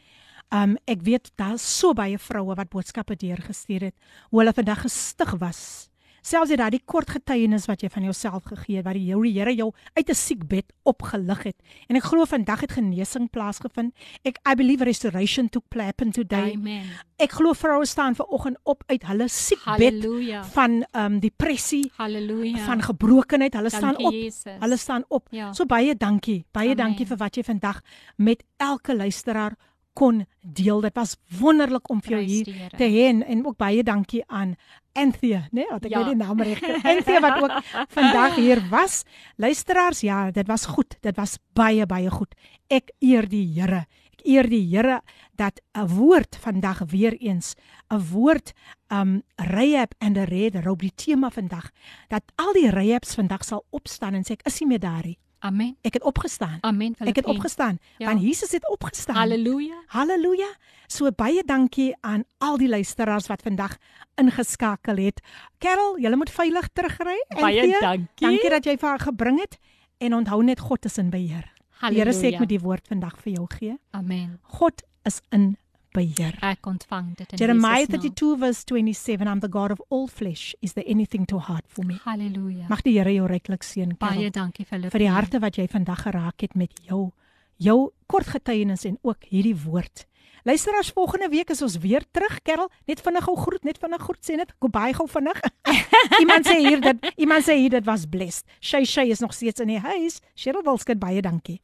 Um 0.49 0.77
ek 0.85 1.01
weet 1.01 1.31
daar's 1.35 1.61
so 1.79 1.93
baie 1.93 2.17
vroue 2.17 2.55
wat 2.55 2.69
boodskappe 2.69 3.15
deurgestuur 3.15 3.81
het 3.81 3.95
hoe 4.29 4.39
hulle 4.39 4.53
vandag 4.53 4.81
gestig 4.81 5.31
was. 5.37 5.89
Selfs 6.25 6.49
dit 6.49 6.57
daai 6.57 6.79
kort 6.85 7.09
getuienis 7.09 7.67
wat 7.69 7.81
jy 7.81 7.89
van 7.89 8.03
jouself 8.03 8.43
gegee 8.49 8.77
het 8.79 8.85
wat 8.85 8.97
die 8.97 9.05
Here 9.13 9.53
jou 9.53 9.71
uit 9.93 10.09
'n 10.09 10.13
siekbed 10.13 10.73
opgelig 10.83 11.43
het. 11.43 11.55
En 11.87 11.95
ek 11.95 12.03
glo 12.03 12.25
vandag 12.25 12.61
het 12.61 12.71
genesing 12.71 13.29
plaasgevind. 13.29 13.93
Ek 14.23 14.37
I 14.49 14.55
believe 14.55 14.83
restoration 14.83 15.49
took 15.49 15.63
place 15.69 15.85
happen 15.95 16.11
today. 16.11 16.53
Amen. 16.53 16.83
Ek 17.21 17.31
glo 17.31 17.53
vroue 17.53 17.85
staan 17.85 18.15
ver 18.15 18.25
oggend 18.25 18.57
op 18.63 18.83
uit 18.87 19.05
hulle 19.07 19.27
siekbed 19.27 20.03
Halleluja. 20.03 20.43
van 20.43 20.85
um 20.91 21.19
depressie, 21.19 21.91
Halleluja. 21.95 22.65
van 22.65 22.81
gebrokenheid. 22.81 23.53
Hulle 23.53 23.69
Dankie, 23.69 23.89
staan 23.89 24.05
op. 24.05 24.13
Jesus. 24.13 24.59
Hulle 24.59 24.77
staan 24.77 25.03
op. 25.07 25.27
Ja. 25.31 25.53
So 25.53 25.65
baie 25.65 25.95
dankie. 25.95 26.45
Baie 26.51 26.71
Amen. 26.71 26.85
dankie 26.85 27.05
vir 27.05 27.17
wat 27.17 27.35
jy 27.35 27.43
vandag 27.43 27.81
met 28.17 28.43
elke 28.57 28.95
luisteraar 28.95 29.55
kon 29.95 30.25
deel. 30.43 30.81
Dit 30.83 30.95
was 30.99 31.15
wonderlik 31.39 31.89
om 31.89 32.01
vir 32.03 32.17
jou 32.17 32.23
hier 32.27 32.69
te 32.77 32.83
hê 32.91 33.07
en, 33.09 33.45
ook 33.45 33.57
baie 33.57 33.83
dankie 33.83 34.23
aan 34.27 34.55
Anthea, 34.95 35.47
né? 35.51 35.63
Nee, 35.63 35.67
wat 35.71 35.85
ek 35.85 35.91
Ja. 35.91 36.03
die 36.03 36.15
naam 36.15 36.39
reg 36.41 36.59
kry. 36.59 36.77
Anthea 36.95 37.19
wat 37.23 37.43
ook 37.43 37.87
vandag 37.95 38.35
hier 38.35 38.61
was. 38.69 39.03
Luisteraars, 39.35 40.01
ja, 40.01 40.31
dit 40.31 40.47
was 40.47 40.65
goed. 40.65 40.95
Dit 41.01 41.15
was 41.17 41.37
baie 41.53 41.85
baie 41.85 42.09
goed. 42.11 42.35
Ek 42.67 42.91
eer 42.99 43.27
die 43.27 43.45
Here. 43.59 43.85
Ek 44.15 44.23
eer 44.25 44.47
die 44.49 44.63
Here 44.71 45.01
dat 45.35 45.59
'n 45.75 45.87
woord 45.87 46.37
vandag 46.39 46.79
weer 46.91 47.13
eens 47.19 47.55
'n 47.91 47.99
woord 48.11 48.53
um 48.91 49.21
Rahab 49.35 49.93
and 49.99 50.15
the 50.15 50.23
Red 50.25 50.55
Robe 50.65 50.81
die 50.87 50.95
tema 50.95 51.29
vandag 51.29 51.71
dat 52.09 52.23
al 52.35 52.53
die 52.53 52.69
Rahabs 52.69 53.15
vandag 53.15 53.43
sal 53.43 53.65
opstaan 53.71 54.13
en 54.15 54.23
sê 54.23 54.31
ek 54.33 54.45
is 54.47 54.59
nie 54.59 54.67
meer 54.69 54.79
daar 54.79 55.03
nie. 55.05 55.17
Amen. 55.45 55.75
Ek 55.85 55.93
het 55.99 56.03
opgestaan. 56.03 56.57
Amen. 56.65 56.95
Ek 57.05 57.15
het 57.21 57.25
opgestaan 57.29 57.77
Ja. 57.97 58.07
want 58.09 58.21
Jesus 58.21 58.51
het 58.51 58.65
opgestaan. 58.69 59.15
Halleluja. 59.15 59.77
Halleluja. 59.93 60.47
So 60.87 61.11
baie 61.11 61.43
dankie 61.45 61.93
aan 62.01 62.23
al 62.37 62.57
die 62.57 62.67
luisteraars 62.69 63.27
wat 63.27 63.41
vandag 63.45 63.77
ingeskakel 64.21 64.97
het. 64.97 65.21
Carol, 65.59 65.97
jy 66.01 66.11
moet 66.15 66.29
veilig 66.33 66.67
terugry. 66.73 67.17
Baie 67.29 67.61
Anthea, 67.61 67.79
dankie. 67.79 68.27
Dankie 68.27 68.49
dat 68.49 68.65
jy 68.65 68.77
vir 68.77 68.89
haar 68.89 68.99
gebring 69.05 69.39
het 69.39 69.57
en 69.97 70.13
onthou 70.13 70.41
net 70.43 70.59
God 70.59 70.85
is 70.85 70.97
in 70.97 71.09
beheer. 71.13 71.51
Die 71.89 71.99
Here 71.99 72.11
sê 72.13 72.31
ek 72.31 72.37
Halleluja. 72.37 72.39
moet 72.39 72.49
die 72.49 72.59
woord 72.59 72.87
vandag 72.87 73.17
vir 73.21 73.33
jou 73.33 73.45
gee. 73.59 73.77
Amen. 73.91 74.39
God 74.57 74.81
is 75.05 75.21
in 75.31 75.57
beheer. 75.95 76.37
Ek 76.45 76.67
ontvang 76.69 77.13
dit 77.17 77.35
in 77.35 77.41
Jeremiah 77.41 77.87
naam. 77.87 78.01
32 78.03 78.31
verse 78.43 78.63
27 78.69 79.27
I'm 79.31 79.43
the 79.43 79.51
God 79.51 79.73
of 79.75 79.83
all 79.89 80.07
flesh. 80.11 80.53
Is 80.61 80.75
there 80.77 80.87
anything 80.87 81.25
too 81.25 81.39
hard 81.39 81.63
for 81.67 81.85
me? 81.87 81.99
Halleluja. 82.05 82.67
Mag 82.71 82.83
die 82.85 82.97
Here 82.99 83.13
jou 83.15 83.27
ryklik 83.31 83.63
seën. 83.63 83.95
Baie 83.99 84.31
dankie 84.31 84.65
Filippien. 84.65 84.91
vir 84.93 85.05
die 85.07 85.11
harte 85.11 85.41
wat 85.43 85.59
jy 85.59 85.67
vandag 85.71 86.05
geraak 86.07 86.43
het 86.45 86.55
met 86.55 86.75
jou 86.87 87.11
jou 87.57 87.91
kort 88.11 88.27
getuienis 88.27 88.83
en 88.85 88.97
ook 89.01 89.29
hierdie 89.31 89.55
woord. 89.55 90.05
Luisteraars, 90.45 90.91
volgende 90.93 91.29
week 91.29 91.49
is 91.49 91.61
ons 91.65 91.77
weer 91.81 92.03
terug, 92.13 92.35
Kerel. 92.45 92.67
Net 92.85 92.99
vinnig 93.01 93.23
gou 93.25 93.33
groet, 93.39 93.63
net 93.65 93.79
vinnig 93.81 94.01
groet 94.01 94.21
sê 94.21 94.35
net 94.37 94.51
goodbye 94.61 94.93
gou 94.93 95.07
vinnig. 95.09 95.39
iemand 96.21 96.45
sê 96.45 96.59
hier 96.61 96.83
dat 96.83 97.07
iemand 97.15 97.47
sê 97.47 97.55
hier 97.57 97.73
dit 97.73 97.87
was 97.87 98.05
blessed. 98.05 98.45
Shay 98.59 98.85
Shay 98.85 99.09
is 99.09 99.23
nog 99.25 99.33
steeds 99.33 99.63
in 99.63 99.73
die 99.73 99.79
huis. 99.81 100.19
Cheryl 100.35 100.61
Wilskut 100.67 101.01
baie 101.01 101.23
dankie. 101.25 101.57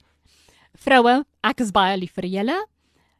Vroue, 0.81 1.19
ek 1.45 1.61
is 1.61 1.69
baie 1.75 1.99
lief 1.99 2.17
vir 2.17 2.25
julle. 2.31 2.57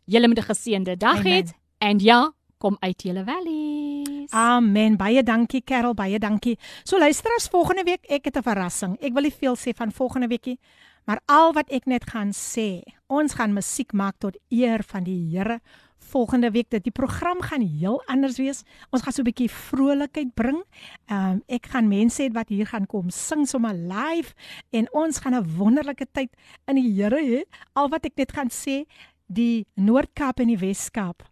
Julle 0.05 0.27
moet 0.27 0.39
'n 0.39 0.49
geseënde 0.53 0.97
dag 0.97 1.23
hê 1.23 1.43
en 1.77 1.99
ja, 1.99 2.31
kom 2.57 2.77
uit 2.79 3.01
julle 3.01 3.23
valleys. 3.23 4.31
Amen. 4.31 4.97
Baie 4.97 5.23
dankie, 5.23 5.61
Kerel, 5.61 5.93
baie 5.93 6.19
dankie. 6.19 6.57
So 6.83 6.97
luisteraars, 6.97 7.47
volgende 7.47 7.83
week 7.83 8.05
ek 8.07 8.25
het 8.25 8.37
'n 8.37 8.41
verrassing. 8.41 8.97
Ek 9.01 9.13
wil 9.13 9.23
nie 9.23 9.33
veel 9.33 9.55
sê 9.55 9.73
van 9.73 9.91
volgende 9.91 10.27
weekie, 10.27 10.59
Maar 11.05 11.21
al 11.25 11.53
wat 11.57 11.71
ek 11.73 11.87
net 11.89 12.05
gaan 12.09 12.33
sê, 12.35 12.81
ons 13.09 13.33
gaan 13.33 13.55
musiek 13.55 13.93
maak 13.97 14.19
tot 14.21 14.37
eer 14.53 14.83
van 14.85 15.03
die 15.07 15.17
Here. 15.31 15.59
Volgende 16.11 16.51
week 16.51 16.69
dit 16.73 16.83
die 16.83 16.93
program 16.93 17.41
gaan 17.45 17.63
heel 17.63 18.01
anders 18.11 18.37
wees. 18.41 18.63
Ons 18.91 19.01
gaan 19.01 19.13
so 19.13 19.21
'n 19.21 19.29
bietjie 19.29 19.49
vrolikheid 19.49 20.33
bring. 20.35 20.61
Ehm 21.07 21.31
um, 21.31 21.43
ek 21.47 21.65
gaan 21.73 21.87
mense 21.87 22.21
hê 22.21 22.29
wat 22.33 22.49
hier 22.49 22.65
gaan 22.65 22.85
kom 22.85 23.09
sing 23.09 23.47
sommer 23.47 23.73
live 23.73 24.33
en 24.71 24.87
ons 24.93 25.17
gaan 25.17 25.35
'n 25.35 25.57
wonderlike 25.57 26.05
tyd 26.11 26.29
in 26.67 26.75
die 26.75 26.93
Here 26.93 27.21
hê. 27.21 27.43
Al 27.73 27.89
wat 27.89 28.05
ek 28.05 28.15
net 28.17 28.31
gaan 28.31 28.49
sê, 28.49 28.85
die 29.31 29.65
Noord-Kaap 29.79 30.43
en 30.43 30.51
die 30.51 30.59
Wes-Kaap 30.59 31.31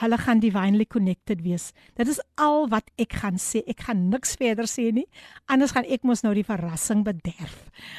hulle 0.00 0.16
gaan 0.20 0.40
divinely 0.40 0.86
connected 0.88 1.42
wees. 1.44 1.70
Dit 1.98 2.08
is 2.08 2.20
al 2.40 2.66
wat 2.72 2.88
ek 3.00 3.18
gaan 3.20 3.36
sê. 3.40 3.62
Ek 3.68 3.84
gaan 3.88 4.06
niks 4.12 4.36
verder 4.40 4.68
sê 4.70 4.88
nie. 4.96 5.06
Anders 5.50 5.74
gaan 5.76 5.88
ek 5.88 6.06
mos 6.08 6.24
nou 6.24 6.32
die 6.36 6.46
verrassing 6.46 7.02
bederf. 7.04 7.58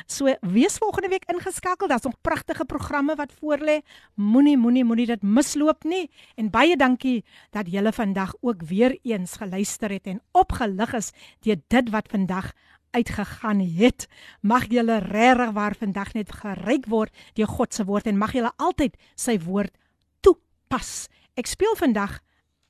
So 0.10 0.32
wees 0.54 0.80
volgende 0.82 1.12
week 1.14 1.28
ingeskakel. 1.32 1.90
Daar's 1.92 2.08
nog 2.08 2.18
pragtige 2.26 2.66
programme 2.66 3.16
wat 3.20 3.34
voorlê. 3.38 3.82
Moenie 4.16 4.58
moenie 4.58 4.86
moenie 4.88 5.10
dit 5.14 5.24
misloop 5.24 5.86
nie. 5.86 6.08
En 6.42 6.50
baie 6.54 6.78
dankie 6.78 7.22
dat 7.54 7.70
julle 7.70 7.94
vandag 7.94 8.34
ook 8.42 8.66
weer 8.70 8.98
eens 9.04 9.38
geluister 9.42 9.94
het 9.94 10.10
en 10.10 10.22
opgelig 10.34 10.96
is 10.98 11.14
deur 11.46 11.62
dit 11.70 11.94
wat 11.94 12.10
vandag 12.10 12.52
uitgegaan 12.92 13.60
het. 13.60 14.08
Mag 14.42 14.68
julle 14.70 15.00
regtig 15.00 15.52
waar 15.52 15.76
vandag 15.76 16.14
net 16.14 16.32
geryk 16.32 16.88
word 16.92 17.16
deur 17.34 17.48
God 17.48 17.74
se 17.74 17.86
woord 17.86 18.08
en 18.08 18.18
mag 18.18 18.34
julle 18.36 18.52
altyd 18.58 18.98
sy 19.16 19.38
woord 19.40 19.74
toepas. 20.22 21.08
Ek 21.36 21.48
speel 21.48 21.76
vandag 21.80 22.20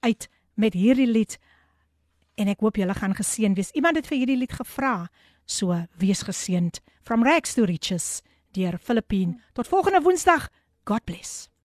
uit 0.06 0.30
met 0.53 0.73
hierdie 0.77 1.10
lied 1.10 1.38
en 2.39 2.49
ek 2.52 2.61
hoop 2.64 2.80
julle 2.80 2.95
gaan 2.98 3.15
geseën 3.18 3.53
wees. 3.57 3.73
Iemand 3.77 3.99
het 3.99 4.10
vir 4.10 4.22
hierdie 4.23 4.39
lied 4.39 4.56
gevra. 4.56 5.10
So 5.45 5.76
wees 5.99 6.23
geseënd. 6.23 6.81
From 7.03 7.26
Rags 7.27 7.57
to 7.57 7.65
Riches 7.65 8.22
deur 8.56 8.77
Filippine. 8.77 9.39
Tot 9.53 9.68
volgende 9.68 10.02
Woensdag. 10.02 10.49
God 10.85 11.03
bless. 11.06 11.52